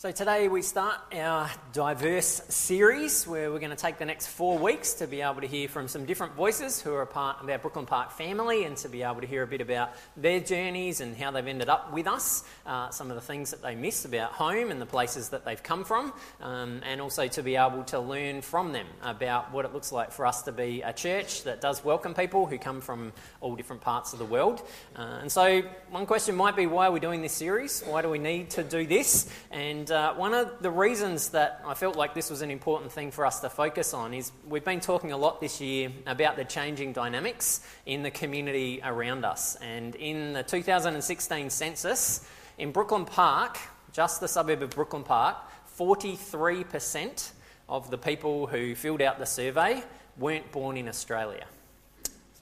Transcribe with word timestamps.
So, 0.00 0.12
today 0.12 0.46
we 0.46 0.62
start 0.62 1.00
our 1.12 1.50
diverse 1.72 2.40
series 2.50 3.26
where 3.26 3.50
we're 3.50 3.58
going 3.58 3.70
to 3.70 3.76
take 3.76 3.98
the 3.98 4.04
next 4.04 4.28
four 4.28 4.56
weeks 4.56 4.92
to 4.92 5.08
be 5.08 5.22
able 5.22 5.40
to 5.40 5.48
hear 5.48 5.66
from 5.66 5.88
some 5.88 6.04
different 6.04 6.34
voices 6.34 6.80
who 6.80 6.94
are 6.94 7.02
a 7.02 7.06
part 7.06 7.42
of 7.42 7.50
our 7.50 7.58
Brooklyn 7.58 7.84
Park 7.84 8.12
family 8.12 8.62
and 8.62 8.76
to 8.76 8.88
be 8.88 9.02
able 9.02 9.20
to 9.22 9.26
hear 9.26 9.42
a 9.42 9.46
bit 9.48 9.60
about 9.60 9.90
their 10.16 10.38
journeys 10.38 11.00
and 11.00 11.16
how 11.16 11.32
they've 11.32 11.44
ended 11.44 11.68
up 11.68 11.92
with 11.92 12.06
us, 12.06 12.44
uh, 12.64 12.90
some 12.90 13.10
of 13.10 13.16
the 13.16 13.20
things 13.20 13.50
that 13.50 13.60
they 13.60 13.74
miss 13.74 14.04
about 14.04 14.30
home 14.30 14.70
and 14.70 14.80
the 14.80 14.86
places 14.86 15.30
that 15.30 15.44
they've 15.44 15.64
come 15.64 15.82
from, 15.82 16.12
um, 16.42 16.80
and 16.86 17.00
also 17.00 17.26
to 17.26 17.42
be 17.42 17.56
able 17.56 17.82
to 17.82 17.98
learn 17.98 18.40
from 18.40 18.70
them 18.70 18.86
about 19.02 19.52
what 19.52 19.64
it 19.64 19.74
looks 19.74 19.90
like 19.90 20.12
for 20.12 20.26
us 20.26 20.42
to 20.42 20.52
be 20.52 20.80
a 20.82 20.92
church 20.92 21.42
that 21.42 21.60
does 21.60 21.84
welcome 21.84 22.14
people 22.14 22.46
who 22.46 22.56
come 22.56 22.80
from 22.80 23.12
all 23.40 23.56
different 23.56 23.82
parts 23.82 24.12
of 24.12 24.20
the 24.20 24.24
world. 24.24 24.62
Uh, 24.94 25.18
and 25.22 25.32
so, 25.32 25.60
one 25.90 26.06
question 26.06 26.36
might 26.36 26.54
be 26.54 26.66
why 26.66 26.86
are 26.86 26.92
we 26.92 27.00
doing 27.00 27.20
this 27.20 27.32
series? 27.32 27.82
Why 27.82 28.00
do 28.00 28.08
we 28.08 28.20
need 28.20 28.50
to 28.50 28.62
do 28.62 28.86
this? 28.86 29.28
And 29.50 29.87
and 29.88 29.96
uh, 29.96 30.12
one 30.14 30.34
of 30.34 30.60
the 30.60 30.70
reasons 30.70 31.30
that 31.30 31.62
I 31.64 31.72
felt 31.72 31.96
like 31.96 32.12
this 32.12 32.28
was 32.28 32.42
an 32.42 32.50
important 32.50 32.92
thing 32.92 33.10
for 33.10 33.24
us 33.24 33.40
to 33.40 33.48
focus 33.48 33.94
on 33.94 34.12
is 34.12 34.32
we've 34.46 34.64
been 34.64 34.80
talking 34.80 35.12
a 35.12 35.16
lot 35.16 35.40
this 35.40 35.62
year 35.62 35.90
about 36.06 36.36
the 36.36 36.44
changing 36.44 36.92
dynamics 36.92 37.66
in 37.86 38.02
the 38.02 38.10
community 38.10 38.80
around 38.84 39.24
us. 39.24 39.56
And 39.62 39.94
in 39.94 40.34
the 40.34 40.42
2016 40.42 41.48
census, 41.48 42.28
in 42.58 42.70
Brooklyn 42.70 43.06
Park, 43.06 43.56
just 43.92 44.20
the 44.20 44.28
suburb 44.28 44.60
of 44.62 44.70
Brooklyn 44.70 45.04
Park, 45.04 45.38
43% 45.78 47.30
of 47.70 47.90
the 47.90 47.96
people 47.96 48.46
who 48.46 48.74
filled 48.74 49.00
out 49.00 49.18
the 49.18 49.26
survey 49.26 49.82
weren't 50.18 50.52
born 50.52 50.76
in 50.76 50.86
Australia. 50.86 51.46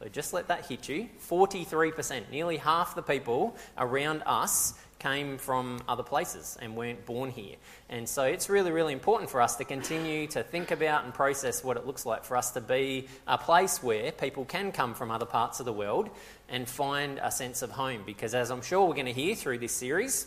So 0.01 0.09
just 0.09 0.33
let 0.33 0.49
that 0.49 0.67
hit 0.67 0.89
you. 0.89 1.09
43%, 1.29 2.29
nearly 2.31 2.57
half 2.57 2.97
the 2.97 3.03
people 3.03 3.57
around 3.79 4.23
us 4.27 4.75
came 4.99 5.39
from 5.39 5.81
other 5.89 6.03
places 6.03 6.57
and 6.61 6.77
weren't 6.77 7.05
born 7.07 7.31
here. 7.31 7.57
And 7.89 8.09
so 8.09 8.25
it's 8.25 8.49
really, 8.49 8.71
really 8.71 8.93
important 8.93 9.31
for 9.31 9.41
us 9.41 9.57
to 9.57 9.65
continue 9.65 10.27
to 10.29 10.43
think 10.43 10.71
about 10.71 11.05
and 11.05 11.13
process 11.13 11.63
what 11.63 11.77
it 11.77 11.87
looks 11.87 12.07
like 12.07 12.25
for 12.25 12.37
us 12.37 12.53
to 12.53 12.61
be 12.61 13.09
a 13.27 13.39
place 13.39 13.83
where 13.83 14.13
people 14.13 14.45
can 14.45 14.73
come 14.73 14.95
from 14.95 15.11
other 15.11 15.27
parts 15.27 15.61
of 15.61 15.67
the 15.67 15.73
world 15.73 16.11
and 16.49 16.69
find 16.69 17.21
a 17.23 17.31
sense 17.31 17.63
of 17.63 17.71
home. 17.71 18.03
Because 18.07 18.35
as 18.35 18.51
I'm 18.51 18.63
sure 18.63 18.87
we're 18.87 18.95
going 18.95 19.07
to 19.07 19.13
hear 19.13 19.35
through 19.35 19.59
this 19.59 19.73
series, 19.73 20.27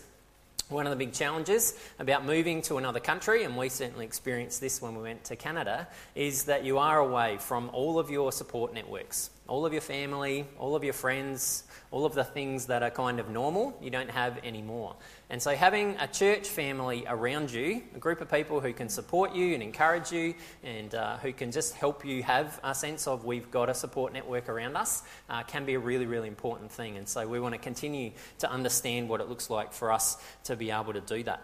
one 0.69 0.85
of 0.85 0.91
the 0.91 1.03
big 1.03 1.13
challenges 1.13 1.73
about 1.97 2.25
moving 2.25 2.61
to 2.63 2.77
another 2.77 2.99
country, 2.99 3.43
and 3.43 3.57
we 3.57 3.69
certainly 3.69 4.05
experienced 4.05 4.61
this 4.61 4.81
when 4.81 4.95
we 4.95 5.01
went 5.01 5.23
to 5.25 5.35
Canada, 5.35 5.87
is 6.13 6.43
that 6.43 6.63
you 6.63 6.77
are 6.77 6.99
away 6.99 7.37
from 7.39 7.71
all 7.73 7.97
of 7.97 8.11
your 8.11 8.31
support 8.31 8.73
networks, 8.73 9.31
all 9.49 9.65
of 9.65 9.73
your 9.73 9.81
family, 9.81 10.45
all 10.57 10.75
of 10.75 10.83
your 10.83 10.93
friends, 10.93 11.63
all 11.91 12.05
of 12.05 12.13
the 12.13 12.23
things 12.23 12.67
that 12.67 12.83
are 12.83 12.91
kind 12.91 13.19
of 13.19 13.29
normal, 13.29 13.77
you 13.81 13.89
don't 13.89 14.11
have 14.11 14.37
anymore. 14.45 14.95
And 15.29 15.41
so, 15.41 15.55
having 15.55 15.95
a 15.99 16.07
church 16.07 16.47
family 16.47 17.03
around 17.07 17.51
you, 17.51 17.81
a 17.95 17.99
group 17.99 18.21
of 18.21 18.31
people 18.31 18.61
who 18.61 18.73
can 18.73 18.89
support 18.89 19.33
you 19.33 19.53
and 19.55 19.63
encourage 19.63 20.11
you, 20.11 20.35
and 20.63 20.93
uh, 20.93 21.17
who 21.17 21.33
can 21.33 21.51
just 21.51 21.73
help 21.73 22.05
you 22.05 22.23
have 22.23 22.59
a 22.63 22.75
sense 22.75 23.07
of 23.07 23.25
we've 23.25 23.49
got 23.51 23.69
a 23.69 23.73
support 23.73 24.13
network 24.13 24.49
around 24.49 24.77
us, 24.77 25.03
uh, 25.29 25.43
can 25.43 25.65
be 25.65 25.73
a 25.73 25.79
really, 25.79 26.05
really 26.05 26.27
important 26.27 26.71
thing. 26.71 26.97
And 26.97 27.07
so, 27.07 27.27
we 27.27 27.39
want 27.39 27.55
to 27.55 27.59
continue 27.59 28.11
to 28.39 28.51
understand 28.51 29.09
what 29.09 29.19
it 29.19 29.29
looks 29.29 29.49
like 29.49 29.73
for 29.73 29.91
us 29.91 30.17
to 30.45 30.55
be 30.55 30.71
able 30.71 30.93
to 30.93 31.01
do 31.01 31.23
that. 31.23 31.41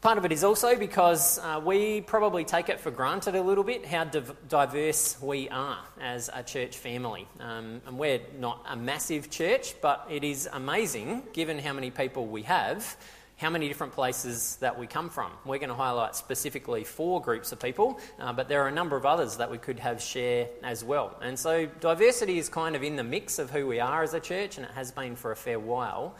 Part 0.00 0.16
of 0.16 0.24
it 0.24 0.30
is 0.30 0.44
also 0.44 0.76
because 0.76 1.40
uh, 1.40 1.60
we 1.64 2.02
probably 2.02 2.44
take 2.44 2.68
it 2.68 2.78
for 2.78 2.92
granted 2.92 3.34
a 3.34 3.42
little 3.42 3.64
bit 3.64 3.84
how 3.84 4.04
div- 4.04 4.32
diverse 4.48 5.20
we 5.20 5.48
are 5.48 5.80
as 6.00 6.30
a 6.32 6.44
church 6.44 6.76
family. 6.76 7.26
Um, 7.40 7.82
and 7.84 7.98
we're 7.98 8.20
not 8.38 8.64
a 8.68 8.76
massive 8.76 9.28
church, 9.28 9.74
but 9.80 10.06
it 10.08 10.22
is 10.22 10.48
amazing, 10.52 11.24
given 11.32 11.58
how 11.58 11.72
many 11.72 11.90
people 11.90 12.28
we 12.28 12.42
have, 12.42 12.96
how 13.38 13.50
many 13.50 13.66
different 13.66 13.92
places 13.92 14.54
that 14.60 14.78
we 14.78 14.86
come 14.86 15.10
from. 15.10 15.32
We're 15.44 15.58
going 15.58 15.68
to 15.68 15.74
highlight 15.74 16.14
specifically 16.14 16.84
four 16.84 17.20
groups 17.20 17.50
of 17.50 17.58
people, 17.58 17.98
uh, 18.20 18.32
but 18.32 18.48
there 18.48 18.62
are 18.62 18.68
a 18.68 18.72
number 18.72 18.96
of 18.96 19.04
others 19.04 19.38
that 19.38 19.50
we 19.50 19.58
could 19.58 19.80
have 19.80 20.00
share 20.00 20.46
as 20.62 20.84
well. 20.84 21.18
And 21.20 21.36
so 21.36 21.66
diversity 21.66 22.38
is 22.38 22.48
kind 22.48 22.76
of 22.76 22.84
in 22.84 22.94
the 22.94 23.02
mix 23.02 23.40
of 23.40 23.50
who 23.50 23.66
we 23.66 23.80
are 23.80 24.04
as 24.04 24.14
a 24.14 24.20
church, 24.20 24.58
and 24.58 24.66
it 24.66 24.72
has 24.76 24.92
been 24.92 25.16
for 25.16 25.32
a 25.32 25.36
fair 25.36 25.58
while. 25.58 26.14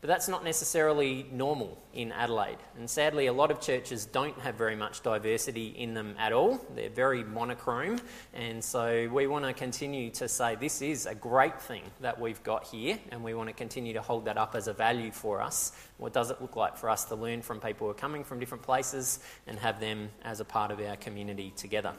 But 0.00 0.08
that's 0.08 0.28
not 0.28 0.44
necessarily 0.44 1.26
normal 1.30 1.76
in 1.92 2.10
Adelaide. 2.12 2.56
And 2.78 2.88
sadly, 2.88 3.26
a 3.26 3.34
lot 3.34 3.50
of 3.50 3.60
churches 3.60 4.06
don't 4.06 4.38
have 4.38 4.54
very 4.54 4.74
much 4.74 5.02
diversity 5.02 5.74
in 5.76 5.92
them 5.92 6.14
at 6.18 6.32
all. 6.32 6.58
They're 6.74 6.88
very 6.88 7.22
monochrome. 7.22 8.00
And 8.32 8.64
so 8.64 9.10
we 9.12 9.26
want 9.26 9.44
to 9.44 9.52
continue 9.52 10.08
to 10.12 10.26
say 10.26 10.54
this 10.54 10.80
is 10.80 11.04
a 11.04 11.14
great 11.14 11.60
thing 11.60 11.82
that 12.00 12.18
we've 12.18 12.42
got 12.42 12.64
here, 12.66 12.98
and 13.10 13.22
we 13.22 13.34
want 13.34 13.50
to 13.50 13.54
continue 13.54 13.92
to 13.92 14.00
hold 14.00 14.24
that 14.24 14.38
up 14.38 14.54
as 14.54 14.68
a 14.68 14.72
value 14.72 15.10
for 15.10 15.42
us. 15.42 15.72
What 15.98 16.14
does 16.14 16.30
it 16.30 16.40
look 16.40 16.56
like 16.56 16.78
for 16.78 16.88
us 16.88 17.04
to 17.06 17.14
learn 17.14 17.42
from 17.42 17.60
people 17.60 17.86
who 17.86 17.90
are 17.90 17.94
coming 17.94 18.24
from 18.24 18.40
different 18.40 18.62
places 18.62 19.20
and 19.46 19.58
have 19.58 19.80
them 19.80 20.08
as 20.24 20.40
a 20.40 20.46
part 20.46 20.70
of 20.70 20.80
our 20.80 20.96
community 20.96 21.52
together? 21.56 21.92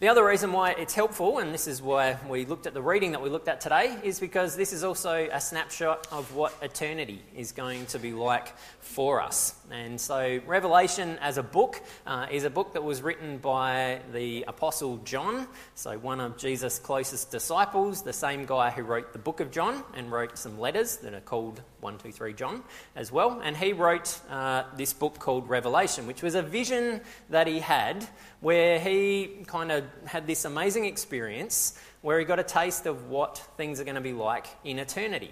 The 0.00 0.08
other 0.08 0.24
reason 0.24 0.50
why 0.52 0.70
it's 0.70 0.94
helpful, 0.94 1.40
and 1.40 1.52
this 1.52 1.66
is 1.66 1.82
why 1.82 2.16
we 2.26 2.46
looked 2.46 2.66
at 2.66 2.72
the 2.72 2.80
reading 2.80 3.12
that 3.12 3.20
we 3.20 3.28
looked 3.28 3.48
at 3.48 3.60
today, 3.60 3.98
is 4.02 4.18
because 4.18 4.56
this 4.56 4.72
is 4.72 4.82
also 4.82 5.28
a 5.30 5.38
snapshot 5.38 6.08
of 6.10 6.34
what 6.34 6.54
eternity 6.62 7.20
is 7.36 7.52
going 7.52 7.84
to 7.84 7.98
be 7.98 8.14
like 8.14 8.56
for 8.78 9.20
us. 9.20 9.54
And 9.70 10.00
so, 10.00 10.40
Revelation 10.46 11.18
as 11.20 11.36
a 11.36 11.42
book 11.42 11.82
uh, 12.06 12.28
is 12.30 12.44
a 12.44 12.50
book 12.50 12.72
that 12.72 12.82
was 12.82 13.02
written 13.02 13.36
by 13.36 14.00
the 14.14 14.46
Apostle 14.48 14.96
John, 15.04 15.46
so 15.74 15.98
one 15.98 16.18
of 16.18 16.38
Jesus' 16.38 16.78
closest 16.78 17.30
disciples, 17.30 18.02
the 18.02 18.14
same 18.14 18.46
guy 18.46 18.70
who 18.70 18.84
wrote 18.84 19.12
the 19.12 19.18
book 19.18 19.40
of 19.40 19.50
John 19.50 19.84
and 19.92 20.10
wrote 20.10 20.38
some 20.38 20.58
letters 20.58 20.96
that 20.96 21.12
are 21.12 21.20
called 21.20 21.60
123 21.80 22.32
John 22.34 22.62
as 22.96 23.10
well. 23.10 23.40
And 23.42 23.56
he 23.56 23.72
wrote 23.72 24.20
uh, 24.30 24.64
this 24.76 24.92
book 24.92 25.18
called 25.18 25.48
Revelation, 25.48 26.06
which 26.06 26.22
was 26.22 26.34
a 26.34 26.42
vision 26.42 27.00
that 27.30 27.46
he 27.46 27.60
had 27.60 28.06
where 28.40 28.78
he 28.78 29.44
kind 29.46 29.72
of 29.72 29.84
had 30.06 30.26
this 30.26 30.44
amazing 30.44 30.84
experience 30.84 31.78
where 32.02 32.18
he 32.18 32.24
got 32.24 32.38
a 32.38 32.44
taste 32.44 32.86
of 32.86 33.08
what 33.08 33.38
things 33.56 33.80
are 33.80 33.84
going 33.84 33.94
to 33.94 34.00
be 34.00 34.12
like 34.12 34.46
in 34.64 34.78
eternity. 34.78 35.30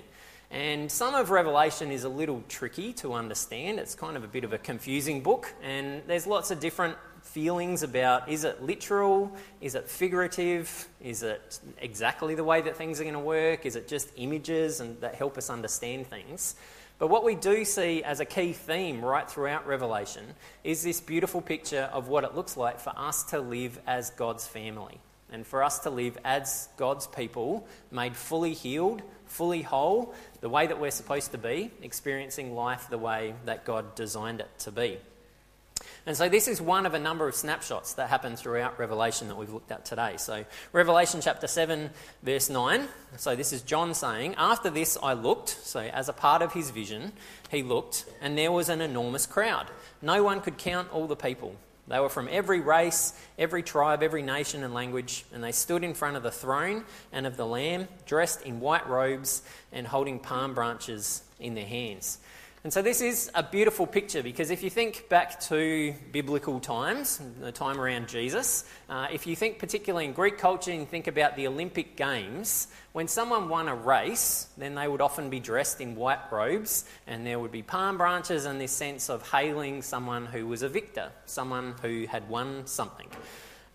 And 0.51 0.91
some 0.91 1.15
of 1.15 1.31
Revelation 1.31 1.91
is 1.91 2.05
a 2.05 2.09
little 2.09 2.43
tricky 2.49 2.95
to 2.95 3.13
understand. 3.13 3.79
It's 3.79 3.95
kind 3.95 4.17
of 4.17 4.25
a 4.25 4.29
bit 4.29 4.45
of 4.45 4.55
a 4.55 4.59
confusing 4.59 5.21
book, 5.23 5.53
and 5.63 6.03
there's 6.07 6.27
lots 6.27 6.51
of 6.51 6.59
different 6.59 6.97
feelings 7.29 7.83
about 7.83 8.29
is 8.29 8.45
it 8.45 8.63
literal? 8.63 9.37
Is 9.61 9.75
it 9.75 9.89
figurative? 9.89 10.89
Is 11.01 11.23
it 11.23 11.61
exactly 11.81 12.35
the 12.35 12.45
way 12.45 12.61
that 12.63 12.77
things 12.77 13.01
are 13.01 13.05
going 13.05 13.15
to 13.15 13.21
work? 13.21 13.67
Is 13.67 13.77
it 13.77 13.89
just 13.89 14.11
images 14.17 14.81
and 14.81 15.01
that 15.01 15.15
help 15.15 15.39
us 15.39 15.51
understand 15.51 16.07
things? 16.07 16.57
But 16.99 17.09
what 17.09 17.25
we 17.25 17.37
do 17.37 17.65
see 17.65 18.03
as 18.03 18.19
a 18.19 18.25
key 18.25 18.53
theme 18.53 19.05
right 19.05 19.31
throughout 19.31 19.67
Revelation 19.67 20.25
is 20.65 20.83
this 20.83 21.01
beautiful 21.01 21.41
picture 21.41 21.89
of 21.93 22.09
what 22.09 22.25
it 22.25 22.35
looks 22.35 22.57
like 22.57 22.81
for 22.81 22.93
us 22.97 23.23
to 23.25 23.41
live 23.41 23.79
as 23.87 24.11
God's 24.11 24.47
family 24.47 24.99
and 25.31 25.47
for 25.47 25.63
us 25.63 25.81
to 25.81 25.91
live 25.91 26.19
as 26.25 26.69
God's 26.77 27.07
people, 27.07 27.69
made 27.91 28.17
fully 28.17 28.55
healed, 28.55 29.03
fully 29.27 29.63
whole, 29.63 30.15
the 30.41 30.49
way 30.49 30.67
that 30.67 30.81
we're 30.81 30.91
supposed 30.91 31.33
to 31.33 31.39
be, 31.39 31.71
experiencing 31.83 32.55
life 32.55 32.89
the 32.89 32.99
way 32.99 33.35
that 33.45 33.65
God 33.65 33.95
designed 33.95 34.41
it 34.41 34.49
to 34.61 34.73
be. 34.73 34.99
And 36.09 36.17
so, 36.17 36.27
this 36.27 36.49
is 36.49 36.59
one 36.59 36.87
of 36.87 36.95
a 36.95 36.99
number 36.99 37.29
of 37.29 37.35
snapshots 37.35 37.93
that 37.93 38.09
happen 38.09 38.35
throughout 38.35 38.79
Revelation 38.79 39.29
that 39.29 39.37
we've 39.37 39.53
looked 39.53 39.71
at 39.71 39.85
today. 39.85 40.15
So, 40.17 40.47
Revelation 40.73 41.21
chapter 41.21 41.47
7, 41.47 41.91
verse 42.23 42.49
9. 42.49 42.89
So, 43.19 43.37
this 43.37 43.53
is 43.53 43.61
John 43.61 43.93
saying, 43.93 44.35
After 44.39 44.71
this 44.71 44.97
I 45.03 45.13
looked, 45.13 45.51
so 45.51 45.81
as 45.81 46.09
a 46.09 46.15
part 46.15 46.41
of 46.41 46.55
his 46.55 46.71
vision, 46.71 47.13
he 47.51 47.63
looked, 47.63 48.07
and 48.23 48.39
there 48.39 48.51
was 48.51 48.71
an 48.71 48.81
enormous 48.81 49.27
crowd. 49.27 49.67
No 50.01 50.23
one 50.23 50.41
could 50.41 50.57
count 50.57 50.91
all 50.95 51.07
the 51.07 51.15
people. 51.15 51.55
They 51.89 52.01
were 52.01 52.09
from 52.09 52.29
every 52.31 52.61
race, 52.61 53.13
every 53.39 53.63
tribe, 53.63 54.03
every 54.03 54.23
nation 54.23 54.65
and 54.65 54.73
language, 54.73 55.27
and 55.35 55.45
they 55.45 55.53
stood 55.53 55.85
in 55.85 55.93
front 55.93 56.17
of 56.17 56.23
the 56.23 56.31
throne 56.31 56.85
and 57.13 57.27
of 57.27 57.37
the 57.37 57.45
Lamb, 57.45 57.87
dressed 58.07 58.41
in 58.47 58.61
white 58.61 58.89
robes 58.89 59.43
and 59.73 59.87
holding 59.87 60.21
palm 60.21 60.55
branches 60.55 61.23
in 61.39 61.55
their 61.55 61.67
hands. 61.67 62.19
And 62.65 62.73
so 62.73 62.83
this 62.83 63.01
is 63.01 63.31
a 63.37 63.43
beautiful 63.43 63.87
picture 63.87 64.21
because 64.21 64.51
if 64.51 64.65
you 64.65 64.71
think 64.71 65.09
back 65.09 65.39
to 65.43 65.95
biblical 66.11 66.59
times, 66.59 67.21
the 67.41 67.53
time 67.53 67.81
around 67.81 68.09
Jesus, 68.09 68.65
uh, 68.89 69.07
if 69.13 69.29
you 69.29 69.37
think 69.37 69.61
particularly 69.61 70.07
in 70.07 70.13
Greek 70.13 70.39
culture 70.39 70.73
and 70.73 70.89
think 70.89 71.07
about 71.07 71.37
the 71.37 71.47
Olympic 71.47 71.97
Games, 71.97 72.67
when 72.93 73.07
someone 73.07 73.49
won 73.49 73.69
a 73.69 73.75
race, 73.77 74.49
then 74.59 74.75
they 74.75 74.89
would 74.89 75.01
often 75.01 75.31
be 75.31 75.39
dressed 75.39 75.81
in 75.81 75.95
white 75.95 76.33
robes 76.33 76.85
and 77.07 77.25
there 77.25 77.39
would 77.39 77.53
be 77.53 77.63
palm 77.63 77.97
branches 77.97 78.45
and 78.45 78.61
this 78.61 78.73
sense 78.73 79.09
of 79.09 79.31
hailing 79.31 79.81
someone 79.81 80.27
who 80.27 80.49
was 80.49 80.63
a 80.63 80.69
victor, 80.69 81.13
someone 81.27 81.77
who 81.81 82.07
had 82.07 82.29
won 82.29 82.67
something. 82.67 83.07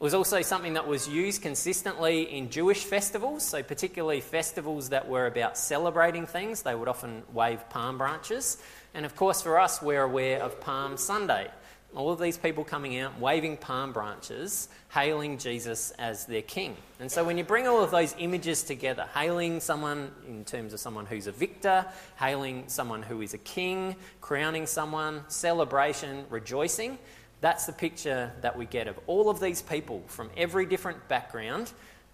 Was 0.03 0.13
also 0.13 0.41
something 0.41 0.73
that 0.73 0.85
was 0.85 1.07
used 1.07 1.41
consistently 1.41 2.23
in 2.23 2.49
Jewish 2.49 2.83
festivals, 2.83 3.41
so 3.41 3.63
particularly 3.63 4.19
festivals 4.19 4.89
that 4.89 5.07
were 5.07 5.27
about 5.27 5.57
celebrating 5.57 6.25
things, 6.25 6.61
they 6.61 6.75
would 6.75 6.89
often 6.89 7.23
wave 7.31 7.69
palm 7.69 7.97
branches. 7.97 8.57
And 8.93 9.05
of 9.05 9.15
course, 9.15 9.41
for 9.41 9.57
us, 9.57 9.81
we're 9.81 10.03
aware 10.03 10.43
of 10.43 10.59
Palm 10.59 10.97
Sunday. 10.97 11.49
all 11.95 12.11
of 12.11 12.19
these 12.19 12.37
people 12.37 12.63
coming 12.63 12.99
out, 12.99 13.19
waving 13.19 13.57
palm 13.57 13.93
branches, 13.93 14.67
hailing 14.89 15.37
Jesus 15.37 15.91
as 15.91 16.25
their 16.25 16.41
king. 16.41 16.75
And 16.99 17.11
so 17.11 17.23
when 17.23 17.37
you 17.37 17.43
bring 17.43 17.67
all 17.67 17.83
of 17.83 17.91
those 17.91 18.15
images 18.17 18.63
together, 18.63 19.07
hailing 19.13 19.59
someone 19.59 20.11
in 20.27 20.43
terms 20.43 20.73
of 20.73 20.79
someone 20.79 21.05
who's 21.05 21.27
a 21.27 21.31
victor, 21.31 21.85
hailing 22.15 22.63
someone 22.67 23.03
who 23.03 23.21
is 23.21 23.33
a 23.33 23.37
king, 23.37 23.95
crowning 24.21 24.65
someone, 24.65 25.23
celebration, 25.27 26.25
rejoicing, 26.29 26.97
that's 27.43 27.65
the 27.65 27.73
picture 27.73 28.31
that 28.39 28.57
we 28.57 28.65
get 28.65 28.87
of 28.87 28.97
all 29.05 29.29
of 29.29 29.41
these 29.41 29.61
people 29.61 30.01
from 30.07 30.29
every 30.37 30.65
different 30.65 31.09
background 31.09 31.73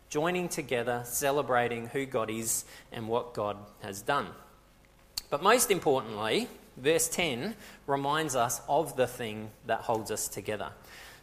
joining 0.10 0.50
together, 0.50 1.04
celebrating 1.06 1.86
who 1.86 2.08
God 2.08 2.32
is 2.32 2.66
and 2.92 3.08
what 3.08 3.36
God 3.36 3.56
has 3.84 4.02
done. 4.02 4.26
But 5.30 5.44
most 5.44 5.70
importantly, 5.70 6.48
verse 6.78 7.08
10 7.08 7.54
reminds 7.86 8.36
us 8.36 8.60
of 8.68 8.96
the 8.96 9.06
thing 9.06 9.52
that 9.68 9.82
holds 9.82 10.10
us 10.10 10.28
together. 10.28 10.72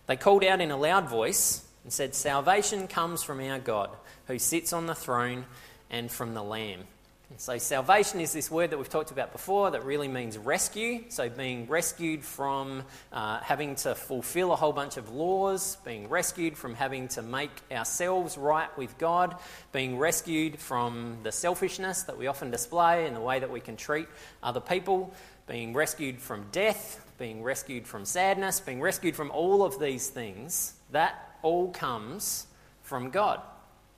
They 0.06 0.14
called 0.14 0.44
out 0.44 0.60
in 0.60 0.70
a 0.70 0.76
loud 0.76 1.08
voice 1.08 1.64
and 1.82 1.92
said, 1.92 2.14
Salvation 2.14 2.86
comes 2.86 3.24
from 3.24 3.40
our 3.40 3.58
God, 3.58 3.90
who 4.28 4.38
sits 4.38 4.72
on 4.72 4.86
the 4.86 4.94
throne, 4.94 5.46
and 5.90 6.12
from 6.12 6.34
the 6.34 6.44
Lamb. 6.44 6.84
So, 7.38 7.58
salvation 7.58 8.20
is 8.20 8.32
this 8.32 8.50
word 8.52 8.70
that 8.70 8.78
we've 8.78 8.88
talked 8.88 9.11
about 9.11 9.32
before 9.32 9.73
that 9.73 9.84
really 9.84 10.06
means 10.06 10.38
rescue. 10.38 11.05
So, 11.08 11.28
being 11.28 11.67
rescued 11.67 12.25
from 12.25 12.84
uh, 13.12 13.40
having 13.40 13.75
to 13.76 13.96
fulfill 13.96 14.52
a 14.52 14.56
whole 14.56 14.73
bunch 14.73 14.96
of 14.96 15.12
laws, 15.12 15.76
being 15.84 16.08
rescued 16.08 16.56
from 16.56 16.75
having 16.75 17.08
to 17.08 17.23
make 17.23 17.50
ourselves 17.70 18.38
right 18.38 18.75
with 18.78 18.96
God, 18.96 19.37
being 19.73 19.99
rescued 19.99 20.61
from 20.61 21.19
the 21.25 21.32
selfishness 21.32 22.05
that 22.05 22.17
we 22.17 22.28
often 22.28 22.52
display 22.52 23.06
in 23.06 23.12
the 23.12 23.20
way 23.20 23.40
that 23.40 23.50
we 23.50 23.61
can 23.61 23.76
treat 23.76 24.06
other 24.40 24.61
people, 24.61 25.12
being 25.49 25.75
rescued 25.75 26.20
from 26.20 26.46
death, 26.52 27.05
being 27.19 27.43
rescued 27.43 27.88
from 27.88 28.05
sadness, 28.05 28.61
being 28.61 28.81
rescued 28.81 29.17
from 29.17 29.32
all 29.32 29.64
of 29.64 29.81
these 29.81 30.08
things. 30.08 30.75
That 30.93 31.37
all 31.43 31.70
comes 31.73 32.46
from 32.82 33.11
God. 33.11 33.40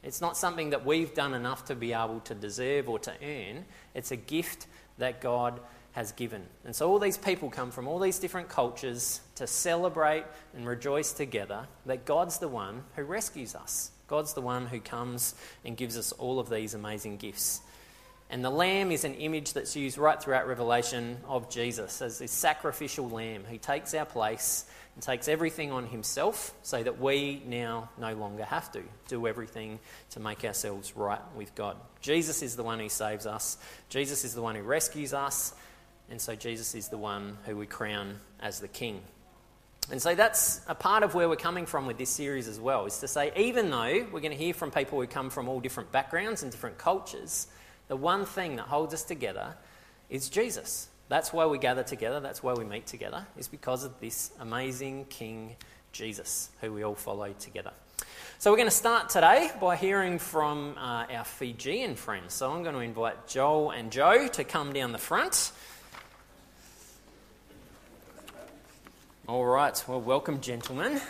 It's 0.03 0.21
not 0.21 0.37
something 0.37 0.71
that 0.71 0.87
we've 0.87 1.13
done 1.15 1.35
enough 1.35 1.65
to 1.67 1.75
be 1.75 1.93
able 1.93 2.21
to 2.21 2.35
deserve 2.35 2.89
or 2.89 2.99
to 3.01 3.13
earn. 3.23 3.65
It's 3.95 4.11
a 4.11 4.17
gift 4.17 4.67
that 4.99 5.21
God 5.21 5.61
has 5.93 6.13
given. 6.13 6.43
And 6.65 6.75
so 6.75 6.89
all 6.89 6.99
these 6.99 7.19
people 7.19 7.51
come 7.51 7.71
from 7.71 7.89
all 7.89 7.99
these 7.99 8.19
different 8.19 8.49
cultures 8.49 9.21
to 9.35 9.47
celebrate 9.47 10.25
and 10.55 10.67
rejoice 10.67 11.13
together 11.13 11.67
that 11.87 12.05
God's 12.05 12.39
the 12.39 12.49
one 12.49 12.85
who 12.95 13.03
rescues 13.03 13.55
us. 13.55 13.91
God's 14.07 14.33
the 14.35 14.41
one 14.41 14.67
who 14.67 14.81
comes 14.81 15.35
and 15.65 15.77
gives 15.77 15.97
us 15.97 16.13
all 16.13 16.39
of 16.39 16.49
these 16.49 16.75
amazing 16.75 17.17
gifts. 17.17 17.61
And 18.31 18.45
the 18.45 18.51
lamb 18.51 18.93
is 18.93 19.05
an 19.05 19.15
image 19.15 19.55
that's 19.55 19.75
used 19.75 19.97
right 19.97 20.21
throughout 20.21 20.47
Revelation 20.47 21.17
of 21.27 21.49
Jesus 21.49 22.03
as 22.03 22.19
this 22.19 22.31
sacrificial 22.31 23.09
lamb 23.09 23.45
who 23.49 23.57
takes 23.57 23.95
our 23.95 24.05
place 24.05 24.67
and 24.95 25.03
takes 25.03 25.29
everything 25.29 25.73
on 25.73 25.87
himself 25.87 26.53
so 26.63 26.83
that 26.83 27.01
we 27.01 27.43
now 27.47 27.89
no 27.99 28.13
longer 28.15 28.45
have 28.45 28.71
to 28.73 28.83
do 29.09 29.27
everything 29.27 29.79
to 30.11 30.21
make 30.21 30.45
ourselves 30.45 30.95
right 30.95 31.21
with 31.37 31.55
God. 31.55 31.77
Jesus 32.03 32.43
is 32.43 32.55
the 32.55 32.63
one 32.63 32.81
who 32.81 32.91
saves 32.91 33.25
us, 33.25 33.57
Jesus 33.89 34.25
is 34.25 34.35
the 34.35 34.43
one 34.43 34.57
who 34.57 34.63
rescues 34.63 35.15
us, 35.15 35.55
and 36.11 36.21
so 36.21 36.35
Jesus 36.35 36.75
is 36.75 36.89
the 36.89 36.99
one 36.99 37.39
who 37.47 37.57
we 37.57 37.65
crown 37.65 38.19
as 38.41 38.61
the 38.61 38.69
king. 38.69 39.01
And 39.91 40.03
so 40.03 40.15
that's 40.15 40.61
a 40.69 40.75
part 40.75 41.03
of 41.03 41.15
where 41.15 41.31
we're 41.31 41.37
coming 41.37 41.65
from 41.65 41.87
with 41.87 41.97
this 41.97 42.11
series 42.11 42.47
as 42.47 42.61
well, 42.61 42.85
is 42.85 42.99
to 42.99 43.09
say, 43.09 43.33
even 43.37 43.71
though 43.71 44.07
we're 44.13 44.21
going 44.21 44.37
to 44.37 44.37
hear 44.37 44.53
from 44.53 44.71
people 44.71 45.01
who 45.01 45.07
come 45.07 45.31
from 45.31 45.49
all 45.49 45.61
different 45.61 45.91
backgrounds 45.93 46.43
and 46.43 46.53
different 46.53 46.77
cultures, 46.77 47.47
the 47.89 47.97
one 47.97 48.25
thing 48.25 48.57
that 48.57 48.67
holds 48.67 48.95
us 48.95 49.03
together 49.03 49.55
is 50.09 50.29
Jesus. 50.29 50.89
That's 51.09 51.33
why 51.33 51.47
we 51.47 51.59
gather 51.59 51.83
together, 51.83 52.21
that's 52.21 52.43
why 52.43 52.53
we 52.53 52.65
meet 52.65 52.87
together, 52.87 53.27
is 53.37 53.49
because 53.49 53.85
of 53.85 53.99
this 53.99 54.31
amazing 54.41 55.07
King 55.07 55.57
Jesus, 55.93 56.51
who 56.61 56.73
we 56.73 56.85
all 56.85 56.95
follow 56.95 57.33
together. 57.33 57.73
So, 58.39 58.51
we're 58.53 58.59
going 58.59 58.69
to 58.69 58.75
start 58.75 59.09
today 59.09 59.51
by 59.61 59.75
hearing 59.75 60.19
from 60.19 60.77
uh, 60.79 61.07
our 61.11 61.25
Fijian 61.25 61.97
friends. 61.97 62.35
So, 62.35 62.51
I'm 62.53 62.63
going 62.63 62.75
to 62.75 62.83
invite 62.83 63.27
Joel 63.27 63.71
and 63.71 63.91
Joe 63.91 64.29
to 64.29 64.45
come 64.45 64.73
down 64.73 64.93
the 64.93 64.99
front. 64.99 65.51
All 69.27 69.45
right, 69.45 69.83
well, 69.89 70.01
welcome, 70.01 70.41
gentlemen. 70.41 71.01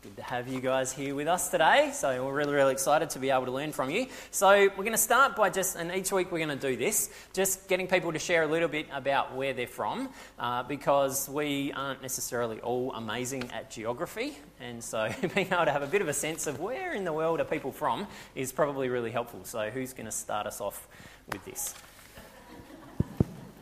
Good 0.00 0.16
to 0.18 0.22
have 0.22 0.46
you 0.46 0.60
guys 0.60 0.92
here 0.92 1.12
with 1.12 1.26
us 1.26 1.48
today. 1.48 1.90
So, 1.92 2.24
we're 2.24 2.32
really, 2.32 2.54
really 2.54 2.70
excited 2.70 3.10
to 3.10 3.18
be 3.18 3.30
able 3.30 3.46
to 3.46 3.50
learn 3.50 3.72
from 3.72 3.90
you. 3.90 4.06
So, 4.30 4.48
we're 4.48 4.84
going 4.84 4.92
to 4.92 4.96
start 4.96 5.34
by 5.34 5.50
just, 5.50 5.74
and 5.74 5.90
each 5.90 6.12
week 6.12 6.30
we're 6.30 6.38
going 6.38 6.56
to 6.56 6.70
do 6.70 6.76
this, 6.76 7.10
just 7.32 7.68
getting 7.68 7.88
people 7.88 8.12
to 8.12 8.18
share 8.20 8.44
a 8.44 8.46
little 8.46 8.68
bit 8.68 8.86
about 8.92 9.34
where 9.34 9.52
they're 9.52 9.66
from, 9.66 10.10
uh, 10.38 10.62
because 10.62 11.28
we 11.28 11.72
aren't 11.72 12.00
necessarily 12.00 12.60
all 12.60 12.92
amazing 12.92 13.50
at 13.50 13.72
geography. 13.72 14.38
And 14.60 14.84
so, 14.84 15.12
being 15.34 15.48
able 15.52 15.64
to 15.64 15.72
have 15.72 15.82
a 15.82 15.88
bit 15.88 16.00
of 16.00 16.06
a 16.06 16.14
sense 16.14 16.46
of 16.46 16.60
where 16.60 16.94
in 16.94 17.04
the 17.04 17.12
world 17.12 17.40
are 17.40 17.44
people 17.44 17.72
from 17.72 18.06
is 18.36 18.52
probably 18.52 18.88
really 18.88 19.10
helpful. 19.10 19.40
So, 19.42 19.68
who's 19.68 19.94
going 19.94 20.06
to 20.06 20.12
start 20.12 20.46
us 20.46 20.60
off 20.60 20.86
with 21.32 21.44
this? 21.44 21.74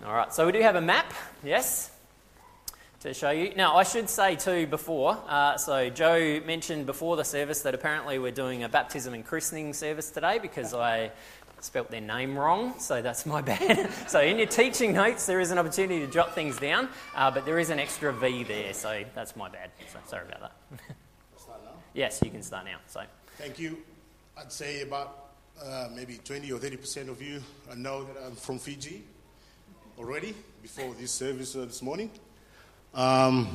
All 0.05 0.13
right, 0.13 0.31
so 0.35 0.45
we 0.45 0.53
do 0.53 0.61
have 0.61 0.77
a 0.77 0.83
map, 0.83 1.15
yes? 1.43 1.96
To 3.01 3.13
show 3.13 3.31
you. 3.31 3.55
Now, 3.55 3.77
I 3.77 3.83
should 3.83 4.09
say 4.09 4.37
too 4.37 4.67
before, 4.67 5.19
uh, 5.29 5.57
so 5.57 5.91
Joe 5.91 6.41
mentioned 6.47 6.87
before 6.87 7.17
the 7.17 7.25
service 7.25 7.63
that 7.63 7.75
apparently 7.75 8.19
we're 8.19 8.33
doing 8.33 8.63
a 8.63 8.69
baptism 8.69 9.15
and 9.15 9.25
christening 9.25 9.75
service 9.75 10.11
today 10.11 10.39
because 10.39 10.73
I 10.73 11.11
spelt 11.61 11.91
their 11.91 12.01
name 12.01 12.39
wrong, 12.39 12.79
so 12.79 13.03
that's 13.03 13.27
my 13.27 13.41
bad. 13.43 13.91
so 14.09 14.21
in 14.21 14.39
your 14.39 14.47
teaching 14.47 14.93
notes, 14.93 15.27
there 15.27 15.41
is 15.41 15.51
an 15.51 15.59
opportunity 15.59 16.01
to 16.05 16.11
jot 16.11 16.35
things 16.35 16.59
down, 16.59 16.89
uh, 17.15 17.31
but 17.31 17.45
there 17.45 17.59
is 17.59 17.71
an 17.71 17.79
extra 17.79 18.13
V 18.13 18.45
there, 18.45 18.73
so 18.73 19.05
that's 19.15 19.37
my 19.37 19.49
bad. 19.49 19.71
So 19.93 19.99
sorry 20.07 20.27
about 20.29 20.53
that. 20.71 20.79
yes, 21.95 22.21
you 22.25 22.31
can 22.31 22.43
start 22.43 22.65
now. 22.65 22.79
So 22.87 23.03
thank 23.39 23.59
you. 23.59 23.79
I'd 24.39 24.53
say 24.53 24.83
about 24.83 25.27
uh, 25.63 25.89
maybe 25.95 26.19
20 26.25 26.51
or 26.53 26.59
30 26.59 26.77
percent 26.77 27.09
of 27.09 27.21
you 27.23 27.43
know 27.77 28.05
that 28.05 28.17
I'm 28.27 28.37
from 28.37 28.59
Fiji 28.59 29.05
already 29.99 30.35
before 30.63 30.95
this 30.95 31.11
service 31.11 31.57
uh, 31.57 31.65
this 31.65 31.83
morning. 31.83 32.11
Um, 32.97 33.55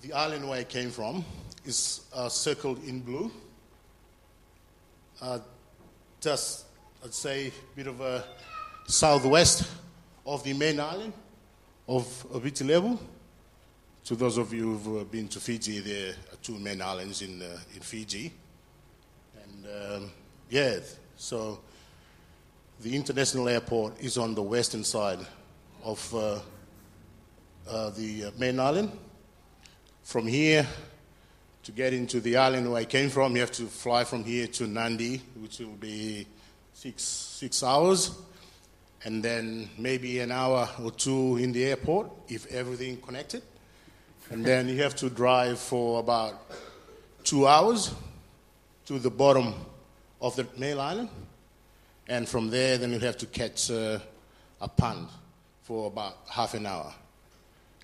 the 0.00 0.14
island 0.14 0.48
where 0.48 0.60
I 0.60 0.64
came 0.64 0.88
from 0.88 1.22
is 1.66 2.00
uh, 2.14 2.30
circled 2.30 2.82
in 2.84 3.00
blue. 3.00 3.30
Uh, 5.20 5.40
just, 6.18 6.64
I'd 7.04 7.12
say, 7.12 7.48
a 7.48 7.76
bit 7.76 7.88
of 7.88 8.00
a 8.00 8.24
southwest 8.86 9.70
of 10.24 10.42
the 10.44 10.54
main 10.54 10.80
island 10.80 11.12
of 11.86 12.06
Viti 12.36 12.64
Levu. 12.64 12.98
To 14.06 14.16
those 14.16 14.38
of 14.38 14.54
you 14.54 14.78
who've 14.78 15.02
uh, 15.02 15.04
been 15.04 15.28
to 15.28 15.38
Fiji, 15.38 15.80
there 15.80 16.12
are 16.12 16.36
two 16.42 16.58
main 16.58 16.80
islands 16.80 17.20
in, 17.20 17.42
uh, 17.42 17.58
in 17.74 17.82
Fiji. 17.82 18.32
And 19.42 19.66
um, 19.66 20.10
yeah, 20.48 20.78
so 21.18 21.60
the 22.80 22.96
international 22.96 23.46
airport 23.50 24.00
is 24.00 24.16
on 24.16 24.34
the 24.34 24.42
western 24.42 24.84
side 24.84 25.18
of 25.84 26.42
uh, 27.68 27.90
the 27.90 28.26
uh, 28.26 28.30
main 28.38 28.60
island. 28.60 28.92
From 30.02 30.26
here, 30.26 30.66
to 31.64 31.72
get 31.72 31.92
into 31.92 32.20
the 32.20 32.36
island 32.36 32.70
where 32.70 32.80
I 32.80 32.84
came 32.84 33.10
from, 33.10 33.34
you 33.34 33.40
have 33.40 33.50
to 33.52 33.66
fly 33.66 34.04
from 34.04 34.22
here 34.22 34.46
to 34.46 34.64
Nadi, 34.64 35.20
which 35.40 35.58
will 35.58 35.66
be 35.80 36.26
six, 36.72 37.02
six 37.02 37.62
hours, 37.64 38.12
and 39.04 39.22
then 39.22 39.68
maybe 39.76 40.20
an 40.20 40.30
hour 40.30 40.68
or 40.80 40.92
two 40.92 41.38
in 41.38 41.52
the 41.52 41.64
airport 41.64 42.10
if 42.28 42.46
everything 42.52 42.98
connected. 42.98 43.42
And 44.30 44.44
then 44.44 44.68
you 44.68 44.82
have 44.82 44.94
to 44.96 45.10
drive 45.10 45.58
for 45.58 46.00
about 46.00 46.34
two 47.24 47.46
hours 47.46 47.92
to 48.86 48.98
the 48.98 49.10
bottom 49.10 49.54
of 50.20 50.36
the 50.36 50.46
main 50.56 50.78
island. 50.78 51.08
And 52.08 52.28
from 52.28 52.50
there, 52.50 52.78
then 52.78 52.92
you 52.92 53.00
have 53.00 53.16
to 53.18 53.26
catch 53.26 53.70
uh, 53.70 53.98
a 54.60 54.68
punt 54.68 55.08
for 55.64 55.88
about 55.88 56.18
half 56.30 56.54
an 56.54 56.66
hour. 56.66 56.94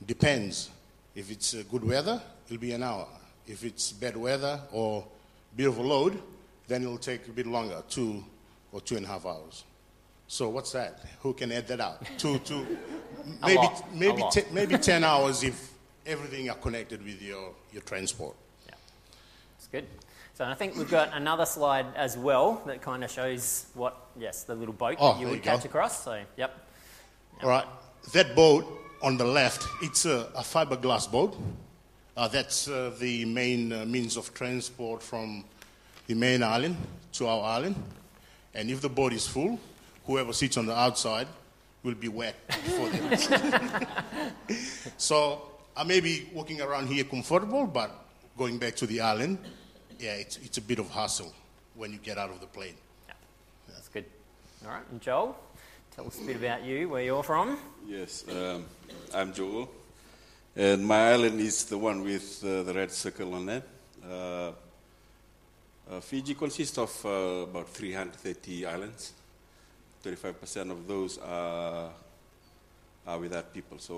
Depends. 0.07 0.71
If 1.15 1.31
it's 1.31 1.55
uh, 1.55 1.63
good 1.71 1.85
weather, 1.85 2.21
it'll 2.47 2.61
be 2.61 2.73
an 2.73 2.83
hour. 2.83 3.07
If 3.47 3.65
it's 3.65 3.93
bad 3.93 4.17
weather 4.17 4.61
or 4.73 5.05
bit 5.57 5.69
of 5.69 5.79
a 5.79 5.83
load, 5.83 6.21
then 6.67 6.83
it'll 6.83 6.99
take 6.99 7.27
a 7.29 7.31
bit 7.33 7.47
longer, 7.47 7.83
two 7.89 8.25
or 8.73 8.81
two 8.81 8.97
and 8.97 9.05
a 9.05 9.09
half 9.09 9.27
hours. 9.27 9.65
So 10.27 10.49
what's 10.49 10.73
that? 10.73 11.05
Who 11.21 11.35
can 11.35 11.53
add 11.53 11.69
that 11.69 11.81
out? 11.81 12.07
two, 12.17 12.39
two, 12.39 12.79
maybe, 13.43 13.69
maybe, 13.93 14.23
te- 14.31 14.51
maybe 14.51 14.79
10 14.79 15.05
hours 15.05 15.43
if 15.43 15.73
everything 16.07 16.49
are 16.49 16.57
connected 16.57 17.05
with 17.05 17.21
your, 17.21 17.51
your 17.73 17.83
transport. 17.83 18.35
Yeah, 18.67 18.75
it's 19.59 19.67
good. 19.67 19.85
So 20.35 20.47
I 20.47 20.55
think 20.55 20.77
we've 20.77 20.91
got 20.91 21.15
another 21.15 21.45
slide 21.45 21.87
as 21.95 22.17
well 22.17 22.63
that 22.67 22.81
kind 22.81 23.05
of 23.05 23.11
shows 23.11 23.67
what, 23.75 24.09
yes, 24.19 24.45
the 24.45 24.55
little 24.55 24.73
boat 24.73 24.97
oh, 24.99 25.13
that 25.13 25.21
you 25.21 25.27
would 25.27 25.37
you 25.37 25.43
catch 25.43 25.65
go. 25.65 25.69
across. 25.69 26.03
So, 26.03 26.15
yep. 26.15 26.27
yep. 26.39 26.59
All 27.43 27.51
right. 27.51 27.67
That 28.15 28.35
boat 28.35 28.67
on 29.03 29.17
the 29.17 29.25
left, 29.25 29.67
it's 29.83 30.05
a, 30.05 30.29
a 30.35 30.43
fiberglass 30.43 31.11
boat. 31.11 31.37
Uh, 32.17 32.29
that's 32.29 32.69
uh, 32.69 32.93
the 32.99 33.25
main 33.25 33.73
uh, 33.73 33.85
means 33.85 34.17
of 34.17 34.33
transport 34.35 35.03
from 35.03 35.45
the 36.07 36.15
main 36.15 36.43
island 36.43 36.77
to 37.13 37.27
our 37.27 37.43
island. 37.43 37.75
And 38.55 38.71
if 38.71 38.81
the 38.81 38.89
boat 38.89 39.13
is 39.13 39.27
full, 39.27 39.59
whoever 40.07 40.33
sits 40.33 40.57
on 40.57 40.67
the 40.67 40.77
outside 40.77 41.27
will 41.83 41.95
be 41.95 42.09
wet 42.09 42.37
for 42.49 42.89
them. 42.89 43.87
so 44.99 45.43
I 45.77 45.85
may 45.85 46.01
be 46.01 46.29
walking 46.33 46.61
around 46.61 46.89
here 46.89 47.05
comfortable, 47.05 47.67
but 47.67 47.91
going 48.37 48.59
back 48.59 48.77
to 48.77 48.87
the 48.87 49.01
island, 49.01 49.39
yeah, 49.99 50.15
it's, 50.15 50.37
it's 50.39 50.59
a 50.59 50.63
bit 50.63 50.79
of 50.79 50.91
hassle 50.91 51.33
when 51.75 51.93
you 51.93 51.99
get 51.99 52.19
out 52.19 52.31
of 52.31 52.41
the 52.41 52.47
plane. 52.47 52.75
Yeah, 53.09 53.15
that's 53.69 53.89
good. 53.89 54.05
All 54.65 54.73
right, 54.73 54.83
and 54.91 55.01
Joel, 55.01 55.37
tell 55.95 56.07
us 56.07 56.21
a 56.21 56.25
bit 56.25 56.37
about 56.37 56.65
you, 56.65 56.89
where 56.89 57.03
you're 57.03 57.23
from. 57.23 57.59
Yes, 57.87 58.25
um, 58.31 58.65
I'm 59.15 59.33
Joel, 59.33 59.69
and 60.57 60.87
my 60.87 61.13
island 61.13 61.41
is 61.41 61.65
the 61.65 61.77
one 61.77 62.03
with 62.03 62.43
uh, 62.45 62.63
the 62.63 62.73
red 62.73 62.91
circle 62.91 63.35
on 63.35 63.49
it. 63.49 63.69
Uh, 64.03 64.53
uh, 65.91 66.01
Fiji 66.01 66.35
consists 66.35 66.79
of 66.79 67.05
uh, 67.05 67.09
about 67.51 67.69
330 67.69 68.67
islands. 68.67 69.13
35% 70.03 70.71
of 70.71 70.89
those 70.89 71.19
are, 71.19 71.91
are 73.07 73.19
without 73.19 73.53
people, 73.53 73.79
so 73.79 73.95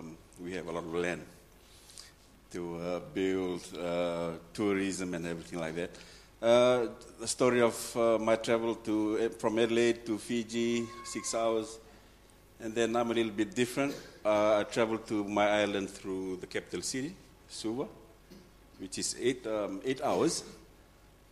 um, 0.00 0.16
we 0.42 0.52
have 0.52 0.68
a 0.68 0.72
lot 0.72 0.84
of 0.84 0.94
land 0.94 1.22
to 2.52 2.76
uh, 2.76 3.00
build 3.14 3.62
uh, 3.78 4.32
tourism 4.52 5.14
and 5.14 5.26
everything 5.26 5.58
like 5.58 5.74
that. 5.74 5.90
Uh, 6.42 6.88
the 7.20 7.28
story 7.28 7.60
of 7.60 7.96
uh, 7.96 8.18
my 8.18 8.34
travel 8.34 8.74
to 8.74 9.28
from 9.38 9.60
Adelaide 9.60 10.04
to 10.04 10.18
Fiji, 10.18 10.84
six 11.04 11.36
hours, 11.36 11.78
and 12.58 12.74
then 12.74 12.96
I'm 12.96 13.12
a 13.12 13.14
little 13.14 13.30
bit 13.30 13.54
different. 13.54 13.94
Uh, 14.24 14.58
I 14.58 14.64
traveled 14.64 15.06
to 15.06 15.22
my 15.22 15.48
island 15.62 15.88
through 15.88 16.38
the 16.38 16.48
capital 16.48 16.82
city, 16.82 17.14
Suva, 17.48 17.86
which 18.80 18.98
is 18.98 19.14
eight 19.20 19.46
um, 19.46 19.82
eight 19.84 20.02
hours. 20.02 20.42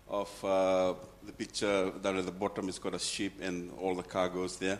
Of 0.08 0.44
uh, 0.44 0.94
the 1.26 1.32
picture 1.32 1.90
down 2.00 2.18
at 2.18 2.26
the 2.26 2.30
bottom 2.30 2.68
is 2.68 2.78
got 2.78 2.94
a 2.94 3.00
ship 3.00 3.32
and 3.42 3.72
all 3.80 3.96
the 3.96 4.04
cargoes 4.04 4.58
there. 4.58 4.78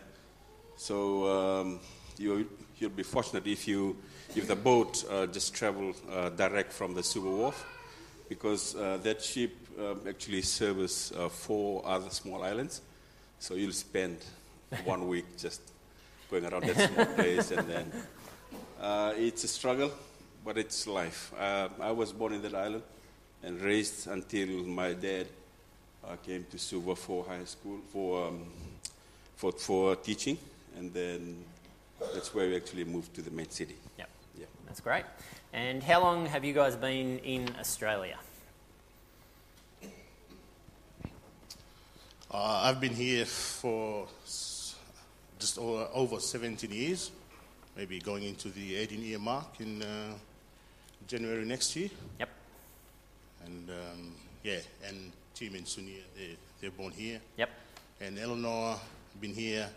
So 0.76 1.26
um, 1.26 1.80
you 2.18 2.48
you'll 2.78 2.90
be 2.90 3.02
fortunate 3.02 3.48
if 3.48 3.66
you 3.66 3.96
if 4.36 4.46
the 4.46 4.54
boat 4.54 5.04
uh, 5.10 5.26
just 5.26 5.54
travel 5.54 5.92
direct 6.36 6.72
from 6.72 6.94
the 6.94 7.02
Suva 7.02 7.30
wharf, 7.30 7.66
because 8.28 8.76
uh, 8.76 8.96
that 9.02 9.24
ship 9.24 9.59
um, 9.80 10.00
actually 10.08 10.42
service 10.42 11.12
uh, 11.12 11.28
four 11.28 11.82
other 11.86 12.10
small 12.10 12.42
islands. 12.42 12.80
So 13.38 13.54
you'll 13.54 13.72
spend 13.72 14.18
one 14.84 15.08
week 15.08 15.24
just 15.38 15.60
going 16.30 16.44
around 16.44 16.64
that 16.64 16.90
small 16.92 17.06
place, 17.16 17.50
and 17.50 17.66
then 17.68 17.92
uh, 18.80 19.12
it's 19.16 19.44
a 19.44 19.48
struggle, 19.48 19.90
but 20.44 20.58
it's 20.58 20.86
life. 20.86 21.32
Uh, 21.38 21.68
I 21.80 21.90
was 21.90 22.12
born 22.12 22.34
in 22.34 22.42
that 22.42 22.54
island 22.54 22.82
and 23.42 23.60
raised 23.60 24.06
until 24.06 24.48
my 24.64 24.92
dad 24.92 25.26
uh, 26.04 26.16
came 26.16 26.44
to 26.50 26.58
Suva 26.58 26.94
for 26.96 27.24
high 27.24 27.44
school 27.44 27.78
for 27.92 28.26
um, 28.28 28.44
for 29.36 29.52
for 29.52 29.96
teaching, 29.96 30.38
and 30.76 30.92
then 30.92 31.36
that's 32.14 32.34
where 32.34 32.48
we 32.48 32.56
actually 32.56 32.84
moved 32.84 33.14
to 33.14 33.22
the 33.22 33.30
main 33.30 33.50
city. 33.50 33.74
Yep, 33.98 34.08
Yeah. 34.38 34.46
that's 34.66 34.80
great. 34.80 35.04
And 35.52 35.82
how 35.82 36.00
long 36.00 36.26
have 36.26 36.44
you 36.44 36.52
guys 36.54 36.76
been 36.76 37.18
in 37.20 37.48
Australia? 37.58 38.16
Uh, 42.32 42.60
I've 42.62 42.80
been 42.80 42.94
here 42.94 43.24
for 43.24 44.06
just 44.24 45.58
over, 45.58 45.88
over 45.92 46.20
17 46.20 46.70
years, 46.70 47.10
maybe 47.76 47.98
going 47.98 48.22
into 48.22 48.50
the 48.50 48.76
18 48.76 49.02
year 49.02 49.18
mark 49.18 49.58
in 49.58 49.82
uh, 49.82 50.12
January 51.08 51.44
next 51.44 51.74
year. 51.74 51.90
Yep. 52.20 52.28
And 53.46 53.70
um, 53.70 54.12
yeah, 54.44 54.60
and 54.86 55.10
Tim 55.34 55.56
and 55.56 55.64
Sunia, 55.64 56.02
they, 56.16 56.36
they're 56.60 56.70
born 56.70 56.92
here. 56.92 57.20
Yep. 57.36 57.50
And 58.00 58.16
Eleanor, 58.16 58.76
been 59.20 59.34
here 59.34 59.68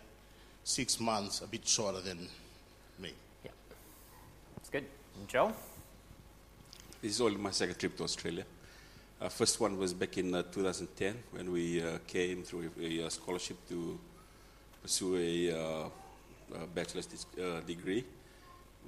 six 0.62 1.00
months, 1.00 1.40
a 1.40 1.48
bit 1.48 1.66
shorter 1.66 2.00
than 2.02 2.28
me. 3.00 3.12
Yep. 3.42 3.54
That's 4.56 4.70
good. 4.70 4.84
And 5.18 5.26
Joel? 5.26 5.52
This 7.02 7.12
is 7.12 7.20
only 7.20 7.36
my 7.36 7.50
second 7.50 7.80
trip 7.80 7.96
to 7.96 8.04
Australia. 8.04 8.44
Uh, 9.20 9.28
first 9.28 9.60
one 9.60 9.78
was 9.78 9.94
back 9.94 10.18
in 10.18 10.34
uh, 10.34 10.42
2010 10.42 11.14
when 11.30 11.52
we 11.52 11.80
uh, 11.80 11.98
came 12.06 12.42
through 12.42 12.68
a, 12.80 13.08
scholarship 13.08 13.56
to 13.68 13.98
pursue 14.82 15.16
a, 15.16 15.90
a 16.60 16.66
bachelor's 16.74 17.06
degree. 17.64 18.04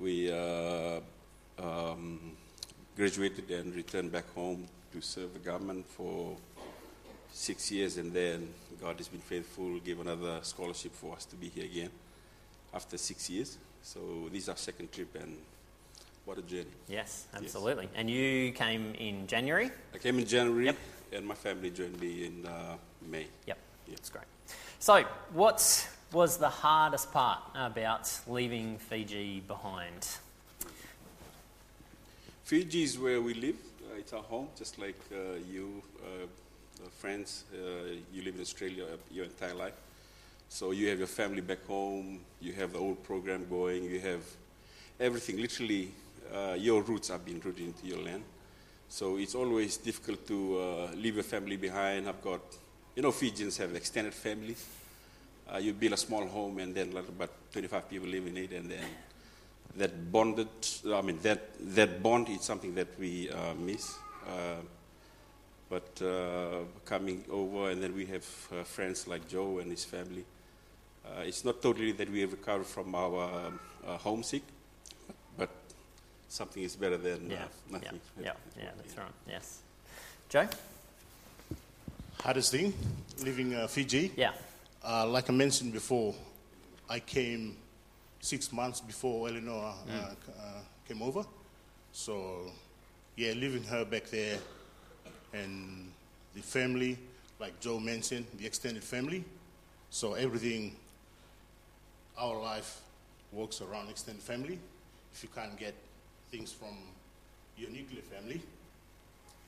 We 0.01 0.31
um, 0.33 2.19
graduated 2.97 3.51
and 3.51 3.75
returned 3.75 4.11
back 4.11 4.29
home 4.35 4.67
to 4.93 5.01
serve 5.01 5.33
the 5.33 5.39
government 5.39 5.87
for 5.87 6.37
six 7.33 7.71
years, 7.71 7.97
and 7.97 8.13
then 8.13 8.49
God 8.81 8.97
has 8.99 9.09
been 9.09 9.21
faithful, 9.21 9.79
gave 9.79 10.01
another 10.01 10.41
scholarship 10.43 10.93
for 10.93 11.15
us 11.15 11.25
to 11.27 11.37
be 11.37 11.49
here 11.49 11.65
again 11.65 11.91
after 12.75 12.99
six 12.99 13.31
years. 13.31 13.59
So 13.81 14.29
this 14.33 14.43
is 14.43 14.49
our 14.49 14.57
second 14.57 14.91
trip, 14.91 15.15
and 15.15 15.37
what 16.27 16.39
a 16.39 16.43
journey. 16.43 16.67
Yes, 16.89 17.27
absolutely. 17.35 17.89
And 17.95 18.11
you 18.11 18.53
came 18.53 18.95
in 18.99 19.27
January? 19.27 19.71
I 19.95 19.99
came 19.99 20.19
in 20.19 20.27
January, 20.27 20.67
Yep. 20.67 20.77
and 21.13 21.27
my 21.27 21.35
family 21.35 21.71
joined 21.71 21.99
me 22.01 22.27
in 22.27 22.45
uh, 22.45 22.77
May. 23.09 23.27
Yep. 23.47 23.59
Yeah. 23.87 23.95
That's 23.95 24.11
great. 24.11 24.25
So, 24.81 25.05
what 25.33 25.89
was 26.13 26.37
the 26.37 26.49
hardest 26.49 27.13
part 27.13 27.39
about 27.55 28.13
leaving 28.27 28.79
Fiji 28.79 29.41
behind? 29.41 30.09
Fiji 32.45 32.83
is 32.83 32.99
where 32.99 33.21
we 33.21 33.35
live. 33.35 33.57
Uh, 33.89 33.99
it's 33.99 34.13
our 34.13 34.23
home, 34.23 34.49
just 34.59 34.79
like 34.79 34.99
uh, 35.13 35.39
you, 35.51 35.83
uh, 36.03 36.25
uh, 36.85 36.89
friends. 36.99 37.45
Uh, 37.53 37.95
you 38.13 38.23
live 38.23 38.35
in 38.35 38.41
Australia 38.41 38.85
your 39.11 39.25
entire 39.25 39.55
life. 39.55 39.75
So 40.49 40.71
you 40.73 40.89
have 40.89 40.99
your 40.99 41.09
family 41.09 41.41
back 41.41 41.65
home. 41.67 42.21
You 42.41 42.53
have 42.55 42.73
the 42.73 42.79
old 42.79 43.03
program 43.03 43.47
going. 43.49 43.85
You 43.85 44.01
have 44.01 44.23
everything. 45.01 45.39
Literally, 45.41 45.91
uh, 46.35 46.55
your 46.55 46.83
roots 46.83 47.09
have 47.09 47.25
been 47.25 47.41
rooted 47.41 47.67
into 47.67 47.87
your 47.87 47.99
land. 47.99 48.23
So 48.89 49.17
it's 49.17 49.35
always 49.35 49.77
difficult 49.77 50.27
to 50.29 50.59
uh, 50.59 50.95
leave 50.95 51.15
your 51.15 51.25
family 51.25 51.57
behind. 51.57 52.09
I've 52.09 52.23
got, 52.23 52.41
you 52.95 53.03
know, 53.03 53.11
Fijians 53.13 53.57
have 53.59 53.75
extended 53.75 54.15
families. 54.15 54.65
Uh, 55.53 55.59
you 55.59 55.73
build 55.73 55.93
a 55.93 55.97
small 55.97 56.27
home, 56.27 56.59
and 56.59 56.75
then 56.75 56.93
like 56.93 57.09
about 57.09 57.31
25 57.53 57.89
people 57.89 58.09
live 58.09 58.27
in 58.27 58.37
it, 58.37 58.53
and 58.53 58.71
then 58.71 58.85
that 59.77 60.11
bonded, 60.11 60.49
I 60.93 61.03
mean, 61.03 61.19
that, 61.23 61.51
that 61.75 62.03
bond 62.03 62.29
is 62.29 62.43
something 62.43 62.75
that 62.75 62.99
we 62.99 63.31
uh, 63.31 63.55
miss. 63.55 63.95
Uh, 64.27 64.63
but 65.69 66.01
uh, 66.03 66.65
coming 66.85 67.25
over, 67.31 67.71
and 67.71 67.83
then 67.83 67.95
we 67.95 68.07
have 68.07 68.25
friends 68.25 69.07
like 69.09 69.29
Joe 69.29 69.59
and 69.59 69.71
his 69.71 69.85
family. 69.85 70.25
Uh, 71.05 71.23
it's 71.23 71.45
not 71.45 71.63
totally 71.63 71.93
that 71.93 72.11
we 72.11 72.21
have 72.21 72.33
recovered 72.33 72.67
from 72.67 72.95
our 72.95 73.53
uh, 73.87 73.97
homesick, 73.99 74.43
something 76.37 76.63
is 76.63 76.77
better 76.77 76.99
than 76.99 77.31
Yeah, 77.31 77.37
uh, 77.37 77.39
yeah, 77.41 77.49
nothing. 77.71 78.01
yeah, 78.23 78.33
yeah, 78.59 78.71
that's 78.77 78.97
right. 78.99 79.07
Yes. 79.27 79.61
Joe? 80.29 80.47
Hardest 82.21 82.51
thing, 82.53 82.75
leaving 83.25 83.55
uh, 83.55 83.67
Fiji. 83.69 84.13
Yeah. 84.17 84.33
Uh, 84.85 85.07
like 85.07 85.31
I 85.31 85.33
mentioned 85.33 85.73
before, 85.73 86.15
I 86.91 87.01
came 87.01 87.57
six 88.21 88.53
months 88.53 88.81
before 88.81 89.29
Eleanor 89.29 89.65
uh, 89.65 89.91
Mm. 89.91 90.17
uh, 90.29 90.61
came 90.87 91.03
over. 91.03 91.25
So, 91.93 92.53
yeah, 93.17 93.33
leaving 93.33 93.65
her 93.65 93.85
back 93.85 94.07
there 94.11 94.39
and 95.33 95.91
the 96.35 96.43
family, 96.43 96.99
like 97.41 97.59
Joe 97.61 97.81
mentioned, 97.81 98.27
the 98.39 98.47
extended 98.47 98.85
family. 98.85 99.25
So, 99.91 100.15
everything, 100.15 100.77
our 102.19 102.39
life 102.41 102.81
works 103.33 103.61
around 103.63 103.89
extended 103.91 104.23
family. 104.23 104.59
If 105.15 105.23
you 105.23 105.29
can't 105.35 105.57
get 105.59 105.75
things 106.31 106.53
from 106.53 106.77
your 107.57 107.71
nuclear 107.71 108.03
family, 108.03 108.41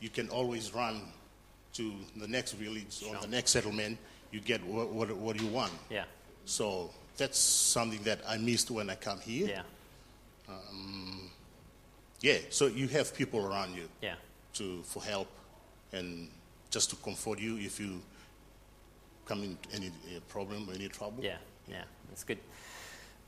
you 0.01 0.09
can 0.09 0.29
always 0.29 0.75
run 0.75 1.01
to 1.75 1.93
the 2.17 2.27
next 2.29 2.53
village 2.53 3.03
or 3.07 3.13
Sure. 3.13 3.21
the 3.21 3.27
next 3.29 3.51
settlement. 3.51 3.99
You 4.31 4.41
get 4.41 4.65
what, 4.65 4.91
what, 4.91 5.15
what 5.17 5.41
you 5.41 5.49
want. 5.49 5.73
Yeah. 5.91 6.05
So 6.45 6.91
that's 7.17 7.39
something 7.39 8.03
that 8.05 8.21
I 8.27 8.37
missed 8.39 8.71
when 8.71 8.91
I 8.91 8.95
come 8.95 9.21
here. 9.21 9.49
Yeah. 9.49 9.63
Yeah, 12.21 12.39
So 12.51 12.67
you 12.67 12.89
have 12.89 13.15
people 13.15 13.47
around 13.47 13.77
you 13.77 13.89
Yeah. 14.03 14.17
to 14.55 14.83
for 14.83 15.01
help 15.03 15.29
and 15.93 16.29
just 16.71 16.91
to 16.91 16.97
comfort 16.97 17.39
you 17.39 17.59
if 17.59 17.79
you 17.79 18.01
come 19.25 19.45
into 19.45 19.69
any 19.77 19.89
uh, 19.89 20.21
problem 20.29 20.69
or 20.69 20.75
any 20.75 20.89
trouble. 20.89 21.23
Yeah, 21.23 21.37
yeah, 21.69 21.85
that's 22.09 22.25
good. 22.25 22.39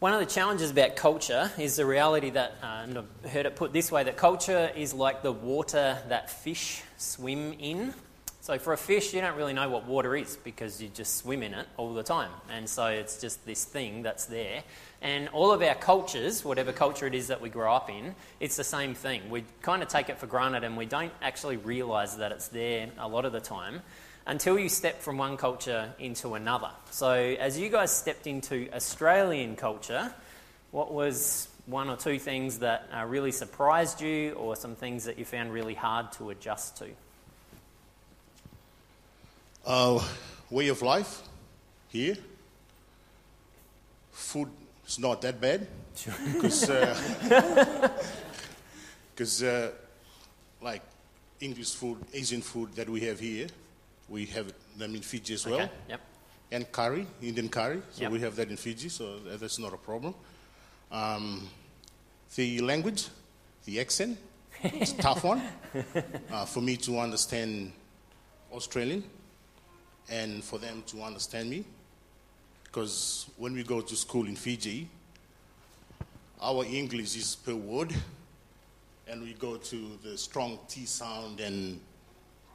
One 0.01 0.15
of 0.15 0.21
the 0.21 0.25
challenges 0.25 0.71
about 0.71 0.97
culture 0.97 1.51
is 1.59 1.77
the 1.77 1.85
reality 1.85 2.31
that, 2.31 2.57
uh, 2.63 2.85
and 2.85 2.97
I've 2.97 3.31
heard 3.31 3.45
it 3.45 3.55
put 3.55 3.75
this 3.75 3.93
way, 3.93 4.03
that 4.03 4.17
culture 4.17 4.73
is 4.75 4.95
like 4.95 5.23
the 5.23 5.31
water 5.31 5.99
that 6.09 6.31
fish 6.31 6.81
swim 6.97 7.53
in. 7.59 7.93
So 8.41 8.59
for 8.59 8.73
a 8.73 8.79
fish, 8.79 9.13
you 9.13 9.21
don't 9.21 9.37
really 9.37 9.53
know 9.53 9.69
what 9.69 9.85
water 9.85 10.17
is 10.17 10.39
because 10.39 10.81
you 10.81 10.89
just 10.89 11.19
swim 11.19 11.43
in 11.43 11.53
it 11.53 11.69
all 11.77 11.93
the 11.93 12.03
time. 12.03 12.31
And 12.51 12.67
so 12.67 12.87
it's 12.87 13.21
just 13.21 13.45
this 13.45 13.67
thing 13.67 14.03
that's 14.03 14.25
there. 14.25 14.63
And 15.03 15.29
all 15.29 15.53
of 15.53 15.61
our 15.61 15.75
cultures, 15.75 16.47
whatever 16.47 16.73
culture 16.73 17.07
it 17.07 17.15
is 17.15 17.27
that 17.27 17.43
we 17.43 17.51
grow 17.51 17.71
up 17.71 17.91
in, 17.91 18.15
it's 18.41 18.57
the 18.57 18.65
same 18.65 18.95
thing. 18.95 19.29
We 19.29 19.45
kind 19.61 19.83
of 19.83 19.89
take 19.89 20.09
it 20.09 20.17
for 20.17 20.27
granted 20.27 20.65
and 20.65 20.79
we 20.79 20.87
don't 20.87 21.13
actually 21.21 21.59
realise 21.59 22.15
that 22.15 22.33
it's 22.33 22.49
there 22.49 22.89
a 22.97 23.07
lot 23.07 23.27
of 23.27 23.33
the 23.33 23.41
time 23.41 23.83
until 24.31 24.57
you 24.57 24.69
step 24.69 25.03
from 25.03 25.19
one 25.19 25.37
culture 25.37 25.93
into 25.99 26.35
another. 26.35 26.71
So, 26.93 27.11
as 27.11 27.59
you 27.59 27.69
guys 27.69 27.91
stepped 27.91 28.29
into 28.29 28.69
Australian 28.73 29.57
culture, 29.57 30.15
what 30.71 30.95
was 30.95 31.49
one 31.67 31.91
or 31.91 31.97
two 31.97 32.21
things 32.21 32.61
that 32.61 32.89
uh, 32.97 33.05
really 33.07 33.33
surprised 33.33 34.01
you, 34.01 34.35
or 34.35 34.55
some 34.55 34.77
things 34.77 35.05
that 35.07 35.19
you 35.19 35.25
found 35.25 35.53
really 35.53 35.75
hard 35.75 36.13
to 36.13 36.31
adjust 36.31 36.77
to? 36.77 36.87
Uh, 39.67 40.01
way 40.49 40.69
of 40.69 40.81
life 40.81 41.23
here. 41.89 42.17
Food 44.13 44.49
is 44.87 45.01
not 45.01 45.23
that 45.23 45.41
bad 45.41 45.67
because 46.33 46.71
because 49.13 49.43
uh, 49.43 49.73
like 50.63 50.83
English 51.41 51.75
food, 51.75 51.99
Asian 52.15 52.43
food 52.43 52.73
that 52.77 52.89
we 52.89 53.01
have 53.01 53.19
here, 53.19 53.49
we 54.11 54.27
have 54.27 54.53
them 54.77 54.95
in 54.95 55.01
Fiji 55.03 55.35
as 55.35 55.47
well, 55.47 55.61
Okay. 55.61 55.71
Yep. 55.89 56.01
and 56.53 56.73
curry, 56.73 57.07
Indian 57.23 57.49
curry. 57.49 57.81
So 57.93 58.03
Yep. 58.03 58.13
we 58.13 58.21
have 58.21 58.37
that 58.37 58.51
in 58.51 58.57
Fiji, 58.57 58.89
so 58.91 59.19
that's 59.21 59.59
not 59.59 59.73
a 59.73 59.77
problem. 59.79 60.15
Um, 60.91 61.49
the 62.35 62.61
language, 62.61 63.07
the 63.65 63.81
accent, 63.81 64.19
it's 64.63 64.93
a 64.93 64.97
tough 65.03 65.23
one 65.25 65.41
uh, 66.31 66.45
for 66.45 66.61
me 66.61 66.77
to 66.79 66.99
understand 66.99 67.73
Australian 68.53 69.05
and 70.11 70.43
for 70.43 70.59
them 70.59 70.83
to 70.89 71.03
understand 71.03 71.49
me. 71.49 71.65
Because 72.65 73.27
when 73.37 73.53
we 73.55 73.63
go 73.63 73.81
to 73.81 73.97
school 73.97 74.27
in 74.27 74.37
Fiji, 74.37 74.89
our 76.43 76.65
English 76.65 77.17
is 77.17 77.37
per 77.37 77.55
word, 77.55 77.95
and 79.07 79.23
we 79.23 79.35
go 79.35 79.57
to 79.57 79.99
the 80.03 80.17
strong 80.17 80.59
T 80.69 80.85
sound, 80.87 81.41
and 81.41 81.81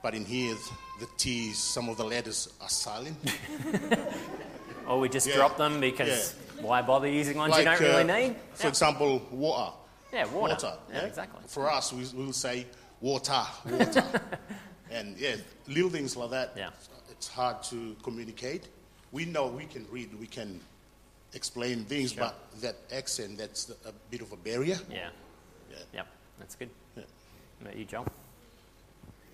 but 0.06 0.14
in 0.14 0.24
here, 0.24 0.54
the 1.00 1.08
T's, 1.18 1.58
some 1.58 1.90
of 1.90 1.98
the 1.98 2.04
letters 2.04 2.54
are 2.62 2.70
silent. 2.70 3.18
Or 4.88 5.00
we 5.00 5.10
just 5.10 5.26
Yeah. 5.26 5.38
drop 5.38 5.58
them 5.58 5.80
because 5.80 6.36
why 6.62 6.84
bother 6.84 7.08
using 7.08 7.38
ones 7.40 7.58
you 7.58 7.64
don't 7.64 7.80
really 7.80 8.04
uh, 8.04 8.18
need? 8.20 8.36
For 8.54 8.66
Yeah. 8.68 8.70
example, 8.70 9.20
water. 9.32 9.74
Yeah, 10.14 10.26
water. 10.26 10.54
Water. 10.54 10.78
Yeah, 10.94 11.06
exactly. 11.06 11.42
For 11.48 11.72
us, 11.72 11.92
we 11.92 12.04
will 12.14 12.34
say 12.34 12.68
water, 13.02 13.44
water. 13.66 14.04
and 14.92 15.18
yeah, 15.18 15.38
little 15.68 15.90
things 15.90 16.16
like 16.16 16.30
that. 16.30 16.54
Yeah. 16.56 16.70
It's 17.10 17.28
hard 17.28 17.64
to 17.72 17.96
communicate. 18.04 18.68
We 19.12 19.26
know 19.26 19.48
we 19.48 19.66
can 19.66 19.88
read, 19.90 20.14
we 20.20 20.28
can 20.28 20.62
explain 21.34 21.86
things, 21.86 22.12
Sure. 22.14 22.26
but 22.26 22.62
that 22.62 22.76
accent, 22.92 23.40
that's 23.40 23.72
a 23.86 23.94
bit 24.12 24.22
of 24.22 24.32
a 24.32 24.38
barrier. 24.38 24.78
Yeah. 24.88 25.10
Yeah. 25.72 25.78
Yep. 25.94 26.08
That's 26.38 26.56
good. 26.56 26.70
Yeah. 26.96 27.06
About 27.62 27.76
you, 27.76 27.86
Joel? 27.86 28.06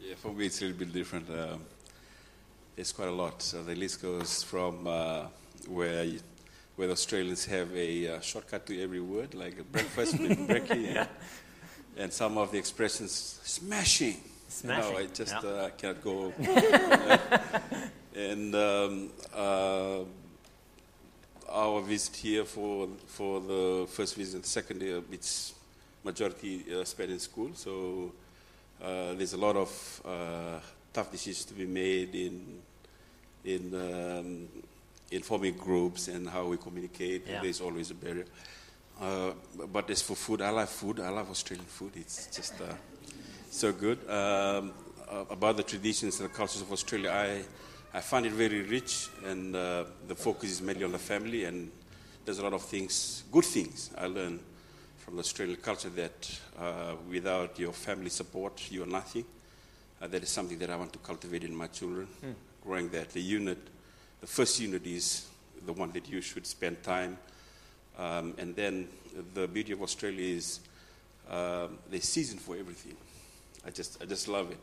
Yeah, 0.04 0.16
for 0.16 0.34
me 0.34 0.48
it's 0.48 0.60
a 0.62 0.66
little 0.66 0.80
bit 0.80 0.94
different. 0.94 1.30
Um, 1.30 1.62
there's 2.76 2.92
quite 2.92 3.08
a 3.08 3.12
lot. 3.12 3.42
So 3.42 3.64
the 3.64 3.76
list 3.76 4.02
goes 4.02 4.42
from 4.42 4.88
uh, 4.88 5.26
where 5.68 6.04
you, 6.04 6.20
where 6.76 6.88
the 6.88 6.94
Australians 6.94 7.46
have 7.46 7.72
a 7.76 8.16
uh, 8.16 8.20
shortcut 8.20 8.66
to 8.66 8.82
every 8.82 9.00
word, 9.00 9.36
like 9.36 9.60
a 9.60 9.64
breakfast, 9.64 10.16
brekkie, 10.18 10.96
and, 10.98 11.08
and 11.98 12.12
some 12.12 12.38
of 12.40 12.52
the 12.52 12.58
expressions, 12.58 13.40
smashing. 13.44 14.18
Smashing, 14.48 14.92
No, 14.94 14.98
I 14.98 15.06
just 15.06 15.36
yeah. 15.44 15.50
uh, 15.50 15.70
can't 15.70 16.04
go. 16.04 16.34
and 18.16 18.56
um, 18.56 19.10
uh, 19.36 20.00
our 21.48 21.82
visit 21.82 22.16
here 22.16 22.46
for 22.46 22.88
for 23.06 23.40
the 23.40 23.86
first 23.88 24.16
visit 24.16 24.46
second 24.48 24.82
year, 24.82 25.02
it's 25.12 25.54
majority 26.04 26.66
uh, 26.74 26.84
spent 26.86 27.12
in 27.12 27.20
school. 27.20 27.52
So 27.54 28.14
uh, 28.84 29.14
there's 29.14 29.34
a 29.34 29.38
lot 29.38 29.56
of 29.56 30.02
uh, 30.06 30.60
tough 30.94 31.12
decisions 31.12 31.46
to 31.46 31.54
be 31.54 31.66
made 31.66 32.16
in 32.16 32.62
in 33.44 33.74
um, 33.74 34.48
in 35.12 35.22
forming 35.22 35.56
groups 35.58 36.08
and 36.08 36.28
how 36.28 36.46
we 36.46 36.58
communicate. 36.58 37.28
Yeah. 37.28 37.42
There's 37.42 37.62
always 37.62 37.92
a 37.92 37.96
barrier. 37.96 38.26
Uh, 39.00 39.32
but 39.72 39.90
as 39.90 40.02
for 40.02 40.16
food, 40.16 40.42
I 40.42 40.50
love 40.50 40.70
food. 40.70 41.00
I 41.00 41.10
love 41.10 41.30
Australian 41.30 41.66
food. 41.66 41.92
It's 41.96 42.28
just 42.28 42.54
uh, 42.62 42.74
so 43.50 43.72
good. 43.72 43.98
Um, 44.10 44.74
uh, 45.10 45.26
about 45.30 45.58
the 45.58 45.64
traditions 45.64 46.20
and 46.20 46.30
the 46.30 46.34
cultures 46.34 46.62
of 46.62 46.72
Australia, 46.72 47.10
I, 47.10 47.98
I 47.98 48.02
find 48.02 48.26
it 48.26 48.32
very 48.32 48.62
rich, 48.62 49.10
and 49.26 49.56
uh, 49.56 49.86
the 50.08 50.16
focus 50.16 50.52
is 50.52 50.62
mainly 50.62 50.84
on 50.84 50.92
the 50.92 51.00
family. 51.00 51.46
And 51.46 51.72
there's 52.24 52.40
a 52.40 52.44
lot 52.44 52.54
of 52.54 52.62
things, 52.62 53.24
good 53.32 53.46
things, 53.46 53.90
I 53.98 54.06
learn 54.06 54.40
from 55.04 55.16
the 55.16 55.22
Australian 55.22 55.58
culture 55.58 55.90
that 55.90 56.40
uh, 56.60 56.94
without 57.10 57.58
your 57.58 57.74
family 57.74 58.10
support, 58.10 58.72
you 58.72 58.84
are 58.84 58.88
nothing. 58.88 59.26
Uh, 60.00 60.08
that 60.08 60.22
is 60.22 60.30
something 60.30 60.60
that 60.60 60.70
I 60.70 60.76
want 60.76 60.94
to 60.94 61.00
cultivate 61.00 61.44
in 61.44 61.56
my 61.56 61.68
children. 61.68 62.08
Growing 62.64 62.90
that, 62.90 63.10
the 63.10 63.22
unit, 63.22 63.58
the 64.20 64.28
first 64.28 64.60
unit 64.60 64.86
is 64.86 65.28
the 65.66 65.74
one 65.74 65.92
that 65.94 66.08
you 66.08 66.22
should 66.22 66.46
spend 66.46 66.84
time. 66.84 67.18
Um, 67.98 68.36
and 68.38 68.56
then 68.56 68.88
the 69.34 69.48
beauty 69.48 69.74
of 69.74 69.82
Australia 69.82 70.36
is 70.36 70.60
um, 71.30 71.80
there's 71.90 72.04
season 72.04 72.38
for 72.38 72.56
everything. 72.56 72.96
I 73.66 73.72
just, 73.72 74.02
I 74.02 74.06
just 74.06 74.28
love 74.28 74.52
it 74.52 74.60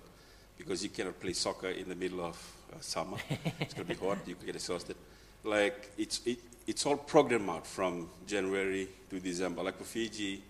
because 0.57 0.83
you 0.85 0.91
cannot 0.91 1.19
play 1.21 1.33
soccer 1.33 1.69
in 1.69 1.89
the 1.89 1.95
middle 1.97 2.25
of 2.25 2.37
uh, 2.73 2.77
summer. 2.81 3.17
it's 3.61 3.75
going 3.75 3.89
to 3.89 3.95
be 3.95 4.07
hot. 4.07 4.19
You 4.27 4.37
can 4.37 4.47
get 4.47 4.55
exhausted. 4.55 4.97
Like 5.43 5.91
it's, 5.99 6.21
it, 6.25 6.39
it's 6.69 6.85
all 6.87 6.97
programmed 6.99 7.49
out 7.49 7.67
from 7.67 8.09
January 8.27 8.87
to 9.11 9.19
December. 9.19 9.63
Like 9.63 9.79
for 9.79 9.85
Fiji, 9.85 10.43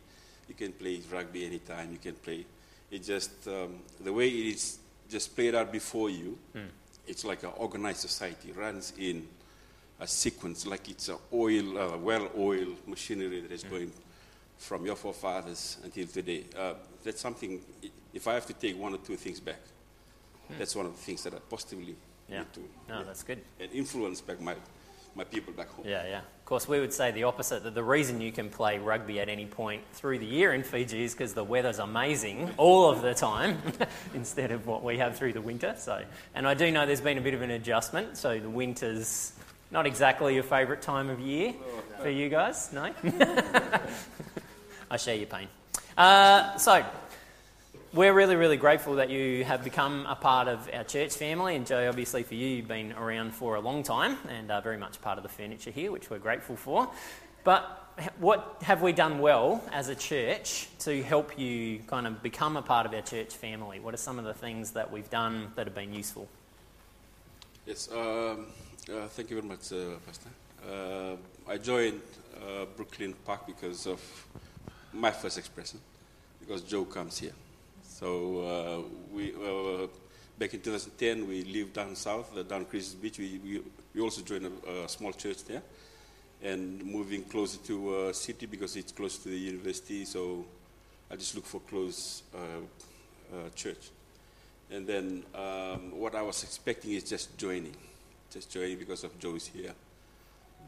you 0.49 0.55
can 0.55 0.73
play 0.73 1.01
rugby 1.13 1.47
anytime. 1.47 1.93
You 1.93 1.99
can 1.99 2.15
play. 2.15 2.45
It 2.91 3.05
just 3.05 3.47
um, 3.47 3.79
the 4.03 4.13
way 4.13 4.29
it 4.29 4.47
is 4.55 4.79
just 5.09 5.35
played 5.35 5.55
out 5.55 5.71
before 5.73 6.11
you. 6.11 6.37
It's 7.07 7.25
like 7.25 7.43
an 7.45 7.51
organized 7.57 8.01
society. 8.01 8.53
Runs 8.53 8.93
in 8.99 9.27
a 10.01 10.07
sequence, 10.07 10.67
like 10.67 10.89
it's 10.91 11.09
a 11.09 11.17
oil, 11.33 11.79
uh, 11.79 11.97
well-oiled 11.97 12.87
machinery 12.87 13.41
that 13.41 13.51
is 13.53 13.65
going 13.65 13.91
from 14.59 14.85
your 14.85 14.97
forefathers 14.97 15.79
until 15.85 16.07
today. 16.07 16.45
Uh, 16.57 16.75
that's 17.05 17.21
something. 17.21 17.61
If 18.13 18.27
I 18.27 18.35
have 18.35 18.47
to 18.47 18.53
take 18.53 18.77
one 18.79 18.93
or 18.95 18.99
two 18.99 19.17
things 19.17 19.41
back, 19.41 19.61
that's 20.59 20.75
one 20.75 20.87
of 20.87 20.93
the 20.97 20.99
things 21.03 21.23
that 21.25 21.35
I 21.35 21.39
positively 21.39 21.95
Yeah. 22.29 22.41
need 22.41 22.53
to 22.55 22.61
No, 22.89 23.05
that's 23.05 23.23
good. 23.23 23.41
and 23.61 23.71
influence 23.73 24.21
back 24.21 24.41
my 24.41 24.57
my 25.15 25.25
people 25.25 25.53
back 25.53 25.69
home. 25.71 25.85
Yeah, 25.87 26.07
yeah. 26.07 26.19
Of 26.19 26.45
course, 26.45 26.69
we 26.69 26.81
would 26.81 26.93
say 26.93 27.11
the 27.11 27.25
opposite 27.25 27.65
that 27.65 27.75
the 27.75 27.83
reason 27.83 28.21
you 28.21 28.33
can 28.33 28.49
play 28.49 28.79
rugby 28.79 29.21
at 29.21 29.29
any 29.29 29.47
point 29.47 29.83
through 29.93 30.19
the 30.19 30.27
year 30.27 30.55
in 30.55 30.63
Fiji 30.63 31.05
is 31.05 31.13
because 31.13 31.35
the 31.35 31.45
weather's 31.45 31.79
amazing 31.79 32.51
all 32.57 32.91
of 32.91 33.03
the 33.03 33.15
time 33.15 33.59
instead 34.15 34.51
of 34.51 34.67
what 34.67 34.83
we 34.83 34.99
have 34.99 35.17
through 35.17 35.33
the 35.33 35.41
winter. 35.41 35.75
So, 35.77 36.03
and 36.35 36.47
I 36.47 36.55
do 36.55 36.71
know 36.71 36.87
there's 36.87 37.01
been 37.01 37.19
a 37.19 37.23
bit 37.23 37.35
of 37.35 37.43
an 37.43 37.51
adjustment. 37.51 38.17
So 38.17 38.39
the 38.39 38.49
winter's 38.49 39.33
not 39.71 39.87
exactly 39.87 40.35
your 40.35 40.43
favourite 40.43 40.81
time 40.81 41.11
of 41.11 41.21
year 41.21 41.55
for 42.01 42.09
you 42.09 42.29
guys, 42.29 42.73
no? 42.73 42.93
I 44.91 44.97
share 44.97 45.17
your 45.17 45.27
pain. 45.27 45.49
Uh, 45.97 46.57
so, 46.57 46.85
we're 47.93 48.13
really, 48.13 48.37
really 48.37 48.57
grateful 48.57 48.97
that 48.97 49.09
you 49.09 49.45
have 49.45 49.65
become 49.65 50.05
a 50.07 50.15
part 50.15 50.47
of 50.47 50.69
our 50.75 50.85
church 50.85 51.15
family. 51.15 51.57
And 51.57 51.67
Joe, 51.67 51.89
obviously 51.89 52.23
for 52.23 52.35
you, 52.35 52.47
you've 52.47 52.69
been 52.69 52.93
around 52.93 53.35
for 53.35 53.55
a 53.55 53.61
long 53.61 53.83
time 53.83 54.19
and 54.29 54.51
are 54.51 54.61
very 54.61 54.77
much 54.77 55.01
part 55.01 55.17
of 55.17 55.23
the 55.23 55.31
furniture 55.31 55.71
here, 55.71 55.91
which 55.91 56.11
we're 56.11 56.19
grateful 56.19 56.57
for. 56.57 56.91
But 57.45 57.87
what 58.19 58.59
have 58.63 58.83
we 58.83 58.93
done 58.93 59.21
well 59.21 59.65
as 59.73 59.89
a 59.89 59.95
church 59.95 60.69
to 60.81 61.03
help 61.03 61.39
you 61.39 61.79
kind 61.87 62.07
of 62.07 62.23
become 62.23 62.57
a 62.57 62.63
part 62.63 62.85
of 62.85 62.93
our 62.93 63.01
church 63.01 63.35
family? 63.35 63.81
What 63.81 63.95
are 63.95 63.99
some 63.99 64.19
of 64.19 64.27
the 64.27 64.35
things 64.35 64.73
that 64.73 64.93
we've 64.93 65.09
done 65.09 65.53
that 65.55 65.67
have 65.67 65.75
been 65.75 65.95
useful? 65.95 66.29
Yes, 67.65 67.89
um, 67.91 68.47
uh, 68.91 69.09
thank 69.09 69.31
you 69.31 69.37
very 69.37 69.49
much, 69.49 69.73
uh, 69.73 69.97
Pastor. 70.05 70.31
Uh, 70.71 71.17
I 71.51 71.57
joined 71.57 72.03
uh, 72.37 72.67
Brooklyn 72.77 73.15
Park 73.25 73.47
because 73.47 73.87
of 73.87 74.01
my 74.93 75.11
first 75.11 75.39
expression, 75.39 75.81
because 76.41 76.63
Joe 76.63 76.85
comes 76.85 77.19
here. 77.19 77.33
So 77.99 78.43
uh, 78.47 79.13
we 79.13 79.33
uh, 79.35 79.89
back 80.39 80.55
in 80.55 80.61
2010 80.61 81.27
we 81.27 81.43
lived 81.43 81.73
down 81.73 81.97
south, 81.97 82.31
uh, 82.39 82.45
down 82.45 82.65
Christies 82.67 82.95
Beach. 82.95 83.19
We, 83.19 83.41
we, 83.43 83.61
we 83.93 84.01
also 84.01 84.23
joined 84.23 84.47
a, 84.47 84.85
a 84.85 84.89
small 84.89 85.13
church 85.13 85.43
there, 85.47 85.63
and 86.41 86.85
moving 86.85 87.25
closer 87.25 87.59
to 87.67 87.97
uh, 87.97 88.13
city 88.13 88.47
because 88.47 88.77
it's 88.77 88.93
close 88.93 89.19
to 89.19 89.31
the 89.31 89.37
university. 89.37 90.05
So 90.05 90.45
I 91.11 91.17
just 91.17 91.35
look 91.35 91.45
for 91.45 91.59
close 91.63 92.23
church. 93.57 93.91
And 94.71 94.87
then 94.87 95.25
um, 95.35 95.99
what 95.99 96.15
I 96.15 96.23
was 96.23 96.45
expecting 96.45 96.93
is 96.93 97.03
just 97.03 97.37
joining, 97.37 97.75
just 98.31 98.49
joining 98.49 98.79
because 98.79 99.03
of 99.03 99.19
Joe's 99.19 99.49
here. 99.49 99.73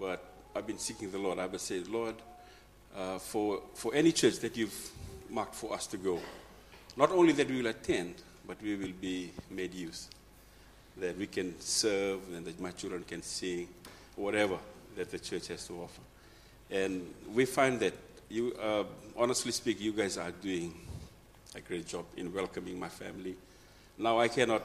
But 0.01 0.25
I've 0.57 0.66
been 0.66 0.79
seeking 0.79 1.12
the 1.12 1.19
Lord. 1.19 1.38
I've 1.38 1.53
been 1.53 1.61
saying, 1.61 1.93
Lord, 1.93 2.16
uh, 2.97 3.21
for, 3.21 3.62
for 3.75 3.95
any 3.95 4.11
church 4.11 4.40
that 4.40 4.57
you've 4.57 4.90
marked 5.29 5.55
for 5.55 5.73
us 5.73 5.87
to 5.87 5.97
go, 5.97 6.19
not 6.96 7.11
only 7.11 7.33
that 7.33 7.48
we 7.48 7.59
will 7.59 7.68
attend, 7.68 8.14
but 8.46 8.61
we 8.62 8.76
will 8.76 8.92
be 9.00 9.31
made 9.50 9.74
use. 9.74 10.09
That 10.98 11.16
we 11.16 11.26
can 11.26 11.59
serve 11.61 12.20
and 12.35 12.44
that 12.44 12.61
my 12.61 12.72
children 12.72 13.05
can 13.05 13.22
sing, 13.22 13.68
whatever 14.16 14.59
that 14.96 15.11
the 15.11 15.18
church 15.18 15.48
has 15.48 15.66
to 15.68 15.74
offer. 15.83 16.03
And 16.70 17.07
we 17.35 17.44
find 17.46 17.81
that 17.81 17.94
you, 18.29 18.55
uh, 18.61 18.85
honestly 19.16 19.53
speak, 19.53 19.81
you 19.81 19.92
guys 19.92 20.16
are 20.18 20.31
doing 20.31 20.74
a 21.55 21.61
great 21.61 21.87
job 21.87 22.05
in 22.16 22.33
welcoming 22.33 22.79
my 22.79 22.88
family. 22.88 23.35
Now 23.98 24.18
I 24.18 24.29
cannot 24.29 24.62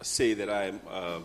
say 0.00 0.34
that 0.34 0.48
I'm, 0.48 0.80
um, 0.90 1.24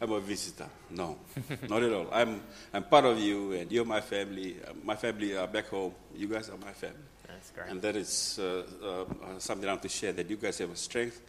I'm 0.00 0.12
a 0.12 0.20
visitor. 0.20 0.68
No, 0.90 1.18
not 1.68 1.82
at 1.82 1.92
all. 1.92 2.08
I'm, 2.12 2.42
I'm 2.72 2.84
part 2.84 3.04
of 3.04 3.18
you, 3.18 3.52
and 3.52 3.70
you're 3.70 3.84
my 3.84 4.00
family. 4.00 4.56
Uh, 4.66 4.72
my 4.84 4.96
family 4.96 5.36
are 5.36 5.46
back 5.46 5.68
home. 5.68 5.92
You 6.16 6.28
guys 6.28 6.48
are 6.50 6.58
my 6.58 6.72
family. 6.72 6.96
That's 7.42 7.50
great. 7.50 7.70
And 7.70 7.82
that 7.82 7.96
is 7.96 8.38
uh, 8.40 8.62
uh, 8.86 9.38
something 9.38 9.68
I 9.68 9.72
want 9.72 9.82
to 9.82 9.88
share 9.88 10.12
that 10.12 10.30
you 10.30 10.36
guys 10.36 10.58
have 10.58 10.70
a 10.70 10.76
strength 10.76 11.20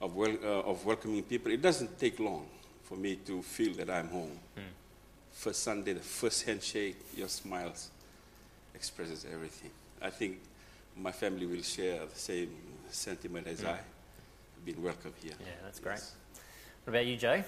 of, 0.00 0.16
wel- 0.16 0.36
uh, 0.42 0.62
of 0.70 0.84
welcoming 0.84 1.22
people. 1.22 1.52
It 1.52 1.62
doesn't 1.62 1.96
take 1.98 2.18
long 2.18 2.46
for 2.82 2.96
me 2.96 3.14
to 3.26 3.40
feel 3.42 3.74
that 3.74 3.88
I'm 3.88 4.08
home. 4.08 4.36
First 5.32 5.62
Sunday, 5.62 5.92
the 5.92 6.00
first 6.00 6.42
handshake, 6.44 6.96
your 7.16 7.28
smiles 7.28 7.90
expresses 8.74 9.24
everything. 9.32 9.70
I 10.02 10.10
think 10.10 10.40
my 10.96 11.12
family 11.12 11.46
will 11.46 11.62
share 11.62 12.00
the 12.04 12.18
same 12.18 12.50
sentiment 12.90 13.46
as 13.46 13.64
I. 13.64 13.68
have 13.76 13.84
Been 14.66 14.82
welcome 14.82 15.12
here. 15.22 15.32
Yeah, 15.40 15.46
that's 15.62 15.78
great. 15.78 15.94
Yes. 15.94 16.12
What 16.84 16.94
about 16.94 17.06
you, 17.06 17.16
Joe? 17.16 17.42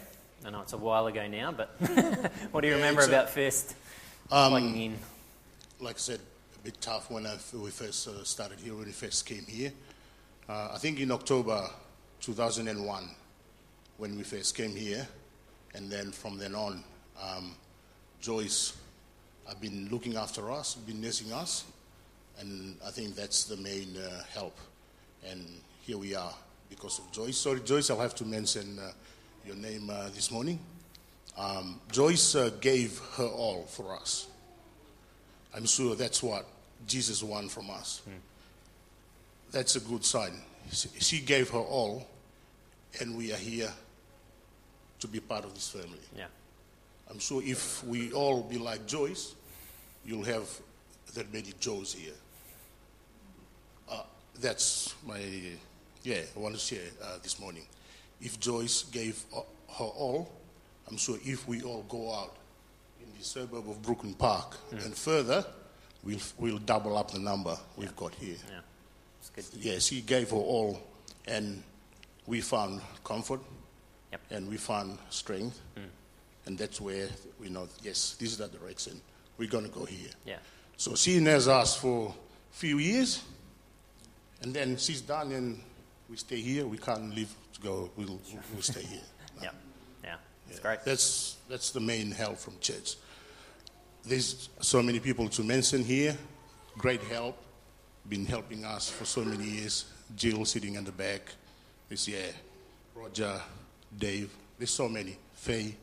I 0.47 0.51
know 0.51 0.61
it's 0.63 0.73
a 0.73 0.79
while 0.79 1.07
ago 1.09 1.27
now, 1.27 1.51
but 1.53 1.69
what 2.53 2.61
do 2.63 2.69
you 2.69 2.75
Yeah, 2.75 2.79
remember 2.81 3.01
it's 3.03 3.11
a- 3.11 3.15
about 3.15 3.31
first 3.31 3.75
Um, 4.31 4.51
plugging 4.53 4.81
in? 4.81 4.99
like 5.81 5.97
I 5.97 5.99
said, 5.99 6.21
a 6.21 6.32
bit 6.65 6.81
tough 6.81 7.11
when 7.11 7.27
I, 7.27 7.37
we 7.55 7.71
first 7.71 8.07
uh, 8.07 8.23
started 8.23 8.61
here, 8.61 8.75
when 8.75 8.87
we 8.87 8.93
first 8.93 9.27
came 9.27 9.45
here. 9.49 9.73
Uh, 10.49 10.69
I 10.73 10.79
think 10.79 11.01
in 11.01 11.11
October 11.11 11.69
2001, 12.21 13.11
when 13.97 14.17
we 14.17 14.23
first 14.23 14.57
came 14.57 14.71
here, 14.71 15.07
and 15.75 15.91
then 15.91 16.13
from 16.13 16.39
then 16.39 16.55
on, 16.55 16.85
um, 17.21 17.57
Joyce 18.21 18.77
have 19.49 19.61
been 19.61 19.89
looking 19.91 20.17
after 20.17 20.53
us, 20.53 20.77
been 20.77 21.01
nursing 21.01 21.33
us, 21.33 21.65
and 22.39 22.77
I 22.87 22.91
think 22.91 23.17
that's 23.17 23.45
the 23.45 23.57
main 23.57 23.97
uh, 23.97 24.23
help. 24.33 24.57
And 25.29 25.45
here 25.81 25.99
we 25.99 26.15
are 26.15 26.33
because 26.71 27.01
of 27.01 27.11
Joyce. 27.11 27.39
Sorry, 27.39 27.59
Joyce, 27.61 27.91
I'll 27.91 27.99
have 27.99 28.15
to 28.17 28.25
mention 28.25 28.79
uh, 28.79 28.93
your 29.45 29.57
name 29.57 29.91
uh, 29.91 30.11
this 30.15 30.31
morning. 30.31 30.61
Um, 31.37 31.81
Joyce 31.91 32.37
uh, 32.37 32.51
gave 32.61 33.01
her 33.17 33.27
all 33.27 33.65
for 33.65 33.97
us. 33.97 34.29
I'm 35.55 35.67
sure 35.67 35.95
that's 35.95 36.23
what 36.23 36.47
Jesus 36.87 37.23
won 37.23 37.49
from 37.49 37.71
us. 37.71 38.03
That's 39.51 39.77
a 39.77 39.81
good 39.81 40.05
sign. 40.05 40.41
She- 40.71 41.21
gave 41.21 41.51
her 41.51 41.59
all, 41.59 42.07
and 43.01 43.17
we 43.17 43.33
are 43.33 43.37
here 43.37 43.73
to 45.01 45.07
be 45.09 45.21
part 45.21 45.45
of 45.45 45.53
this 45.55 45.69
family. 45.69 45.99
Yeah, 46.17 46.27
I'm 47.11 47.19
sure 47.19 47.43
if 47.43 47.85
we 47.85 48.13
all 48.13 48.43
be 48.43 48.57
like 48.59 48.87
Joyce, 48.87 49.35
you'll 50.05 50.25
have 50.25 50.49
that 51.15 51.33
many 51.33 51.53
Joes 51.61 51.93
here. 51.93 52.15
Uh, 53.91 54.03
that's 54.41 54.95
my, 55.07 55.21
yeah, 56.03 56.21
I 56.35 56.39
want 56.39 56.55
to 56.55 56.61
share 56.61 56.89
uh, 57.03 57.19
this 57.23 57.39
morning. 57.39 57.67
If 58.21 58.41
Joyce 58.41 58.85
gave 58.85 59.23
uh, 59.37 59.41
her 59.79 59.85
all, 59.85 60.31
I'm 60.89 60.97
sure 60.97 61.19
if 61.25 61.47
we 61.47 61.63
all 61.63 61.83
go 61.89 62.13
out 62.15 62.37
the 63.23 63.29
suburb 63.29 63.69
of 63.71 63.81
Brooklyn 63.83 64.15
Park 64.15 64.57
and 64.73 64.93
further, 64.97 65.45
we'll, 66.03 66.19
we'll 66.39 66.59
double 66.59 66.97
up 66.97 67.13
the 67.13 67.21
number 67.21 67.57
we've 67.77 67.95
got 67.95 68.13
here. 68.17 68.35
yeah. 68.51 69.43
Yes, 69.61 69.87
he 69.87 70.01
gave 70.01 70.31
her 70.31 70.37
all, 70.37 70.81
and 71.29 71.63
we 72.27 72.41
found 72.41 72.81
comfort, 73.05 73.41
Yep. 74.11 74.21
and 74.33 74.49
we 74.51 74.57
found 74.57 74.99
strength, 75.11 75.61
and 76.47 76.59
that's 76.59 76.81
where 76.81 77.07
we 77.41 77.49
know, 77.49 77.69
yes, 77.83 78.17
this 78.19 78.33
is 78.33 78.39
the 78.39 78.49
direction 78.49 79.01
we're 79.39 79.49
going 79.49 79.65
to 79.65 79.71
go 79.71 79.85
here. 79.85 80.11
Yeah, 80.27 80.37
So 80.77 80.97
she 80.97 81.21
knows 81.21 81.47
us 81.47 81.77
for 81.77 82.09
a 82.09 82.55
few 82.57 82.79
years, 82.79 83.23
and 84.43 84.53
then 84.53 84.77
she's 84.77 85.01
done, 85.01 85.31
and 85.31 85.61
we 86.11 86.17
stay 86.17 86.41
here. 86.41 86.67
We 86.67 86.77
can't 86.79 87.15
leave 87.15 87.33
to 87.55 87.61
go. 87.61 87.91
We'll, 87.97 88.21
we'll 88.53 88.63
stay 88.63 88.83
here. 88.83 89.01
yeah, 89.43 89.51
yeah. 90.03 90.17
Yeah. 90.51 90.57
great. 90.61 90.85
That's 90.85 91.37
that's 91.49 91.71
the 91.71 91.81
main 91.81 92.11
help 92.11 92.39
from 92.39 92.55
church. 92.61 92.97
There's 94.05 94.49
so 94.61 94.83
many 94.83 95.01
people 95.01 95.29
to 95.29 95.43
mention 95.43 95.85
here. 95.85 96.17
Great 96.79 97.03
help, 97.03 97.37
been 98.09 98.27
helping 98.27 98.65
us 98.65 98.91
for 98.91 99.05
so 99.05 99.25
many 99.25 99.45
years. 99.45 99.85
Jill 100.17 100.45
sitting 100.45 100.75
in 100.75 100.85
the 100.85 100.93
back. 100.93 101.23
This 101.89 102.09
yeah, 102.09 102.27
Roger, 102.95 103.41
Dave. 103.97 104.31
There's 104.59 104.71
so 104.71 104.89
many. 104.89 105.17
Faye. 105.35 105.77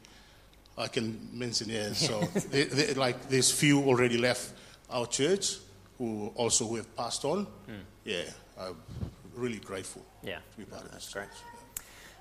I 0.78 0.88
can 0.88 1.30
mention 1.34 1.70
here. 1.70 1.94
So 1.94 2.20
they, 2.52 2.64
they, 2.66 2.94
like 2.94 3.30
there's 3.30 3.52
few 3.52 3.82
already 3.84 4.18
left 4.18 4.54
our 4.90 5.06
church 5.08 5.58
who 5.98 6.32
also 6.36 6.66
who 6.68 6.76
have 6.78 6.96
passed 6.96 7.26
on. 7.26 7.46
Hmm. 7.66 7.74
Yeah, 8.06 8.24
I'm 8.60 8.76
really 9.36 9.60
grateful 9.60 10.04
Yeah, 10.24 10.38
to 10.52 10.58
be 10.58 10.64
part 10.66 10.84
of 10.86 10.92
that's 10.92 11.06
this. 11.06 11.14
great. 11.14 11.28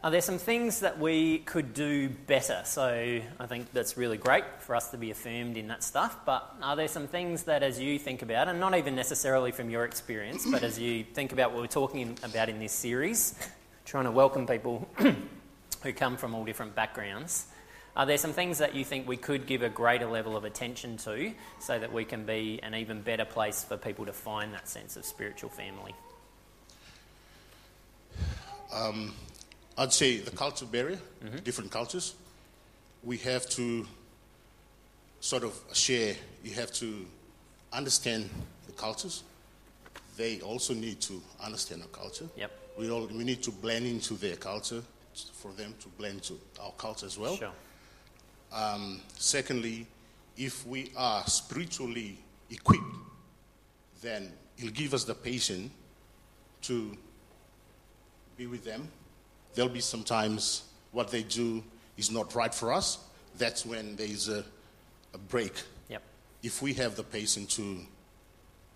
Are 0.05 0.13
there 0.13 0.21
some 0.21 0.39
things 0.39 0.79
that 0.81 1.01
we 1.01 1.39
could 1.39 1.75
do 1.75 2.09
better? 2.09 2.63
So 2.65 3.21
I 3.41 3.47
think 3.47 3.73
that's 3.73 3.97
really 3.97 4.17
great 4.17 4.45
for 4.61 4.77
us 4.77 4.93
to 4.93 4.97
be 4.97 5.11
affirmed 5.11 5.57
in 5.57 5.67
that 5.69 5.83
stuff. 5.83 6.25
But 6.25 6.55
are 6.63 6.77
there 6.77 6.87
some 6.87 7.09
things 7.09 7.43
that, 7.45 7.65
as 7.65 7.81
you 7.81 7.99
think 7.99 8.23
about, 8.23 8.47
and 8.47 8.61
not 8.61 8.77
even 8.77 8.95
necessarily 8.95 9.51
from 9.51 9.71
your 9.71 9.85
experience, 9.85 10.47
but 10.49 10.63
as 10.63 10.79
you 10.79 11.03
think 11.03 11.33
about 11.33 11.51
what 11.51 11.63
we're 11.63 11.67
talking 11.67 12.17
about 12.23 12.49
in 12.49 12.61
this 12.61 12.71
series, 12.71 13.35
trying 13.85 14.05
to 14.05 14.13
welcome 14.13 14.47
people 14.47 14.89
who 15.83 15.93
come 15.93 16.17
from 16.17 16.33
all 16.33 16.45
different 16.45 16.77
backgrounds, 16.77 17.47
are 17.97 18.07
there 18.07 18.19
some 18.19 18.33
things 18.33 18.59
that 18.59 18.77
you 18.77 18.85
think 18.85 19.09
we 19.09 19.17
could 19.17 19.47
give 19.47 19.63
a 19.63 19.69
greater 19.69 20.07
level 20.07 20.37
of 20.37 20.45
attention 20.45 20.97
to 20.99 21.33
so 21.59 21.77
that 21.77 21.93
we 21.93 22.05
can 22.05 22.25
be 22.25 22.61
an 22.63 22.73
even 22.77 23.03
better 23.03 23.25
place 23.25 23.65
for 23.65 23.77
people 23.77 24.07
to 24.07 24.13
find 24.13 24.55
that 24.55 24.69
sense 24.69 24.97
of 24.97 25.05
spiritual 25.05 25.51
family? 25.51 25.93
Um, 28.73 29.13
I'd 29.79 29.93
say 29.93 30.17
the 30.17 30.33
culture 30.33 30.67
barrier, 30.67 30.99
different 31.45 31.71
cultures. 31.71 32.15
We 33.05 33.17
have 33.19 33.49
to 33.51 33.87
sort 35.21 35.45
of 35.45 35.57
share, 35.73 36.17
you 36.43 36.53
have 36.55 36.73
to 36.75 37.07
understand 37.73 38.29
the 38.67 38.73
cultures. 38.73 39.23
They 40.17 40.41
also 40.41 40.75
need 40.75 41.01
to 41.03 41.23
understand 41.41 41.83
our 41.83 41.89
culture. 41.89 42.27
Yep. 42.37 42.51
We, 42.77 42.91
all, 42.91 43.07
we 43.07 43.23
need 43.23 43.41
to 43.45 43.53
blend 43.53 43.87
into 43.87 44.15
their 44.15 44.35
culture 44.35 44.83
for 45.35 45.53
them 45.53 45.75
to 45.81 45.89
blend 45.91 46.25
to 46.25 46.39
our 46.61 46.73
culture 46.73 47.07
as 47.07 47.17
well. 47.17 47.37
Sure. 47.37 47.53
Um, 48.53 49.01
secondly, 49.17 49.87
if 50.37 50.67
we 50.67 50.91
are 50.97 51.25
spiritually 51.27 52.19
equipped, 52.51 52.97
then 54.03 54.33
it'll 54.57 54.71
give 54.71 54.93
us 54.93 55.05
the 55.05 55.15
patience 55.15 55.71
to 56.63 56.97
be 58.37 58.49
with 58.49 58.65
them. 58.65 58.89
There'll 59.55 59.71
be 59.71 59.81
sometimes 59.81 60.63
what 60.93 61.11
they 61.11 61.23
do 61.23 61.63
is 61.97 62.11
not 62.11 62.35
right 62.35 62.55
for 62.55 62.73
us. 62.73 62.99
That's 63.39 63.65
when 63.67 63.97
there's 63.97 64.29
a, 64.29 64.45
a 65.15 65.19
break. 65.19 65.53
Yep. 65.89 66.03
If 66.43 66.63
we 66.63 66.75
have 66.75 66.97
the 66.97 67.03
patience 67.03 67.55
to, 67.57 67.63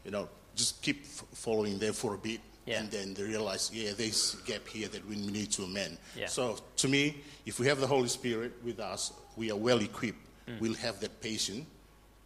you 0.05 0.11
know, 0.11 0.29
just 0.55 0.83
keep 0.83 1.03
f- 1.05 1.25
following 1.35 1.79
them 1.79 1.93
for 1.95 2.15
a 2.15 2.19
bit, 2.19 2.41
Yeah. 2.67 2.81
and 2.81 2.91
then 2.91 3.15
they 3.15 3.23
realize, 3.25 3.71
yeah, 3.73 3.93
there's 3.97 4.37
a 4.43 4.47
gap 4.47 4.67
here 4.69 4.89
that 4.89 5.07
we 5.09 5.17
need 5.17 5.51
to 5.53 5.63
amend. 5.65 5.99
Yeah. 6.17 6.27
So 6.29 6.59
to 6.77 6.89
me, 6.89 7.17
if 7.47 7.59
we 7.59 7.67
have 7.67 7.81
the 7.81 7.87
Holy 7.87 8.09
Spirit 8.09 8.53
with 8.65 8.79
us, 8.81 9.13
we 9.37 9.51
are 9.51 9.57
well 9.59 9.81
equipped. 9.81 10.19
Mm. 10.49 10.61
We'll 10.61 10.75
have 10.75 11.01
that 11.01 11.21
patience 11.21 11.67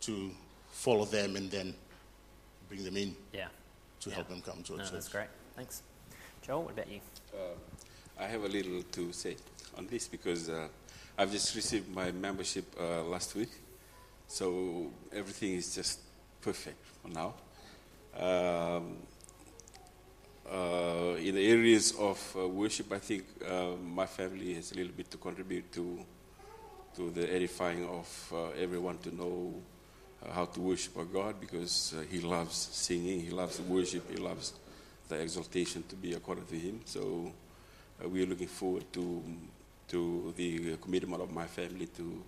to 0.02 0.30
follow 0.72 1.04
them 1.04 1.37
and 1.37 1.50
then 1.50 1.74
bring 2.68 2.85
them 2.85 2.96
in 2.96 3.14
Yeah. 3.32 3.48
to 4.00 4.11
help 4.11 4.28
them 4.28 4.42
come 4.42 4.62
to 4.64 4.74
a 4.74 4.76
No, 4.78 4.82
church. 4.85 4.92
that's 4.92 5.09
great. 5.09 5.28
Thanks. 5.54 5.82
Joel, 6.42 6.64
what 6.64 6.72
about 6.72 6.88
you? 6.90 7.00
Uh, 7.32 7.54
I 8.18 8.26
have 8.29 8.44
a 8.44 8.48
little 8.48 8.83
to 8.83 9.12
say 9.12 9.37
on 9.76 9.87
this 9.87 10.09
because 10.09 10.48
uh, 10.48 10.68
I've 11.18 11.31
just 11.31 11.55
received 11.55 11.94
my 11.94 12.11
membership 12.12 12.64
uh, 12.81 13.02
last 13.02 13.35
week, 13.35 13.50
so 14.26 14.90
everything 15.12 15.52
is 15.52 15.74
just 15.74 16.00
perfect 16.40 16.79
for 17.02 17.09
now. 17.09 17.35
Um, 18.18 18.96
uh, 20.50 21.16
in 21.18 21.35
the 21.35 21.46
areas 21.46 21.92
of 21.98 22.37
uh, 22.38 22.48
worship, 22.48 22.90
I 22.90 23.00
think 23.00 23.24
uh, 23.46 23.72
my 23.85 24.07
family 24.07 24.55
has 24.55 24.72
a 24.72 24.76
little 24.76 24.92
bit 24.92 25.11
to 25.11 25.18
contribute 25.18 25.70
to 25.72 25.98
to 26.96 27.11
the 27.11 27.31
edifying 27.31 27.85
of 27.85 28.33
uh, 28.33 28.48
everyone 28.59 28.96
to 28.98 29.14
know 29.14 29.52
how 30.33 30.46
to 30.46 30.61
worship 30.62 30.96
our 30.96 31.05
God 31.05 31.38
because 31.38 31.94
He 32.11 32.20
loves 32.20 32.57
singing, 32.57 33.20
He 33.20 33.31
loves 33.31 33.61
worship, 33.61 34.11
He 34.11 34.16
loves 34.16 34.55
the 35.07 35.16
exaltation 35.16 35.85
to 35.90 35.96
be 35.96 36.14
according 36.14 36.46
to 36.46 36.55
Him. 36.55 36.81
So 36.87 37.31
we 38.04 38.22
are 38.22 38.26
looking 38.26 38.48
forward 38.48 38.85
to 38.92 39.22
to 39.88 40.35
the 40.37 40.76
commitment 40.76 41.22
of 41.22 41.32
my 41.32 41.46
family 41.46 41.87
to 41.87 42.22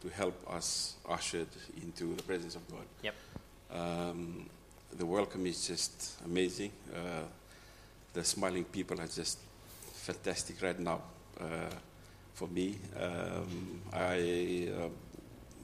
to 0.00 0.08
help 0.08 0.34
us 0.50 0.94
ushered 1.08 1.48
into 1.82 2.14
the 2.14 2.22
presence 2.22 2.54
of 2.54 2.66
God. 2.70 2.86
Yep. 3.02 3.14
Um, 3.72 4.46
the 4.96 5.04
welcome 5.04 5.46
is 5.46 5.66
just 5.66 6.20
amazing. 6.24 6.70
Uh, 6.94 7.24
the 8.12 8.24
smiling 8.24 8.64
people 8.64 9.00
are 9.00 9.06
just 9.06 9.38
fantastic 9.92 10.62
right 10.62 10.78
now 10.78 11.00
uh, 11.40 11.44
for 12.34 12.48
me. 12.48 12.76
Um, 12.98 13.80
I 13.92 14.68
uh, 14.72 14.88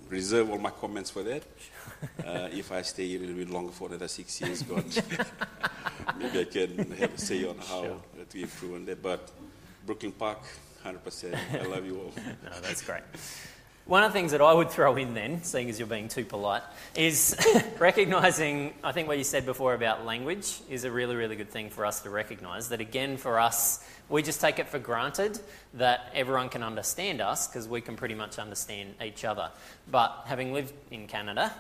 reserve 0.08 0.50
all 0.50 0.58
my 0.58 0.70
comments 0.70 1.10
for 1.10 1.22
that. 1.22 1.42
Uh, 2.22 2.48
if 2.52 2.70
I 2.70 2.82
stay 2.82 3.16
a 3.16 3.18
little 3.18 3.34
bit 3.34 3.48
longer 3.48 3.72
for 3.72 3.88
another 3.88 4.08
six 4.08 4.38
years, 4.38 4.62
God, 4.62 4.84
maybe 6.18 6.40
I 6.40 6.44
can 6.44 6.90
have 6.92 7.14
a 7.14 7.18
say 7.18 7.48
on 7.48 7.56
how 7.56 7.82
Sure. 7.82 8.00
to 8.28 8.40
improve 8.42 8.74
on 8.74 8.84
that. 8.84 9.02
But 9.02 9.30
Brooklyn 9.86 10.12
Park, 10.12 10.40
100%. 10.84 11.34
I 11.54 11.64
love 11.64 11.86
you 11.86 11.96
all. 12.00 12.12
No, 12.44 12.60
that's 12.60 12.82
great. 12.82 13.02
One 13.86 14.02
of 14.02 14.12
the 14.12 14.18
things 14.18 14.32
that 14.32 14.42
I 14.42 14.52
would 14.52 14.70
throw 14.70 14.96
in 14.96 15.14
then, 15.14 15.42
seeing 15.44 15.70
as 15.70 15.78
you're 15.78 15.88
being 15.88 16.08
too 16.08 16.24
polite, 16.26 16.62
is 16.94 17.36
recognizing, 17.78 18.74
I 18.82 18.92
think 18.92 19.08
what 19.08 19.16
you 19.18 19.24
said 19.24 19.46
before 19.46 19.72
about 19.74 20.04
language 20.04 20.60
is 20.68 20.84
a 20.84 20.90
really, 20.90 21.16
really 21.16 21.36
good 21.36 21.50
thing 21.50 21.70
for 21.70 21.86
us 21.86 22.00
to 22.02 22.10
recognize. 22.10 22.68
That 22.68 22.80
again, 22.80 23.16
for 23.16 23.38
us, 23.40 23.82
we 24.08 24.22
just 24.22 24.40
take 24.40 24.58
it 24.58 24.68
for 24.68 24.78
granted 24.78 25.40
that 25.74 26.10
everyone 26.14 26.48
can 26.48 26.62
understand 26.62 27.20
us 27.20 27.48
because 27.48 27.66
we 27.66 27.80
can 27.80 27.96
pretty 27.96 28.14
much 28.14 28.38
understand 28.38 28.94
each 29.02 29.24
other. 29.24 29.50
But 29.90 30.24
having 30.26 30.52
lived 30.52 30.72
in 30.90 31.06
Canada, 31.06 31.52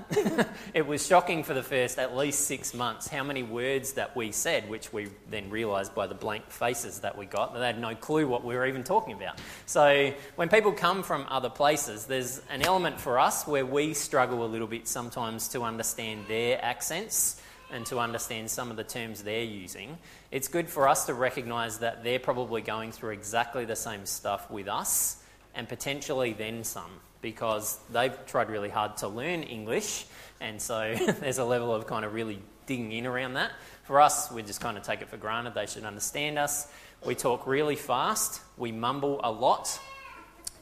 it 0.74 0.86
was 0.86 1.06
shocking 1.06 1.42
for 1.42 1.54
the 1.54 1.62
first 1.62 1.98
at 1.98 2.16
least 2.16 2.46
six 2.46 2.74
months 2.74 3.08
how 3.08 3.24
many 3.24 3.42
words 3.42 3.94
that 3.94 4.14
we 4.14 4.30
said, 4.30 4.68
which 4.68 4.92
we 4.92 5.08
then 5.30 5.50
realised 5.50 5.94
by 5.94 6.06
the 6.06 6.14
blank 6.14 6.50
faces 6.50 7.00
that 7.00 7.16
we 7.16 7.26
got, 7.26 7.54
that 7.54 7.60
they 7.60 7.66
had 7.66 7.80
no 7.80 7.94
clue 7.94 8.26
what 8.28 8.44
we 8.44 8.54
were 8.54 8.66
even 8.66 8.84
talking 8.84 9.14
about. 9.14 9.40
So 9.66 10.12
when 10.36 10.48
people 10.48 10.72
come 10.72 11.02
from 11.02 11.26
other 11.28 11.50
places, 11.50 12.06
there's 12.06 12.42
an 12.50 12.62
element 12.62 13.00
for 13.00 13.18
us 13.18 13.46
where 13.46 13.66
we 13.66 13.94
struggle 13.94 14.44
a 14.44 14.46
little 14.46 14.68
bit 14.68 14.86
sometimes 14.86 15.48
to 15.48 15.62
understand 15.62 16.26
their 16.28 16.62
accents 16.62 17.40
and 17.74 17.84
to 17.86 17.98
understand 17.98 18.48
some 18.48 18.70
of 18.70 18.76
the 18.76 18.84
terms 18.84 19.24
they're 19.24 19.42
using, 19.42 19.98
it's 20.30 20.46
good 20.46 20.70
for 20.70 20.88
us 20.88 21.06
to 21.06 21.12
recognize 21.12 21.78
that 21.78 22.04
they're 22.04 22.20
probably 22.20 22.62
going 22.62 22.92
through 22.92 23.10
exactly 23.10 23.64
the 23.64 23.74
same 23.74 24.06
stuff 24.06 24.48
with 24.48 24.68
us 24.68 25.20
and 25.56 25.68
potentially 25.68 26.32
then 26.32 26.62
some 26.62 26.90
because 27.20 27.80
they've 27.90 28.14
tried 28.26 28.48
really 28.48 28.68
hard 28.68 28.96
to 28.96 29.08
learn 29.08 29.42
English 29.42 30.06
and 30.40 30.62
so 30.62 30.94
there's 31.20 31.38
a 31.38 31.44
level 31.44 31.74
of 31.74 31.86
kind 31.88 32.04
of 32.04 32.14
really 32.14 32.38
digging 32.66 32.92
in 32.92 33.06
around 33.06 33.34
that. 33.34 33.50
For 33.82 34.00
us, 34.00 34.30
we 34.30 34.42
just 34.42 34.60
kind 34.60 34.78
of 34.78 34.84
take 34.84 35.02
it 35.02 35.08
for 35.08 35.16
granted 35.16 35.54
they 35.54 35.66
should 35.66 35.84
understand 35.84 36.38
us. 36.38 36.68
We 37.04 37.16
talk 37.16 37.46
really 37.46 37.76
fast, 37.76 38.40
we 38.56 38.70
mumble 38.70 39.20
a 39.24 39.32
lot, 39.32 39.78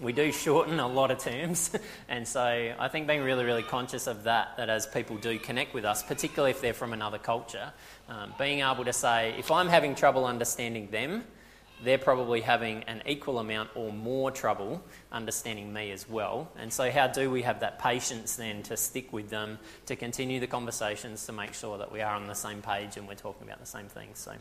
we 0.03 0.13
do 0.13 0.33
shorten 0.33 0.81
a 0.81 0.87
lot 0.87 1.11
of 1.11 1.19
terms. 1.19 1.71
and 2.09 2.27
so 2.27 2.43
I 2.79 2.89
think 2.89 3.07
being 3.07 3.23
really, 3.23 3.45
really 3.45 3.63
conscious 3.63 4.07
of 4.07 4.25
that, 4.25 4.57
that 4.57 4.69
as 4.69 4.87
people 4.87 5.17
do 5.17 5.39
connect 5.39 5.75
with 5.75 5.85
us, 5.85 6.03
particularly 6.03 6.51
if 6.51 6.61
they're 6.61 6.75
from 6.75 6.93
another 6.93 7.19
culture, 7.19 7.73
um, 8.09 8.35
being 8.39 8.61
able 8.61 8.85
to 8.85 8.93
say, 8.93 9.35
if 9.39 9.51
I'm 9.51 9.69
having 9.69 9.95
trouble 9.95 10.27
understanding 10.27 10.91
them, 10.91 11.25
they're 11.85 11.99
probably 11.99 12.41
having 12.41 12.85
an 12.85 13.03
equal 13.07 13.39
amount 13.39 13.71
or 13.75 13.93
more 13.93 14.31
trouble 14.31 14.83
understanding 15.11 15.73
me 15.73 15.91
as 15.91 16.09
well. 16.09 16.49
And 16.57 16.73
so, 16.73 16.91
how 16.91 17.09
do 17.09 17.29
we 17.31 17.43
have 17.43 17.61
that 17.61 17.81
patience 17.81 18.37
then 18.37 18.63
to 18.65 18.77
stick 18.77 19.13
with 19.13 19.31
them, 19.31 19.59
to 19.87 19.97
continue 19.97 20.39
the 20.39 20.47
conversations, 20.47 21.27
to 21.27 21.33
make 21.33 21.55
sure 21.55 21.79
that 21.79 21.91
we 21.91 22.01
are 22.01 22.15
on 22.15 22.29
the 22.29 22.35
same 22.35 22.63
page 22.63 22.97
and 22.97 23.09
we're 23.09 23.15
talking 23.15 23.49
about 23.49 23.59
the 23.59 23.67
same 23.67 23.87
things? 23.87 24.21
So, 24.21 24.33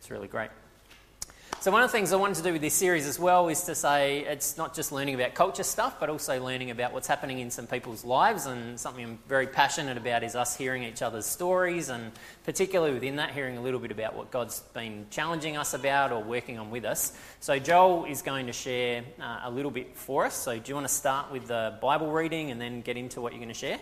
it's 0.00 0.10
really 0.10 0.26
great. 0.26 0.50
So, 1.62 1.70
one 1.70 1.82
of 1.82 1.90
the 1.90 1.92
things 1.92 2.10
I 2.10 2.16
wanted 2.16 2.36
to 2.36 2.42
do 2.42 2.54
with 2.54 2.62
this 2.62 2.72
series 2.72 3.06
as 3.06 3.18
well 3.18 3.48
is 3.48 3.64
to 3.64 3.74
say 3.74 4.20
it's 4.20 4.56
not 4.56 4.74
just 4.74 4.92
learning 4.92 5.14
about 5.14 5.34
culture 5.34 5.62
stuff, 5.62 6.00
but 6.00 6.08
also 6.08 6.42
learning 6.42 6.70
about 6.70 6.94
what's 6.94 7.06
happening 7.06 7.38
in 7.38 7.50
some 7.50 7.66
people's 7.66 8.02
lives. 8.02 8.46
And 8.46 8.80
something 8.80 9.04
I'm 9.04 9.18
very 9.28 9.46
passionate 9.46 9.98
about 9.98 10.24
is 10.24 10.34
us 10.34 10.56
hearing 10.56 10.84
each 10.84 11.02
other's 11.02 11.26
stories, 11.26 11.90
and 11.90 12.12
particularly 12.44 12.94
within 12.94 13.16
that, 13.16 13.32
hearing 13.32 13.58
a 13.58 13.60
little 13.60 13.78
bit 13.78 13.90
about 13.90 14.16
what 14.16 14.30
God's 14.30 14.60
been 14.72 15.04
challenging 15.10 15.58
us 15.58 15.74
about 15.74 16.12
or 16.12 16.22
working 16.22 16.58
on 16.58 16.70
with 16.70 16.86
us. 16.86 17.12
So, 17.40 17.58
Joel 17.58 18.06
is 18.06 18.22
going 18.22 18.46
to 18.46 18.54
share 18.54 19.04
uh, 19.20 19.40
a 19.44 19.50
little 19.50 19.70
bit 19.70 19.94
for 19.94 20.24
us. 20.24 20.36
So, 20.36 20.58
do 20.58 20.66
you 20.66 20.74
want 20.74 20.88
to 20.88 20.94
start 20.94 21.30
with 21.30 21.48
the 21.48 21.76
Bible 21.82 22.10
reading 22.10 22.52
and 22.52 22.58
then 22.58 22.80
get 22.80 22.96
into 22.96 23.20
what 23.20 23.34
you're 23.34 23.38
going 23.38 23.48
to 23.48 23.54
share? 23.54 23.78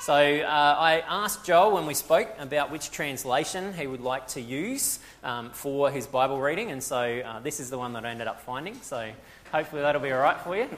So 0.00 0.14
uh, 0.14 0.76
I 0.78 1.02
asked 1.06 1.44
Joel 1.44 1.72
when 1.72 1.84
we 1.84 1.92
spoke 1.92 2.28
about 2.38 2.70
which 2.70 2.90
translation 2.90 3.74
he 3.74 3.86
would 3.86 4.00
like 4.00 4.28
to 4.28 4.40
use 4.40 5.00
um, 5.24 5.50
for 5.50 5.90
his 5.90 6.06
Bible 6.06 6.40
reading, 6.40 6.70
and 6.70 6.82
so 6.82 7.20
uh, 7.20 7.40
this 7.40 7.58
is 7.58 7.68
the 7.68 7.78
one 7.78 7.92
that 7.94 8.04
I 8.04 8.10
ended 8.10 8.28
up 8.28 8.40
finding. 8.40 8.74
So 8.80 9.10
hopefully 9.50 9.82
that'll 9.82 10.00
be 10.00 10.12
all 10.12 10.20
right 10.20 10.40
for 10.40 10.56
you. 10.56 10.68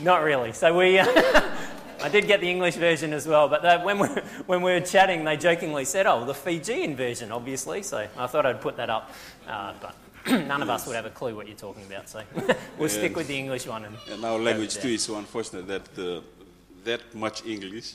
Not 0.04 0.22
really. 0.22 0.52
So 0.52 0.76
we. 0.78 0.98
Uh, 0.98 1.06
I 2.02 2.08
did 2.08 2.26
get 2.26 2.40
the 2.40 2.48
English 2.48 2.76
version 2.76 3.12
as 3.12 3.26
well, 3.26 3.46
but 3.46 3.60
they, 3.60 3.76
when, 3.76 3.98
we, 3.98 4.08
when 4.46 4.62
we 4.62 4.72
were 4.72 4.80
chatting, 4.80 5.22
they 5.22 5.36
jokingly 5.36 5.84
said, 5.84 6.06
"Oh, 6.06 6.24
the 6.24 6.32
Fijian 6.32 6.96
version, 6.96 7.30
obviously." 7.30 7.82
So 7.82 8.06
I 8.16 8.26
thought 8.26 8.46
I'd 8.46 8.62
put 8.62 8.78
that 8.78 8.88
up, 8.88 9.10
uh, 9.46 9.74
but 9.82 9.94
none 10.26 10.62
of 10.62 10.70
us 10.70 10.86
would 10.86 10.96
have 10.96 11.06
a 11.06 11.10
clue 11.10 11.34
what 11.34 11.46
you're 11.46 11.56
talking 11.56 11.84
about. 11.84 12.08
So 12.08 12.22
we'll 12.78 12.88
stick 12.88 13.16
with 13.16 13.28
the 13.28 13.38
English 13.38 13.66
one. 13.66 13.84
And, 13.84 13.96
and 14.10 14.24
our 14.24 14.38
language 14.38 14.76
too 14.76 14.88
is 14.88 15.02
so 15.02 15.16
unfortunate 15.16 15.66
that 15.66 15.98
uh, 15.98 16.20
that 16.84 17.14
much 17.14 17.44
English. 17.46 17.94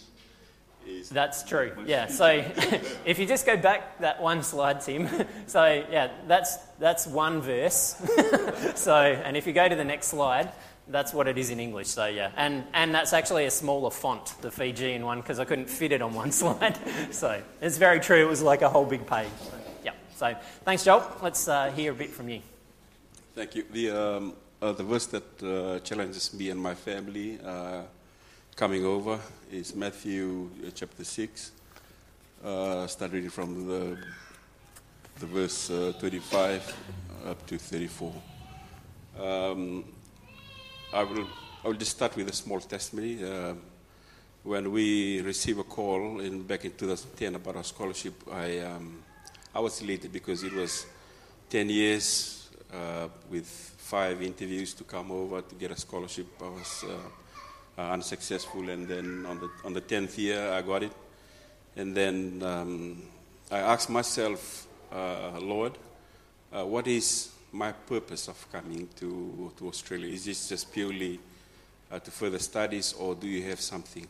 Is 0.87 1.09
that's 1.09 1.43
true. 1.43 1.71
Yeah. 1.87 2.07
So 2.07 2.27
if 3.05 3.17
you 3.17 3.25
just 3.25 3.45
go 3.45 3.57
back 3.57 3.99
that 3.99 4.21
one 4.21 4.43
slide, 4.43 4.81
Tim. 4.81 5.09
So 5.47 5.83
yeah, 5.91 6.11
that's 6.27 6.57
that's 6.79 7.07
one 7.07 7.41
verse. 7.41 7.95
so 8.75 8.95
and 8.95 9.37
if 9.37 9.47
you 9.47 9.53
go 9.53 9.67
to 9.67 9.75
the 9.75 9.83
next 9.83 10.07
slide, 10.07 10.51
that's 10.87 11.13
what 11.13 11.27
it 11.27 11.37
is 11.37 11.49
in 11.49 11.59
English. 11.59 11.87
So 11.87 12.05
yeah, 12.05 12.31
and 12.35 12.63
and 12.73 12.93
that's 12.93 13.13
actually 13.13 13.45
a 13.45 13.51
smaller 13.51 13.91
font, 13.91 14.35
the 14.41 14.51
Fijian 14.51 15.05
one, 15.05 15.21
because 15.21 15.39
I 15.39 15.45
couldn't 15.45 15.69
fit 15.69 15.91
it 15.91 16.01
on 16.01 16.13
one 16.13 16.31
slide. 16.31 16.77
So 17.11 17.41
it's 17.61 17.77
very 17.77 17.99
true. 17.99 18.21
It 18.21 18.29
was 18.29 18.41
like 18.41 18.61
a 18.61 18.69
whole 18.69 18.85
big 18.85 19.07
page. 19.07 19.29
So 19.41 19.64
thanks, 20.63 20.85
Joel. 20.85 21.03
Let's 21.21 21.47
uh, 21.47 21.71
hear 21.71 21.91
a 21.91 21.95
bit 21.95 22.09
from 22.09 22.29
you. 22.29 22.41
Thank 23.35 23.55
you. 23.55 23.65
The, 23.69 23.91
um, 23.91 24.33
uh, 24.61 24.71
the 24.71 24.83
verse 24.83 25.07
that 25.07 25.43
uh, 25.43 25.79
challenges 25.79 26.33
me 26.33 26.49
and 26.51 26.59
my 26.59 26.73
family 26.73 27.37
uh, 27.45 27.81
coming 28.55 28.85
over 28.85 29.19
is 29.51 29.75
Matthew 29.75 30.49
uh, 30.65 30.69
chapter 30.73 31.03
6, 31.03 31.51
uh, 32.45 32.87
starting 32.87 33.29
from 33.29 33.67
the, 33.67 33.97
the 35.19 35.25
verse 35.25 35.67
25 35.99 36.77
up 37.27 37.45
to 37.47 37.57
34. 37.57 38.13
Um, 39.19 39.83
I, 40.93 41.03
will, 41.03 41.27
I 41.61 41.67
will 41.67 41.75
just 41.75 41.91
start 41.91 42.15
with 42.15 42.29
a 42.29 42.33
small 42.33 42.61
testimony. 42.61 43.19
when 44.43 44.71
we 44.71 45.19
received 45.21 45.59
a 45.59 45.63
call 45.63 46.21
in, 46.21 46.43
back 46.43 46.63
in 46.63 46.71
2010 46.71 47.35
about 47.35 47.57
our 47.57 47.63
scholarship, 47.65 48.13
I 48.31 48.59
um, 48.59 49.03
I 49.55 49.59
was 49.59 49.81
elated 49.81 50.11
because 50.11 50.43
it 50.43 50.51
was 50.51 50.85
10 51.49 51.69
years 51.69 52.49
uh, 52.73 53.07
with 53.29 53.47
five 53.47 54.21
interviews 54.21 54.73
to 54.73 54.83
come 54.83 55.11
over 55.11 55.41
to 55.41 55.55
get 55.55 55.71
a 55.71 55.77
scholarship. 55.77 56.27
I 56.41 56.49
was 56.49 56.83
uh, 56.85 57.81
uh, 57.81 57.91
unsuccessful, 57.93 58.69
and 58.69 58.85
then 58.85 59.25
on 59.25 59.39
the, 59.39 59.49
on 59.63 59.71
the 59.71 59.79
10th 59.79 60.17
year, 60.17 60.51
I 60.51 60.61
got 60.61 60.83
it. 60.83 60.91
And 61.77 61.95
then 61.95 62.43
um, 62.43 63.01
I 63.49 63.59
asked 63.59 63.89
myself, 63.89 64.67
uh, 64.91 65.39
Lord, 65.39 65.77
uh, 66.51 66.65
what 66.65 66.85
is 66.87 67.31
my 67.53 67.71
purpose 67.71 68.27
of 68.27 68.51
coming 68.51 68.89
to, 68.97 69.53
to 69.55 69.69
Australia? 69.69 70.13
Is 70.13 70.25
this 70.25 70.49
just 70.49 70.73
purely 70.73 71.17
uh, 71.89 71.99
to 71.99 72.11
further 72.11 72.39
studies, 72.39 72.91
or 72.91 73.15
do 73.15 73.25
you 73.25 73.41
have 73.43 73.61
something 73.61 74.05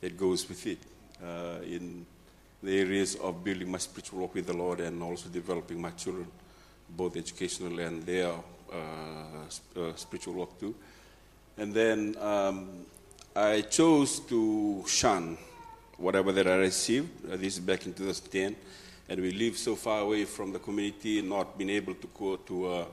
that 0.00 0.16
goes 0.16 0.48
with 0.48 0.66
it? 0.66 0.78
in 1.66 2.04
the 2.64 2.80
areas 2.80 3.16
of 3.16 3.44
building 3.44 3.70
my 3.70 3.78
spiritual 3.78 4.20
walk 4.20 4.34
with 4.34 4.46
the 4.46 4.52
Lord 4.52 4.80
and 4.80 5.02
also 5.02 5.28
developing 5.28 5.80
my 5.80 5.90
children, 5.90 6.26
both 6.88 7.16
educational 7.16 7.78
and 7.78 8.02
their 8.04 8.32
uh, 8.72 9.80
uh, 9.80 9.92
spiritual 9.94 10.34
walk 10.34 10.58
too. 10.58 10.74
And 11.58 11.74
then 11.74 12.16
um, 12.18 12.86
I 13.36 13.60
chose 13.60 14.20
to 14.20 14.82
shun 14.88 15.36
whatever 15.98 16.32
that 16.32 16.46
I 16.46 16.56
received. 16.56 17.30
Uh, 17.30 17.36
this 17.36 17.54
is 17.54 17.60
back 17.60 17.84
in 17.84 17.92
2010, 17.92 18.56
and 19.10 19.20
we 19.20 19.30
lived 19.30 19.58
so 19.58 19.76
far 19.76 20.00
away 20.00 20.24
from 20.24 20.52
the 20.52 20.58
community, 20.58 21.20
not 21.20 21.58
being 21.58 21.70
able 21.70 21.94
to 21.94 22.08
go 22.18 22.36
to 22.36 22.66
uh, 22.66 22.84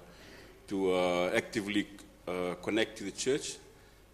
to 0.67 0.93
uh, 0.93 1.31
actively 1.33 1.87
uh, 2.27 2.55
connect 2.61 2.97
to 2.97 3.05
the 3.05 3.11
church. 3.11 3.55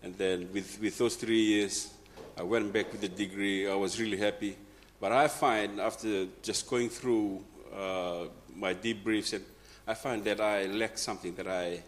And 0.04 0.16
then 0.18 0.50
with 0.54 0.80
with 0.80 0.98
those 1.00 1.16
three 1.16 1.42
years, 1.42 1.90
I 2.38 2.44
went 2.44 2.72
back 2.72 2.92
with 2.92 3.02
the 3.02 3.10
degree. 3.10 3.68
I 3.68 3.76
was 3.76 4.00
really 4.00 4.18
happy 4.18 4.56
but 5.00 5.12
I 5.12 5.28
find 5.28 5.80
after 5.80 6.28
just 6.42 6.68
going 6.70 6.90
through 6.90 7.44
uh, 7.76 8.26
my 8.56 8.74
debriefs, 8.74 9.34
and 9.34 9.46
I 9.88 9.94
find 9.94 10.24
that 10.24 10.42
I 10.42 10.66
lack 10.66 10.98
something 10.98 11.36
that 11.36 11.48
I 11.48 11.84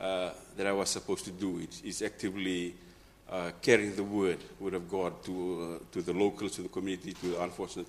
uh, 0.00 0.30
that 0.56 0.66
I 0.66 0.72
was 0.72 0.90
supposed 0.90 1.24
to 1.26 1.30
do. 1.30 1.58
It 1.60 1.82
is 1.84 2.02
actively 2.02 2.74
uh, 3.30 3.52
carrying 3.60 3.94
the 3.94 4.02
word, 4.02 4.38
word 4.58 4.74
of 4.74 4.90
God 4.90 5.22
to 5.24 5.78
uh, 5.80 5.84
to 5.92 6.02
the 6.02 6.12
locals, 6.12 6.56
to 6.56 6.62
the 6.62 6.68
community, 6.68 7.12
to 7.12 7.26
the 7.28 7.42
unfortunate. 7.42 7.86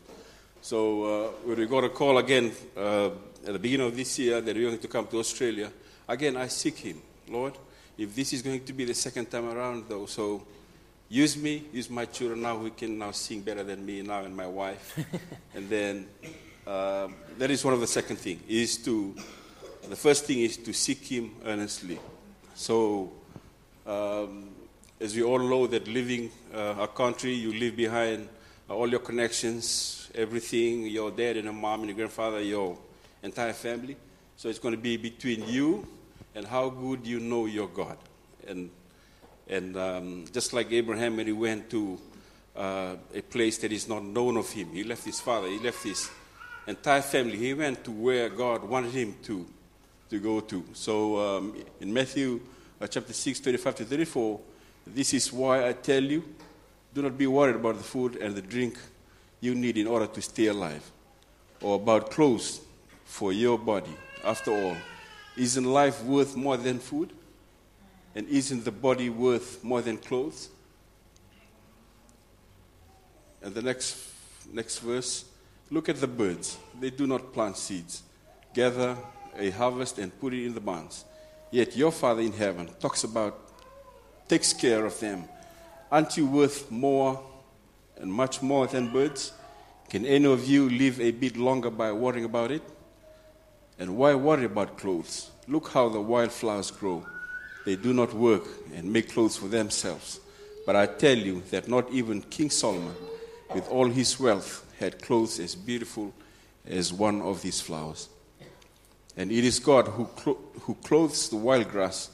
So 0.62 1.04
uh, 1.04 1.28
when 1.44 1.58
we 1.58 1.66
got 1.66 1.84
a 1.84 1.90
call 1.90 2.18
again 2.20 2.52
uh, 2.78 3.08
at 3.46 3.54
the 3.54 3.60
beginning 3.60 3.88
of 3.88 3.96
this 3.96 4.18
year 4.20 4.40
that 4.40 4.56
we 4.56 4.64
are 4.64 4.70
going 4.70 4.80
to 4.80 4.88
come 4.88 5.08
to 5.08 5.20
Australia, 5.20 5.72
again 6.08 6.38
I 6.38 6.48
seek 6.48 6.78
Him, 6.78 7.02
Lord. 7.28 7.58
If 7.98 8.16
this 8.16 8.34
is 8.34 8.42
going 8.42 8.64
to 8.64 8.74
be 8.74 8.86
the 8.86 8.94
second 8.94 9.30
time 9.30 9.50
around, 9.50 9.86
though, 9.90 10.06
so 10.06 10.44
use 11.14 11.38
me, 11.38 11.64
use 11.72 11.90
my 11.92 12.06
children 12.06 12.42
now 12.42 12.58
who 12.58 12.72
can 12.72 12.98
now 12.98 13.12
sing 13.12 13.42
better 13.42 13.64
than 13.64 13.86
me 13.86 14.02
now 14.02 14.24
and 14.24 14.36
my 14.36 14.48
wife. 14.48 14.98
and 15.54 15.70
then 15.70 16.08
um, 16.66 17.16
that 17.38 17.52
is 17.52 17.64
one 17.64 17.74
of 17.74 17.80
the 17.80 17.88
second 17.88 18.16
thing 18.16 18.40
is 18.48 18.78
to, 18.78 19.16
the 19.88 19.96
first 19.96 20.26
thing 20.26 20.40
is 20.40 20.58
to 20.58 20.74
seek 20.74 21.06
him 21.06 21.36
earnestly. 21.46 22.00
So 22.56 23.12
um, 23.86 24.50
as 25.00 25.16
we 25.16 25.22
all 25.22 25.38
know 25.38 25.68
that 25.68 25.88
living 25.88 26.32
uh, 26.52 26.76
a 26.80 26.88
country, 26.88 27.34
you 27.34 27.54
leave 27.54 27.76
behind 27.76 28.28
uh, 28.68 28.74
all 28.74 28.90
your 28.90 29.02
connections, 29.02 30.10
everything, 30.16 30.88
your 30.88 31.12
dad 31.12 31.38
and 31.38 31.44
your 31.44 31.54
mom 31.54 31.82
and 31.82 31.90
your 31.90 31.98
grandfather, 31.98 32.42
your, 32.42 32.76
entire 33.24 33.54
family. 33.54 33.96
So 34.36 34.50
it's 34.50 34.60
going 34.60 34.76
to 34.76 34.82
be 34.82 34.98
between 34.98 35.48
you 35.48 35.88
and 36.36 36.46
how 36.46 36.70
good 36.70 37.08
you 37.08 37.20
know 37.20 37.46
your 37.46 37.68
God. 37.68 37.98
And, 38.48 38.70
and 39.54 39.78
um, 39.78 40.26
just 40.34 40.52
like 40.52 40.72
Abraham, 40.72 41.18
when 41.18 41.28
he 41.28 41.32
went 41.32 41.70
to 41.70 42.00
uh, 42.56 42.96
a 43.14 43.22
place 43.22 43.60
that 43.60 43.72
is 43.72 43.88
not 43.88 44.04
known 44.04 44.36
of 44.38 44.52
him, 44.52 44.70
he 44.72 44.84
left 44.84 45.06
his 45.06 45.20
father, 45.20 45.48
he 45.48 45.60
left 45.60 45.84
his 45.84 46.10
entire 46.66 47.04
family. 47.04 47.38
He 47.38 47.54
went 47.54 47.84
to 47.84 47.92
where 47.92 48.30
God 48.30 48.64
wanted 48.64 48.94
him 48.94 49.16
to, 49.24 49.46
to 50.10 50.20
go 50.20 50.40
to. 50.40 50.66
So 50.74 51.20
um, 51.20 51.64
in 51.80 51.94
Matthew 51.94 52.42
uh, 52.82 52.88
chapter 52.88 53.14
6, 53.14 53.42
35 53.42 53.76
to 53.76 53.86
34, 53.86 54.40
this 54.88 55.14
is 55.14 55.32
why 55.32 55.68
I 55.68 55.74
tell 55.74 56.04
you 56.04 56.24
do 56.94 57.02
not 57.02 57.18
be 57.18 57.28
worried 57.28 57.56
about 57.56 57.78
the 57.78 57.84
food 57.84 58.16
and 58.18 58.36
the 58.36 58.42
drink 58.42 58.78
you 59.40 59.54
need 59.56 59.78
in 59.78 59.88
order 59.88 60.08
to 60.08 60.22
stay 60.22 60.48
alive, 60.48 60.92
or 61.62 61.76
about 61.76 62.12
clothes 62.12 62.62
for 63.06 63.34
your 63.34 63.58
body. 63.58 63.96
After 64.24 64.52
all, 64.52 64.78
isn't 65.36 65.64
life 65.64 66.04
worth 66.04 66.36
more 66.36 66.56
than 66.58 66.80
food? 66.80 67.12
And 68.16 68.28
isn't 68.28 68.64
the 68.64 68.72
body 68.72 69.10
worth 69.10 69.64
more 69.64 69.82
than 69.82 69.98
clothes? 69.98 70.50
And 73.42 73.54
the 73.54 73.62
next, 73.62 73.98
next 74.52 74.80
verse 74.80 75.26
look 75.70 75.90
at 75.90 75.98
the 75.98 76.08
birds. 76.08 76.58
They 76.80 76.92
do 76.92 77.08
not 77.08 77.34
plant 77.34 77.58
seeds, 77.58 78.04
gather 78.54 78.96
a 79.38 79.50
harvest, 79.50 79.98
and 79.98 80.18
put 80.20 80.34
it 80.34 80.46
in 80.46 80.54
the 80.54 80.62
barns. 80.62 81.06
Yet 81.52 81.76
your 81.76 81.92
Father 81.92 82.22
in 82.22 82.32
heaven 82.32 82.70
talks 82.80 83.04
about, 83.04 83.40
takes 84.28 84.54
care 84.54 84.86
of 84.86 85.00
them. 85.00 85.26
Aren't 85.92 86.18
you 86.18 86.28
worth 86.28 86.70
more 86.72 87.22
and 87.98 88.12
much 88.12 88.42
more 88.42 88.68
than 88.68 88.92
birds? 88.92 89.34
Can 89.90 90.06
any 90.06 90.26
of 90.26 90.48
you 90.48 90.70
live 90.70 91.00
a 91.00 91.12
bit 91.12 91.38
longer 91.38 91.70
by 91.70 91.92
worrying 91.92 92.26
about 92.26 92.52
it? 92.52 92.64
And 93.78 93.98
why 93.98 94.14
worry 94.16 94.46
about 94.46 94.78
clothes? 94.78 95.30
Look 95.48 95.70
how 95.70 95.90
the 95.90 96.02
wildflowers 96.02 96.72
grow. 96.72 97.06
They 97.66 97.76
do 97.76 97.94
not 97.94 98.14
work 98.14 98.44
and 98.74 98.92
make 98.92 99.12
clothes 99.12 99.38
for 99.38 99.48
themselves. 99.48 100.20
But 100.66 100.76
I 100.76 100.86
tell 100.86 101.18
you 101.18 101.42
that 101.52 101.68
not 101.68 101.92
even 101.92 102.22
King 102.22 102.50
Solomon, 102.50 102.96
with 103.54 103.68
all 103.70 103.88
his 103.88 104.20
wealth, 104.20 104.66
had 104.80 105.02
clothes 105.02 105.40
as 105.40 105.56
beautiful 105.56 106.14
as 106.66 106.92
one 106.92 107.22
of 107.22 107.42
these 107.42 107.62
flowers. 107.62 108.10
And 109.16 109.32
it 109.32 109.44
is 109.44 109.60
God 109.60 109.88
who, 109.88 110.06
clo- 110.06 110.40
who 110.62 110.76
clothes 110.76 111.30
the 111.30 111.36
wild 111.36 111.70
grass, 111.70 112.10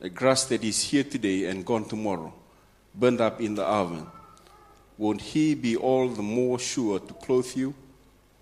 a 0.00 0.08
grass 0.08 0.44
that 0.46 0.64
is 0.64 0.82
here 0.82 1.04
today 1.04 1.44
and 1.46 1.64
gone 1.64 1.84
tomorrow, 1.84 2.32
burned 2.94 3.20
up 3.20 3.40
in 3.40 3.54
the 3.54 3.64
oven. 3.64 4.06
Won't 4.96 5.20
He 5.20 5.54
be 5.54 5.76
all 5.76 6.08
the 6.08 6.22
more 6.22 6.58
sure 6.58 6.98
to 6.98 7.14
clothe 7.14 7.54
you? 7.56 7.74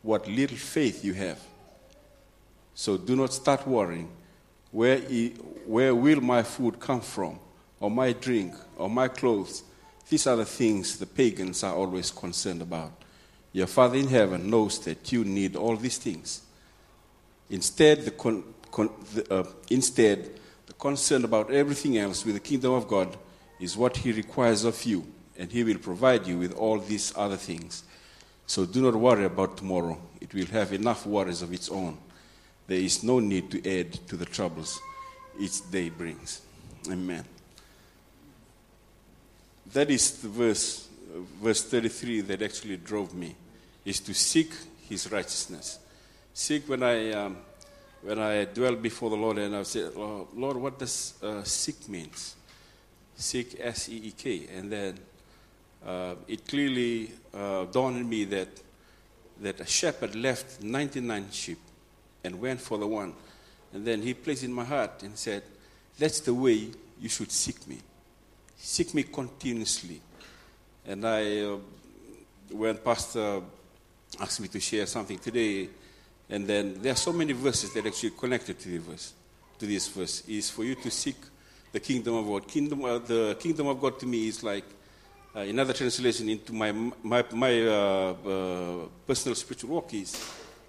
What 0.03 0.29
little 0.29 0.57
faith 0.57 1.05
you 1.05 1.13
have. 1.15 1.41
So 2.75 2.97
do 2.97 3.17
not 3.17 3.33
start 3.33 3.67
worrying. 3.67 4.09
Where, 4.71 4.99
where 4.99 5.95
will 5.95 6.21
my 6.21 6.43
food 6.43 6.79
come 6.81 7.01
from? 7.01 7.39
Or 7.81 7.91
my 7.91 8.13
drink? 8.13 8.55
Or 8.77 8.91
my 8.91 9.09
clothes? 9.09 9.63
These 10.09 10.27
are 10.27 10.37
the 10.37 10.45
things 10.45 10.99
the 10.99 11.07
pagans 11.07 11.65
are 11.65 11.75
always 11.75 12.11
concerned 12.11 12.63
about. 12.63 12.93
Your 13.53 13.67
Father 13.67 13.97
in 13.97 14.09
heaven 14.09 14.51
knows 14.51 14.79
that 14.81 15.11
you 15.13 15.25
need 15.25 15.57
all 15.57 15.77
these 15.77 15.99
things. 15.99 16.43
Instead, 17.51 18.05
the, 18.05 18.11
con, 18.11 18.45
con, 18.71 18.91
the, 19.15 19.35
uh, 19.35 19.45
instead, 19.71 20.39
the 20.67 20.73
concern 20.75 21.25
about 21.25 21.51
everything 21.51 21.97
else 21.97 22.25
with 22.25 22.35
the 22.35 22.41
kingdom 22.41 22.73
of 22.73 22.87
God 22.87 23.17
is 23.59 23.77
what 23.77 23.97
He 23.97 24.13
requires 24.13 24.65
of 24.65 24.85
you, 24.85 25.07
and 25.39 25.51
He 25.51 25.65
will 25.65 25.79
provide 25.79 26.27
you 26.27 26.39
with 26.39 26.53
all 26.53 26.79
these 26.79 27.13
other 27.17 27.37
things. 27.37 27.85
So 28.47 28.67
do 28.67 28.83
not 28.83 28.95
worry 28.95 29.25
about 29.25 29.57
tomorrow, 29.57 29.99
it 30.21 30.35
will 30.35 30.47
have 30.47 30.73
enough 30.73 31.07
worries 31.07 31.43
of 31.43 31.53
its 31.53 31.69
own. 31.69 31.99
There 32.67 32.79
is 32.79 33.03
no 33.03 33.21
need 33.21 33.51
to 33.53 33.81
add 33.81 33.93
to 34.09 34.17
the 34.17 34.25
troubles 34.25 34.81
each 35.39 35.71
day 35.71 35.89
brings. 35.89 36.43
Amen. 36.91 37.25
That 39.73 39.91
is 39.91 40.23
the 40.23 40.29
verse, 40.29 40.89
verse 41.41 41.63
33 41.65 42.23
that 42.23 42.43
actually 42.43 42.79
drove 42.79 43.15
me, 43.15 43.35
is 43.85 44.01
to 44.01 44.15
seek 44.15 44.53
his 44.89 45.11
righteousness. 45.11 45.79
Seek 46.35 46.69
when 46.69 46.83
I, 46.83 47.13
um, 47.13 47.37
when 48.03 48.19
I 48.19 48.45
dwell 48.45 48.75
before 48.75 49.11
the 49.11 49.17
Lord 49.17 49.39
and 49.39 49.55
I 49.55 49.63
say, 49.63 49.85
oh, 49.85 50.29
Lord, 50.35 50.57
what 50.57 50.79
does 50.79 51.15
uh, 51.23 51.43
seek 51.45 51.89
means? 51.89 52.35
Seek, 53.17 53.57
S-E-E-K. 53.61 54.49
And 54.57 54.71
then 54.71 54.99
uh, 55.87 56.15
it 56.27 56.47
clearly 56.47 57.13
uh, 57.33 57.65
dawned 57.67 57.97
on 57.97 58.09
me 58.09 58.25
that, 58.25 58.49
that 59.41 59.61
a 59.61 59.67
shepherd 59.67 60.15
left 60.15 60.63
99 60.63 61.29
sheep 61.31 61.59
and 62.27 62.41
went 62.41 62.61
for 62.61 62.77
the 62.77 62.87
one. 62.87 63.15
And 63.73 63.87
then 63.87 64.03
he 64.03 64.13
placed 64.15 64.43
in 64.43 64.53
my 64.53 64.65
heart 64.65 65.03
and 65.03 65.17
said, 65.17 65.43
That's 65.99 66.21
the 66.21 66.35
way 66.35 66.71
you 67.01 67.09
should 67.09 67.31
seek 67.31 67.67
me. 67.67 67.79
Seek 68.57 68.95
me 68.95 69.05
continuously. 69.05 70.01
And 70.87 71.07
I, 71.07 71.41
uh, 71.41 71.59
when 72.51 72.77
Pastor 72.79 73.43
asked 74.21 74.41
me 74.41 74.49
to 74.49 74.61
share 74.61 74.87
something 74.87 75.19
today, 75.19 75.69
and 76.29 76.47
then 76.47 76.81
there 76.83 76.93
are 76.93 76.97
so 76.97 77.13
many 77.13 77.33
verses 77.33 77.73
that 77.75 77.87
actually 77.87 78.11
connected 78.11 78.59
to 78.59 78.69
this 78.69 78.83
verse. 78.83 79.13
To 79.59 79.67
this 79.67 79.89
verse 79.89 80.23
is 80.29 80.51
for 80.51 80.65
you 80.65 80.75
to 80.75 80.91
seek 80.91 81.17
the 81.73 81.81
kingdom 81.81 82.15
of 82.15 82.27
God. 82.27 82.49
Kingdom, 82.49 82.85
uh, 82.85 82.99
the 82.99 83.37
kingdom 83.39 83.69
of 83.69 83.81
God 83.81 83.99
to 84.01 84.07
me 84.07 84.29
is 84.29 84.43
like 84.43 84.65
uh, 85.35 85.41
another 85.41 85.73
translation 85.73 86.29
into 86.29 86.53
my 86.53 86.73
my, 86.73 87.25
my 87.33 87.67
uh, 87.67 87.73
uh 87.73 88.87
personal 89.07 89.35
spiritual 89.35 89.71
walk 89.71 89.95
is 89.95 90.17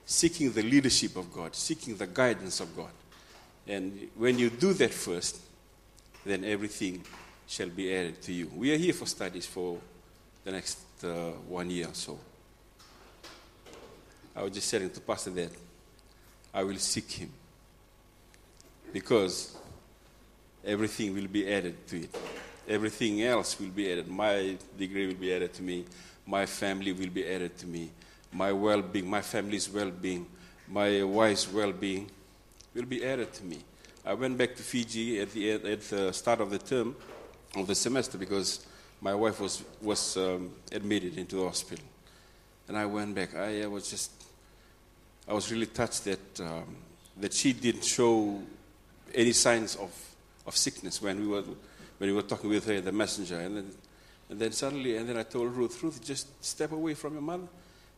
seeking 0.07 0.53
the 0.53 0.63
leadership 0.63 1.17
of 1.17 1.31
God, 1.33 1.53
seeking 1.53 1.97
the 1.97 2.07
guidance 2.07 2.61
of 2.61 2.73
God. 2.75 2.91
And 3.67 4.07
when 4.15 4.39
you 4.39 4.49
do 4.49 4.71
that 4.73 4.93
first, 4.93 5.41
then 6.25 6.45
everything 6.45 7.03
shall 7.45 7.67
be 7.67 7.93
added 7.93 8.21
to 8.21 8.31
you. 8.31 8.49
We 8.55 8.73
are 8.73 8.77
here 8.77 8.93
for 8.93 9.05
studies 9.05 9.45
for 9.45 9.77
the 10.45 10.53
next 10.53 10.79
uh, 11.03 11.31
one 11.49 11.69
year 11.69 11.87
or 11.89 11.93
so. 11.93 12.17
I 14.33 14.43
was 14.43 14.53
just 14.53 14.69
saying 14.69 14.91
to 14.91 15.01
Pastor 15.01 15.31
that 15.31 15.51
I 16.53 16.63
will 16.63 16.77
seek 16.77 17.11
him 17.11 17.29
because 18.93 19.57
everything 20.63 21.13
will 21.13 21.27
be 21.27 21.51
added 21.53 21.85
to 21.87 22.03
it. 22.03 22.17
Everything 22.65 23.23
else 23.23 23.59
will 23.59 23.69
be 23.69 23.91
added. 23.91 24.07
My 24.07 24.55
degree 24.77 25.07
will 25.07 25.15
be 25.15 25.33
added 25.33 25.53
to 25.55 25.63
me. 25.63 25.83
My 26.25 26.45
family 26.45 26.93
will 26.93 27.09
be 27.09 27.27
added 27.27 27.57
to 27.57 27.67
me 27.67 27.89
my 28.37 28.51
well 28.51 28.81
being, 28.83 29.09
my 29.09 29.21
family's 29.21 29.67
well 29.69 29.89
being, 29.89 30.27
my 30.67 31.03
wife's 31.03 31.51
well 31.51 31.71
being 31.71 32.09
will 32.75 32.85
be 32.85 33.03
added 33.03 33.33
to 33.33 33.43
me. 33.43 33.57
I 34.05 34.13
went 34.13 34.37
back 34.37 34.55
to 34.55 34.63
Fiji 34.63 35.19
at 35.19 35.31
the, 35.31 35.51
at 35.51 35.81
the 35.81 36.13
start 36.13 36.39
of 36.39 36.51
the 36.51 36.59
term, 36.59 36.95
of 37.55 37.65
the 37.65 37.75
semester, 37.75 38.17
because 38.17 38.65
my 39.01 39.15
wife 39.15 39.41
was, 39.41 39.63
was 39.81 40.15
um, 40.17 40.51
admitted 40.71 41.17
into 41.17 41.37
the 41.37 41.43
hospital. 41.43 41.83
And 42.67 42.77
I 42.77 42.85
went 42.85 43.15
back. 43.15 43.35
I, 43.35 43.63
I, 43.63 43.67
was 43.67 43.89
just, 43.89 44.11
I 45.27 45.33
was 45.33 45.51
really 45.51 45.65
touched 45.65 46.05
that, 46.05 46.39
um, 46.39 46.75
that 47.17 47.33
she 47.33 47.53
didn't 47.53 47.83
show 47.83 48.39
any 49.15 49.33
signs 49.33 49.75
of, 49.77 49.91
of 50.45 50.55
sickness 50.55 51.01
when 51.01 51.19
we 51.19 51.27
were, 51.27 51.41
when 51.41 52.09
we 52.09 52.13
were 52.13 52.21
talking 52.21 52.49
with 52.49 52.67
her, 52.67 52.79
the 52.81 52.91
messenger. 52.91 53.39
And 53.39 53.57
then, 53.57 53.71
and 54.29 54.39
then 54.39 54.51
suddenly, 54.51 54.95
and 54.97 55.09
then 55.09 55.17
I 55.17 55.23
told 55.23 55.53
Ruth, 55.53 55.81
Ruth, 55.81 56.03
just 56.05 56.43
step 56.43 56.71
away 56.71 56.93
from 56.93 57.13
your 57.13 57.21
mother. 57.23 57.47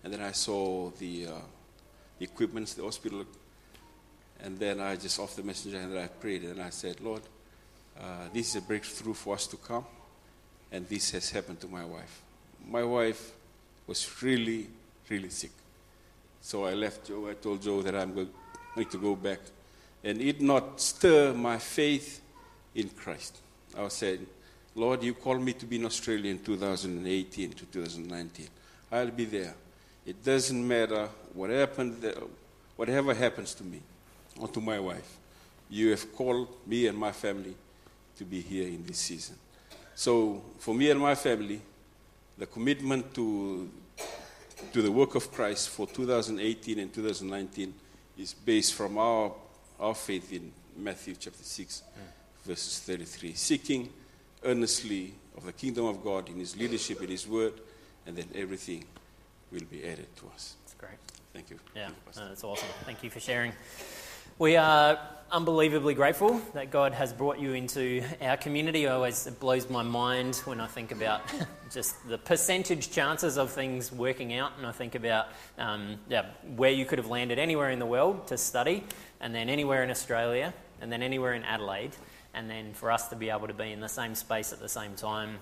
And 0.04 0.14
then 0.14 0.22
I 0.22 0.32
saw 0.32 0.90
the, 0.92 1.28
uh, 1.28 1.32
the 2.18 2.26
equipment, 2.26 2.68
the 2.70 2.84
hospital. 2.84 3.26
And 4.42 4.58
then 4.58 4.80
I 4.80 4.96
just 4.96 5.20
off 5.20 5.36
the 5.36 5.44
messenger 5.44 5.78
and 5.78 5.98
I 5.98 6.08
prayed 6.08 6.44
and 6.44 6.62
I 6.62 6.70
said, 6.70 7.02
Lord, 7.02 7.22
uh, 8.00 8.30
this 8.34 8.50
is 8.50 8.56
a 8.56 8.62
breakthrough 8.62 9.14
for 9.14 9.36
us 9.36 9.48
to 9.48 9.58
come. 9.58 9.86
And 10.72 10.88
this 10.88 11.12
has 11.12 11.30
happened 11.30 11.60
to 11.62 11.68
my 11.68 11.84
wife. 11.84 12.22
My 12.68 12.84
wife 12.84 13.32
was 13.88 14.22
really, 14.22 14.68
really 15.10 15.30
sick. 15.30 15.52
So 16.42 16.66
I 16.66 16.74
left 16.74 17.08
Joe. 17.08 17.28
I 17.30 17.34
told 17.34 17.62
Joe 17.62 17.82
that 17.82 17.96
I'm 17.96 18.14
going 18.14 18.30
to 18.90 18.98
go 18.98 19.16
back. 19.16 19.40
And 20.04 20.22
it 20.22 20.40
not 20.40 20.80
stir 20.80 21.34
my 21.34 21.58
faith 21.58 22.22
in 22.76 22.90
Christ. 22.90 23.38
I 23.78 23.82
was 23.82 23.94
saying, 23.94 24.26
Lord, 24.76 25.04
you 25.04 25.14
called 25.14 25.42
me 25.42 25.54
to 25.54 25.66
be 25.66 25.76
in 25.76 25.86
Australia 25.86 26.32
in 26.32 26.40
2018 26.40 27.52
to 27.52 27.66
2019. 27.66 28.48
I'll 28.92 29.12
be 29.12 29.26
there. 29.26 29.54
It 30.10 30.24
doesn't 30.24 30.68
matter 30.68 31.08
what 31.36 31.52
happened, 31.52 32.04
whatever 32.76 33.14
happens 33.14 33.54
to 33.54 33.64
me 33.64 33.80
or 34.40 34.48
to 34.48 34.60
my 34.60 34.80
wife. 34.80 35.18
You 35.70 35.92
have 35.92 36.12
called 36.16 36.48
me 36.66 36.88
and 36.88 36.98
my 36.98 37.12
family 37.12 37.54
to 38.18 38.24
be 38.26 38.42
here 38.42 38.68
in 38.68 38.84
this 38.88 38.98
season. 38.98 39.36
So, 39.94 40.42
for 40.58 40.74
me 40.74 40.90
and 40.90 41.00
my 41.00 41.14
family, 41.14 41.62
the 42.40 42.48
commitment 42.48 43.14
to, 43.14 43.70
to 44.74 44.82
the 44.82 44.92
work 44.92 45.14
of 45.14 45.32
Christ 45.32 45.70
for 45.70 45.86
2018 45.86 46.80
and 46.80 46.92
2019 46.92 47.72
is 48.18 48.34
based 48.34 48.74
from 48.74 48.98
our, 48.98 49.32
our 49.80 49.94
faith 49.94 50.34
in 50.34 50.52
Matthew 50.76 51.14
chapter 51.20 51.44
6, 51.44 51.84
mm. 51.84 52.48
verses 52.48 52.80
33. 52.80 53.36
Seeking 53.36 53.90
earnestly 54.44 55.14
of 55.38 55.46
the 55.46 55.54
kingdom 55.54 55.86
of 55.86 56.04
God 56.04 56.30
in 56.30 56.40
His 56.40 56.58
leadership, 56.58 57.00
in 57.04 57.10
His 57.10 57.28
word, 57.28 57.54
and 58.08 58.18
then 58.18 58.28
everything 58.34 58.86
will 59.52 59.66
be 59.70 59.84
added 59.84 60.08
to 60.18 60.28
us. 60.28 60.56
That's 60.64 60.76
great. 60.76 60.98
Thank 61.34 61.50
you. 61.50 61.60
Yeah, 61.76 61.88
Thank 61.88 62.16
you, 62.16 62.22
no, 62.22 62.28
that's 62.28 62.44
awesome. 62.44 62.68
Thank 62.86 63.04
you 63.04 63.10
for 63.10 63.20
sharing. 63.20 63.54
We 64.38 64.56
are 64.56 65.00
unbelievably 65.32 65.94
grateful 65.94 66.42
that 66.54 66.72
God 66.72 66.94
has 66.94 67.14
brought 67.14 67.40
you 67.40 67.54
into 67.54 68.04
our 68.22 68.38
community. 68.38 68.88
Always 68.88 69.28
it 69.28 69.40
blows 69.40 69.70
my 69.70 69.84
mind 69.84 70.38
when 70.46 70.60
I 70.60 70.68
think 70.68 70.92
about 70.92 71.22
just 71.72 72.08
the 72.08 72.18
percentage 72.18 72.90
chances 72.90 73.38
of 73.38 73.52
things 73.52 73.92
working 73.92 74.34
out, 74.34 74.54
and 74.58 74.66
I 74.66 74.72
think 74.72 74.96
about 74.96 75.28
um, 75.58 76.00
yeah, 76.10 76.26
where 76.56 76.72
you 76.72 76.86
could 76.86 77.00
have 77.00 77.10
landed 77.10 77.38
anywhere 77.38 77.70
in 77.70 77.80
the 77.80 77.86
world 77.86 78.28
to 78.28 78.38
study, 78.38 78.84
and 79.20 79.36
then 79.36 79.50
anywhere 79.50 79.84
in 79.84 79.92
Australia, 79.92 80.54
and 80.82 80.92
then 80.92 81.04
anywhere 81.04 81.34
in 81.34 81.44
Adelaide, 81.44 81.96
and 82.34 82.50
then 82.50 82.74
for 82.74 82.92
us 82.92 83.10
to 83.10 83.16
be 83.16 83.30
able 83.30 83.48
to 83.48 83.54
be 83.54 83.72
in 83.72 83.82
the 83.82 83.90
same 83.90 84.16
space 84.16 84.54
at 84.54 84.60
the 84.60 84.70
same 84.70 84.96
time 84.96 85.38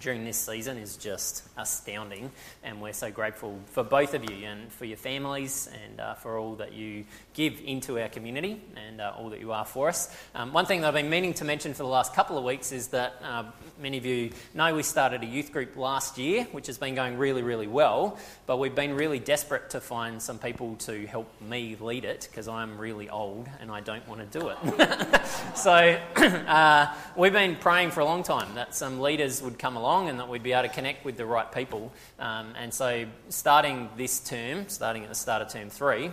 during 0.00 0.24
this 0.24 0.36
season 0.36 0.76
is 0.76 0.96
just 0.96 1.42
astounding, 1.56 2.30
and 2.62 2.80
we're 2.80 2.92
so 2.92 3.10
grateful 3.10 3.58
for 3.66 3.82
both 3.82 4.14
of 4.14 4.28
you 4.28 4.46
and 4.46 4.70
for 4.72 4.84
your 4.84 4.96
families 4.96 5.68
and 5.84 6.00
uh, 6.00 6.14
for 6.14 6.38
all 6.38 6.54
that 6.56 6.72
you 6.72 7.04
give 7.34 7.60
into 7.64 7.98
our 7.98 8.08
community 8.08 8.60
and 8.76 9.00
uh, 9.00 9.12
all 9.16 9.30
that 9.30 9.40
you 9.40 9.52
are 9.52 9.64
for 9.64 9.88
us. 9.88 10.14
Um, 10.34 10.52
one 10.52 10.66
thing 10.66 10.80
that 10.80 10.88
I've 10.88 10.94
been 10.94 11.10
meaning 11.10 11.34
to 11.34 11.44
mention 11.44 11.72
for 11.72 11.82
the 11.82 11.88
last 11.88 12.14
couple 12.14 12.36
of 12.36 12.44
weeks 12.44 12.72
is 12.72 12.88
that 12.88 13.14
uh, 13.22 13.44
many 13.80 13.96
of 13.98 14.04
you 14.04 14.30
know 14.54 14.74
we 14.74 14.82
started 14.82 15.22
a 15.22 15.26
youth 15.26 15.52
group 15.52 15.76
last 15.76 16.18
year, 16.18 16.44
which 16.52 16.66
has 16.66 16.78
been 16.78 16.94
going 16.94 17.16
really, 17.16 17.42
really 17.42 17.66
well, 17.66 18.18
but 18.46 18.58
we've 18.58 18.74
been 18.74 18.94
really 18.94 19.18
desperate 19.18 19.70
to 19.70 19.80
find 19.80 20.20
some 20.20 20.38
people 20.38 20.76
to 20.76 21.06
help 21.06 21.28
me 21.40 21.76
lead 21.80 22.04
it 22.04 22.28
because 22.30 22.48
I'm 22.48 22.78
really 22.78 23.08
old 23.08 23.48
and 23.60 23.70
I 23.70 23.80
don't 23.80 24.06
want 24.08 24.30
to 24.30 24.38
do 24.38 24.48
it. 24.48 25.26
so 25.56 25.72
uh, 26.16 26.94
we've 27.16 27.32
been 27.32 27.56
praying 27.56 27.92
for 27.92 28.00
a 28.00 28.04
long 28.04 28.22
time 28.22 28.54
that 28.56 28.74
some 28.74 29.00
leaders 29.00 29.42
would 29.42 29.58
come 29.58 29.76
along 29.76 29.85
and 29.86 30.18
that 30.18 30.28
we'd 30.28 30.42
be 30.42 30.52
able 30.52 30.68
to 30.68 30.74
connect 30.74 31.04
with 31.04 31.16
the 31.16 31.24
right 31.24 31.50
people. 31.52 31.92
Um, 32.18 32.54
and 32.58 32.74
so, 32.74 33.06
starting 33.28 33.88
this 33.96 34.18
term, 34.18 34.68
starting 34.68 35.04
at 35.04 35.08
the 35.08 35.14
start 35.14 35.42
of 35.42 35.48
term 35.48 35.70
three, 35.70 36.10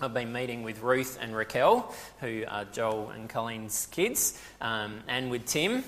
I've 0.00 0.14
been 0.14 0.32
meeting 0.32 0.62
with 0.62 0.80
Ruth 0.80 1.18
and 1.20 1.36
Raquel, 1.36 1.94
who 2.20 2.44
are 2.48 2.64
Joel 2.64 3.10
and 3.10 3.28
Colleen's 3.28 3.88
kids, 3.90 4.40
um, 4.62 5.00
and 5.06 5.30
with 5.30 5.44
Tim, 5.44 5.84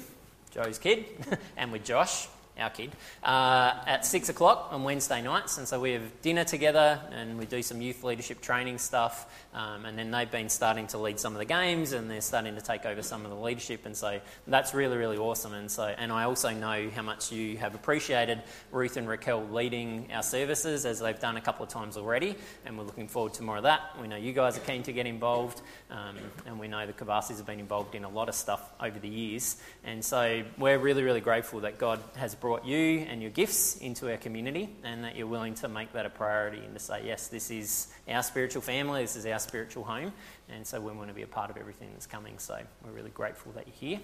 Joe's 0.50 0.78
kid, 0.78 1.06
and 1.56 1.72
with 1.72 1.84
Josh, 1.84 2.28
our 2.58 2.70
kid, 2.70 2.92
uh, 3.22 3.74
at 3.86 4.06
six 4.06 4.28
o'clock 4.28 4.68
on 4.70 4.82
Wednesday 4.84 5.22
nights. 5.22 5.58
And 5.58 5.68
so 5.68 5.80
we 5.80 5.92
have 5.92 6.22
dinner 6.22 6.44
together 6.44 7.00
and 7.12 7.38
we 7.38 7.46
do 7.46 7.62
some 7.62 7.80
youth 7.80 8.02
leadership 8.02 8.40
training 8.40 8.78
stuff. 8.78 9.30
Um, 9.52 9.84
and 9.84 9.98
then 9.98 10.10
they've 10.10 10.30
been 10.30 10.48
starting 10.48 10.86
to 10.88 10.98
lead 10.98 11.18
some 11.18 11.32
of 11.32 11.38
the 11.38 11.44
games 11.44 11.92
and 11.92 12.10
they're 12.10 12.20
starting 12.20 12.54
to 12.54 12.60
take 12.60 12.84
over 12.84 13.02
some 13.02 13.24
of 13.24 13.30
the 13.30 13.36
leadership. 13.36 13.86
And 13.86 13.96
so 13.96 14.20
that's 14.46 14.74
really, 14.74 14.96
really 14.96 15.16
awesome. 15.16 15.54
And 15.54 15.70
so, 15.70 15.84
and 15.84 16.12
I 16.12 16.24
also 16.24 16.50
know 16.50 16.90
how 16.94 17.02
much 17.02 17.32
you 17.32 17.56
have 17.58 17.74
appreciated 17.74 18.42
Ruth 18.70 18.96
and 18.96 19.08
Raquel 19.08 19.46
leading 19.50 20.10
our 20.12 20.22
services 20.22 20.86
as 20.86 21.00
they've 21.00 21.18
done 21.18 21.36
a 21.36 21.40
couple 21.40 21.64
of 21.64 21.70
times 21.70 21.96
already. 21.96 22.36
And 22.64 22.78
we're 22.78 22.84
looking 22.84 23.08
forward 23.08 23.34
to 23.34 23.42
more 23.42 23.58
of 23.58 23.62
that. 23.64 23.80
We 24.00 24.08
know 24.08 24.16
you 24.16 24.32
guys 24.32 24.56
are 24.56 24.60
keen 24.60 24.82
to 24.84 24.92
get 24.92 25.06
involved. 25.06 25.60
Um, 25.90 26.16
and 26.46 26.58
we 26.58 26.68
know 26.68 26.86
the 26.86 26.92
Kavasis 26.92 27.36
have 27.36 27.46
been 27.46 27.60
involved 27.60 27.94
in 27.94 28.04
a 28.04 28.08
lot 28.08 28.28
of 28.28 28.34
stuff 28.34 28.72
over 28.80 28.98
the 28.98 29.08
years. 29.08 29.56
And 29.84 30.04
so 30.04 30.42
we're 30.58 30.78
really, 30.78 31.02
really 31.02 31.20
grateful 31.20 31.60
that 31.60 31.78
God 31.78 32.00
has 32.16 32.34
brought 32.34 32.45
you 32.64 33.06
and 33.08 33.20
your 33.20 33.30
gifts 33.30 33.76
into 33.78 34.10
our 34.10 34.16
community 34.16 34.68
and 34.84 35.04
that 35.04 35.16
you're 35.16 35.26
willing 35.26 35.54
to 35.54 35.68
make 35.68 35.92
that 35.92 36.06
a 36.06 36.10
priority 36.10 36.58
and 36.58 36.74
to 36.74 36.80
say, 36.80 37.02
yes, 37.04 37.28
this 37.28 37.50
is 37.50 37.88
our 38.08 38.22
spiritual 38.22 38.62
family, 38.62 39.02
this 39.02 39.16
is 39.16 39.26
our 39.26 39.38
spiritual 39.38 39.84
home, 39.84 40.12
and 40.48 40.66
so 40.66 40.80
we 40.80 40.92
want 40.92 41.08
to 41.08 41.14
be 41.14 41.22
a 41.22 41.26
part 41.26 41.50
of 41.50 41.56
everything 41.56 41.88
that's 41.92 42.06
coming. 42.06 42.38
So 42.38 42.58
we're 42.84 42.92
really 42.92 43.10
grateful 43.10 43.52
that 43.52 43.66
you're 43.66 43.90
here 43.90 44.00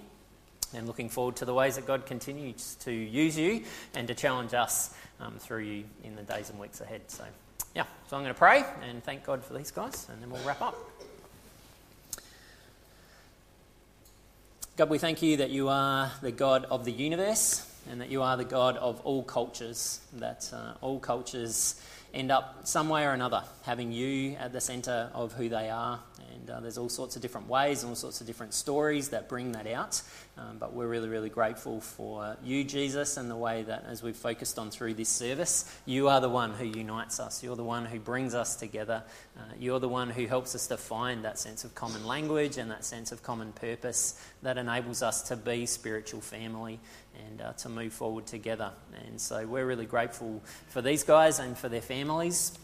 and 0.74 0.86
looking 0.86 1.09
forward 1.09 1.36
to 1.36 1.45
the 1.45 1.55
ways 1.55 1.76
that 1.76 1.86
God 1.86 2.07
continues 2.07 2.76
to 2.80 2.93
use 2.93 3.38
you 3.38 3.62
and 3.95 4.09
to 4.09 4.14
challenge 4.14 4.55
us 4.55 4.95
um, 5.20 5.34
through 5.38 5.62
you 5.62 5.84
in 6.03 6.16
the 6.16 6.22
days 6.22 6.51
and 6.51 6.59
weeks 6.59 6.80
ahead. 6.80 7.03
So, 7.09 7.24
yeah, 7.74 7.84
so 8.09 8.16
I'm 8.16 8.22
going 8.22 8.34
to 8.34 8.38
pray 8.38 8.64
and 8.88 9.03
thank 9.05 9.24
God 9.24 9.45
for 9.45 9.55
these 9.55 9.70
guys, 9.70 10.07
and 10.11 10.22
then 10.22 10.30
we'll 10.30 10.45
wrap 10.45 10.62
up. 10.62 10.76
God, 14.76 14.88
we 14.88 14.99
thank 14.99 15.22
you 15.22 15.36
that 15.36 15.51
you 15.51 15.68
are 15.68 16.11
the 16.22 16.32
God 16.32 16.66
of 16.70 16.84
the 16.84 16.93
universe 16.93 17.68
and 17.91 18.01
that 18.01 18.11
you 18.11 18.22
are 18.22 18.37
the 18.37 18.45
God 18.45 18.76
of 18.76 19.01
all 19.01 19.22
cultures, 19.22 20.01
that 20.14 20.51
uh, 20.53 20.74
all 20.80 20.99
cultures 20.99 21.80
end 22.14 22.30
up 22.30 22.66
some 22.66 22.89
way 22.89 23.05
or 23.05 23.12
another 23.12 23.43
having 23.62 23.93
you 23.93 24.37
at 24.39 24.53
the 24.53 24.61
centre 24.61 25.11
of 25.14 25.33
who 25.33 25.49
they 25.49 25.70
are. 25.70 26.01
And 26.35 26.51
uh, 26.51 26.61
there's 26.61 26.78
all 26.78 26.89
sorts 26.89 27.16
of 27.16 27.22
different 27.22 27.49
ways 27.49 27.83
and 27.83 27.91
all 27.91 27.97
sorts 27.97 28.20
of 28.20 28.26
different 28.26 28.55
stories 28.55 29.11
that 29.11 29.28
bring 29.28 29.53
that 29.53 29.66
out. 29.66 30.03
Um, 30.37 30.57
but 30.59 30.72
we're 30.72 30.89
really, 30.89 31.09
really 31.09 31.28
grateful 31.28 31.80
for 31.80 32.37
you, 32.43 32.64
Jesus, 32.64 33.18
and 33.18 33.30
the 33.30 33.37
way 33.37 33.62
that 33.64 33.85
as 33.87 34.03
we've 34.03 34.16
focused 34.16 34.59
on 34.59 34.70
through 34.70 34.95
this 34.95 35.11
service, 35.11 35.70
you 35.85 36.09
are 36.09 36.20
the 36.20 36.28
one 36.28 36.53
who 36.53 36.64
unites 36.64 37.20
us. 37.20 37.43
You're 37.43 37.57
the 37.57 37.64
one 37.64 37.85
who 37.85 38.01
brings 38.01 38.35
us 38.35 38.57
together. 38.57 39.03
Uh, 39.37 39.43
you're 39.59 39.80
the 39.80 39.89
one 39.89 40.09
who 40.09 40.26
helps 40.26 40.55
us 40.55 40.66
to 40.68 40.76
find 40.76 41.24
that 41.24 41.39
sense 41.39 41.64
of 41.64 41.74
common 41.74 42.07
language 42.07 42.57
and 42.57 42.70
that 42.70 42.85
sense 42.85 43.12
of 43.12 43.22
common 43.22 43.53
purpose 43.53 44.20
that 44.43 44.57
enables 44.57 45.03
us 45.03 45.22
to 45.22 45.37
be 45.37 45.66
spiritual 45.66 46.20
family 46.20 46.80
and 47.26 47.40
uh, 47.40 47.52
to 47.54 47.68
move 47.68 47.92
forward 47.92 48.26
together. 48.26 48.72
And 49.06 49.20
so 49.20 49.46
we're 49.46 49.66
really 49.66 49.86
grateful 49.86 50.42
for 50.68 50.82
these 50.82 51.04
guys 51.04 51.38
and 51.38 51.56
for 51.56 51.68
their 51.68 51.82
families. 51.82 52.58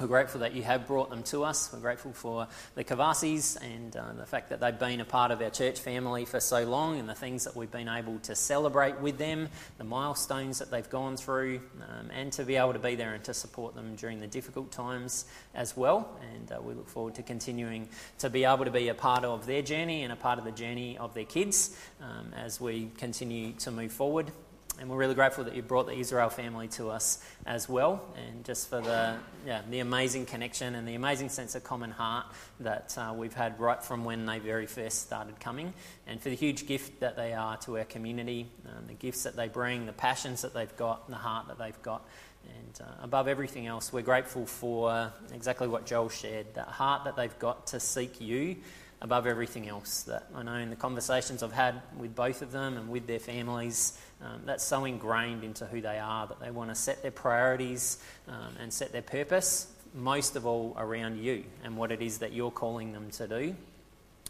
We're 0.00 0.08
grateful 0.08 0.40
that 0.40 0.54
you 0.54 0.64
have 0.64 0.88
brought 0.88 1.10
them 1.10 1.22
to 1.24 1.44
us. 1.44 1.72
We're 1.72 1.78
grateful 1.78 2.12
for 2.12 2.48
the 2.74 2.82
Kavasis 2.82 3.56
and 3.62 3.96
uh, 3.96 4.12
the 4.18 4.26
fact 4.26 4.48
that 4.48 4.58
they've 4.58 4.76
been 4.76 5.00
a 5.00 5.04
part 5.04 5.30
of 5.30 5.40
our 5.40 5.50
church 5.50 5.78
family 5.78 6.24
for 6.24 6.40
so 6.40 6.64
long 6.64 6.98
and 6.98 7.08
the 7.08 7.14
things 7.14 7.44
that 7.44 7.54
we've 7.54 7.70
been 7.70 7.88
able 7.88 8.18
to 8.20 8.34
celebrate 8.34 8.98
with 8.98 9.18
them, 9.18 9.48
the 9.78 9.84
milestones 9.84 10.58
that 10.58 10.72
they've 10.72 10.90
gone 10.90 11.16
through, 11.16 11.60
um, 11.88 12.10
and 12.10 12.32
to 12.32 12.44
be 12.44 12.56
able 12.56 12.72
to 12.72 12.80
be 12.80 12.96
there 12.96 13.14
and 13.14 13.22
to 13.22 13.32
support 13.32 13.76
them 13.76 13.94
during 13.94 14.18
the 14.18 14.26
difficult 14.26 14.72
times 14.72 15.26
as 15.54 15.76
well. 15.76 16.18
And 16.34 16.50
uh, 16.50 16.60
we 16.60 16.74
look 16.74 16.88
forward 16.88 17.14
to 17.14 17.22
continuing 17.22 17.88
to 18.18 18.28
be 18.28 18.42
able 18.42 18.64
to 18.64 18.72
be 18.72 18.88
a 18.88 18.94
part 18.94 19.24
of 19.24 19.46
their 19.46 19.62
journey 19.62 20.02
and 20.02 20.12
a 20.12 20.16
part 20.16 20.40
of 20.40 20.44
the 20.44 20.50
journey 20.50 20.98
of 20.98 21.14
their 21.14 21.24
kids 21.24 21.78
um, 22.00 22.32
as 22.34 22.60
we 22.60 22.90
continue 22.98 23.52
to 23.52 23.70
move 23.70 23.92
forward 23.92 24.32
and 24.80 24.88
we're 24.88 24.96
really 24.96 25.14
grateful 25.14 25.44
that 25.44 25.54
you 25.54 25.62
brought 25.62 25.86
the 25.86 25.94
Israel 25.94 26.28
family 26.28 26.68
to 26.68 26.88
us 26.88 27.24
as 27.46 27.68
well, 27.68 28.02
and 28.16 28.44
just 28.44 28.68
for 28.68 28.80
the 28.80 29.16
yeah, 29.46 29.62
the 29.70 29.80
amazing 29.80 30.26
connection 30.26 30.74
and 30.74 30.86
the 30.86 30.94
amazing 30.94 31.28
sense 31.28 31.54
of 31.54 31.64
common 31.64 31.90
heart 31.90 32.26
that 32.60 32.96
uh, 32.98 33.12
we've 33.16 33.34
had 33.34 33.58
right 33.60 33.82
from 33.82 34.04
when 34.04 34.26
they 34.26 34.38
very 34.38 34.66
first 34.66 35.02
started 35.02 35.38
coming, 35.40 35.72
and 36.06 36.20
for 36.20 36.28
the 36.28 36.36
huge 36.36 36.66
gift 36.66 37.00
that 37.00 37.16
they 37.16 37.32
are 37.32 37.56
to 37.58 37.78
our 37.78 37.84
community, 37.84 38.46
um, 38.66 38.86
the 38.86 38.94
gifts 38.94 39.22
that 39.22 39.36
they 39.36 39.48
bring, 39.48 39.86
the 39.86 39.92
passions 39.92 40.42
that 40.42 40.54
they've 40.54 40.76
got, 40.76 41.08
the 41.08 41.16
heart 41.16 41.48
that 41.48 41.58
they've 41.58 41.82
got. 41.82 42.06
And 42.44 42.86
uh, 42.86 42.92
above 43.02 43.26
everything 43.26 43.66
else, 43.66 43.90
we're 43.90 44.02
grateful 44.02 44.44
for 44.44 45.10
exactly 45.32 45.66
what 45.66 45.86
Joel 45.86 46.10
shared 46.10 46.52
that 46.54 46.68
heart 46.68 47.04
that 47.04 47.16
they've 47.16 47.38
got 47.38 47.68
to 47.68 47.80
seek 47.80 48.20
you 48.20 48.56
above 49.00 49.26
everything 49.26 49.68
else. 49.68 50.02
That 50.04 50.26
I 50.34 50.42
know 50.42 50.54
in 50.54 50.70
the 50.70 50.76
conversations 50.76 51.42
I've 51.42 51.52
had 51.52 51.80
with 51.98 52.14
both 52.14 52.42
of 52.42 52.52
them 52.52 52.76
and 52.76 52.88
with 52.88 53.06
their 53.06 53.18
families, 53.18 53.98
um, 54.22 54.42
that's 54.44 54.64
so 54.64 54.84
ingrained 54.84 55.44
into 55.44 55.66
who 55.66 55.80
they 55.80 55.98
are 55.98 56.26
that 56.26 56.40
they 56.40 56.50
want 56.50 56.70
to 56.70 56.74
set 56.74 57.02
their 57.02 57.10
priorities 57.10 57.98
um, 58.28 58.54
and 58.60 58.72
set 58.72 58.92
their 58.92 59.02
purpose, 59.02 59.66
most 59.94 60.36
of 60.36 60.46
all 60.46 60.74
around 60.78 61.18
you 61.18 61.44
and 61.62 61.76
what 61.76 61.92
it 61.92 62.00
is 62.00 62.18
that 62.18 62.32
you're 62.32 62.50
calling 62.50 62.92
them 62.92 63.10
to 63.10 63.28
do. 63.28 63.54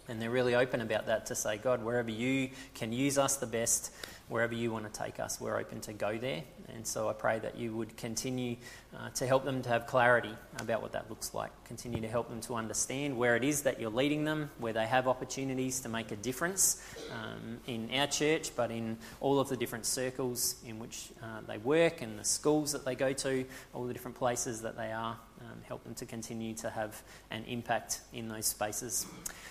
And 0.09 0.21
they're 0.21 0.31
really 0.31 0.55
open 0.55 0.81
about 0.81 1.07
that 1.07 1.27
to 1.27 1.35
say, 1.35 1.57
God, 1.57 1.83
wherever 1.83 2.11
you 2.11 2.51
can 2.75 2.93
use 2.93 3.17
us 3.17 3.37
the 3.37 3.47
best, 3.47 3.91
wherever 4.29 4.53
you 4.55 4.71
want 4.71 4.93
to 4.93 5.01
take 5.01 5.19
us, 5.19 5.41
we're 5.41 5.59
open 5.59 5.81
to 5.83 5.93
go 5.95 6.19
there. 6.19 6.43
And 6.75 6.87
so 6.87 7.09
I 7.09 7.15
pray 7.15 7.39
that 7.39 7.57
you 7.57 7.75
would 7.77 7.97
continue 7.97 8.57
uh, 8.97 9.11
to 9.11 9.27
help 9.27 9.45
them 9.45 9.63
to 9.63 9.69
have 9.69 9.87
clarity 9.87 10.35
about 10.61 10.83
what 10.83 10.93
that 10.93 11.09
looks 11.11 11.35
like. 11.35 11.51
Continue 11.65 12.01
to 12.01 12.09
help 12.09 12.29
them 12.29 12.41
to 12.43 12.55
understand 12.55 13.17
where 13.17 13.37
it 13.37 13.45
is 13.45 13.63
that 13.63 13.81
you're 13.81 13.91
leading 13.91 14.25
them, 14.25 14.51
where 14.59 14.73
they 14.73 14.87
have 14.87 15.09
opportunities 15.09 15.81
to 15.81 15.89
make 15.89 16.13
a 16.13 16.17
difference 16.17 16.83
um, 17.13 17.59
in 17.67 17.91
our 17.95 18.07
church, 18.07 18.55
but 18.55 18.71
in 18.71 18.97
all 19.21 19.41
of 19.41 19.49
the 19.49 19.57
different 19.57 19.87
circles 19.87 20.57
in 20.67 20.79
which 20.79 21.09
uh, 21.23 21.41
they 21.47 21.59
work 21.59 22.03
and 22.03 22.19
the 22.19 22.25
schools 22.25 22.73
that 22.73 22.85
they 22.85 22.95
go 22.95 23.13
to, 23.13 23.45
all 23.73 23.85
the 23.85 23.93
different 23.93 24.17
places 24.17 24.63
that 24.63 24.77
they 24.77 24.93
are. 24.93 25.17
Um, 25.41 25.61
help 25.69 25.85
them 25.85 25.95
to 25.97 26.07
continue 26.07 26.55
to 26.55 26.71
have 26.71 27.03
an 27.31 27.45
impact 27.45 28.01
in 28.15 28.29
those 28.29 28.47
spaces. 28.47 29.05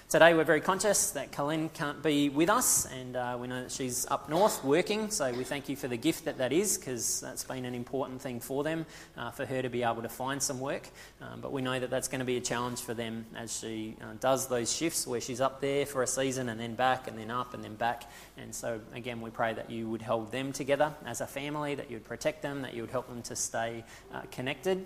Today, 0.09 0.33
we're 0.33 0.43
very 0.43 0.61
conscious 0.61 1.11
that 1.11 1.31
Colleen 1.31 1.69
can't 1.69 2.01
be 2.01 2.29
with 2.29 2.49
us, 2.49 2.85
and 2.85 3.15
uh, 3.15 3.37
we 3.39 3.47
know 3.47 3.63
that 3.63 3.71
she's 3.71 4.07
up 4.09 4.29
north 4.29 4.63
working, 4.63 5.11
so 5.11 5.31
we 5.33 5.43
thank 5.43 5.69
you 5.69 5.75
for 5.75 5.87
the 5.87 5.97
gift 5.97 6.25
that 6.25 6.37
that 6.37 6.53
is, 6.53 6.77
because 6.77 7.21
that's 7.21 7.43
been 7.43 7.65
an 7.65 7.75
important 7.75 8.21
thing 8.21 8.39
for 8.39 8.63
them, 8.63 8.85
uh, 9.17 9.29
for 9.35 9.45
her 9.45 9.61
to 9.61 9.69
be 9.69 9.83
able 9.83 10.01
to 10.01 10.09
find 10.09 10.41
some 10.41 10.59
work. 10.59 10.87
Um, 11.21 11.41
but 11.41 11.51
we 11.51 11.61
know 11.61 11.79
that 11.79 11.89
that's 11.89 12.07
going 12.07 12.19
to 12.19 12.25
be 12.25 12.37
a 12.37 12.41
challenge 12.41 12.81
for 12.81 12.93
them 12.93 13.25
as 13.35 13.59
she 13.59 13.95
uh, 14.01 14.13
does 14.19 14.47
those 14.47 14.73
shifts 14.75 15.05
where 15.07 15.21
she's 15.21 15.41
up 15.41 15.61
there 15.61 15.85
for 15.85 16.03
a 16.03 16.07
season 16.07 16.49
and 16.49 16.59
then 16.59 16.75
back 16.75 17.07
and 17.07 17.17
then 17.17 17.31
up 17.31 17.53
and 17.53 17.63
then 17.63 17.75
back. 17.75 18.09
And 18.37 18.53
so, 18.53 18.79
again, 18.93 19.21
we 19.21 19.29
pray 19.29 19.53
that 19.53 19.69
you 19.69 19.89
would 19.89 20.01
hold 20.01 20.31
them 20.31 20.51
together 20.51 20.93
as 21.05 21.21
a 21.21 21.27
family, 21.27 21.75
that 21.75 21.89
you 21.89 21.97
would 21.97 22.05
protect 22.05 22.41
them, 22.41 22.61
that 22.61 22.73
you 22.73 22.81
would 22.81 22.91
help 22.91 23.07
them 23.07 23.21
to 23.23 23.35
stay 23.35 23.83
uh, 24.13 24.21
connected 24.31 24.85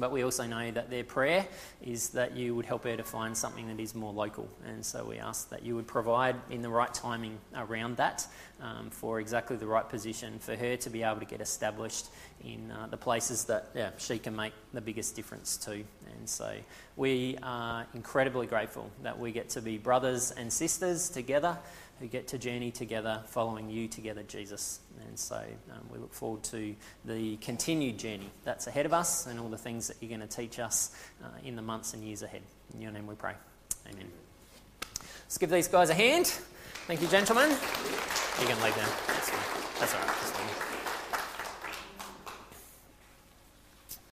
But 0.00 0.10
we 0.10 0.24
also 0.24 0.46
know 0.46 0.70
that 0.70 0.90
their 0.90 1.04
prayer 1.04 1.46
is 1.82 2.08
that 2.10 2.34
you 2.34 2.54
would 2.54 2.64
help 2.64 2.84
her 2.84 2.96
to 2.96 3.04
find 3.04 3.36
something 3.36 3.68
that 3.68 3.78
is 3.78 3.94
more 3.94 4.12
local. 4.12 4.48
And 4.66 4.84
so 4.84 5.04
we 5.04 5.18
ask 5.18 5.50
that 5.50 5.62
you 5.62 5.76
would 5.76 5.86
provide 5.86 6.36
in 6.50 6.62
the 6.62 6.70
right 6.70 6.92
timing 6.92 7.38
around 7.54 7.98
that 7.98 8.26
um, 8.62 8.90
for 8.90 9.20
exactly 9.20 9.56
the 9.56 9.66
right 9.66 9.88
position 9.88 10.38
for 10.38 10.56
her 10.56 10.76
to 10.78 10.90
be 10.90 11.02
able 11.02 11.20
to 11.20 11.26
get 11.26 11.40
established 11.40 12.06
in 12.42 12.70
uh, 12.70 12.86
the 12.90 12.96
places 12.96 13.44
that 13.44 13.68
yeah, 13.74 13.90
she 13.98 14.18
can 14.18 14.34
make 14.34 14.54
the 14.72 14.80
biggest 14.80 15.14
difference 15.14 15.58
to. 15.58 15.72
And 15.72 16.26
so 16.26 16.54
we 16.96 17.36
are 17.42 17.86
incredibly 17.94 18.46
grateful 18.46 18.90
that 19.02 19.18
we 19.18 19.32
get 19.32 19.50
to 19.50 19.60
be 19.60 19.76
brothers 19.76 20.30
and 20.30 20.52
sisters 20.52 21.10
together 21.10 21.58
who 22.00 22.06
get 22.06 22.28
to 22.28 22.38
journey 22.38 22.70
together, 22.70 23.22
following 23.26 23.68
you 23.68 23.86
together, 23.86 24.22
Jesus. 24.22 24.80
And 25.06 25.18
so 25.18 25.36
um, 25.36 25.86
we 25.92 25.98
look 25.98 26.14
forward 26.14 26.42
to 26.44 26.74
the 27.04 27.36
continued 27.36 27.98
journey 27.98 28.30
that's 28.42 28.66
ahead 28.66 28.86
of 28.86 28.92
us 28.92 29.26
and 29.26 29.38
all 29.38 29.48
the 29.48 29.58
things 29.58 29.86
that 29.88 29.98
you're 30.00 30.08
going 30.08 30.26
to 30.26 30.36
teach 30.36 30.58
us 30.58 30.92
uh, 31.22 31.28
in 31.44 31.56
the 31.56 31.62
months 31.62 31.92
and 31.94 32.02
years 32.02 32.22
ahead. 32.22 32.42
In 32.74 32.80
your 32.80 32.90
name 32.90 33.06
we 33.06 33.14
pray. 33.14 33.34
Amen. 33.86 34.10
Let's 35.24 35.38
give 35.38 35.50
these 35.50 35.68
guys 35.68 35.90
a 35.90 35.94
hand. 35.94 36.26
Thank 36.86 37.02
you, 37.02 37.08
gentlemen. 37.08 37.50
You 37.50 38.46
can 38.46 38.60
leave 38.62 38.76
now. 38.76 38.88
That's, 39.06 39.30
That's 39.78 39.94
all 39.94 40.00
right. 40.00 40.39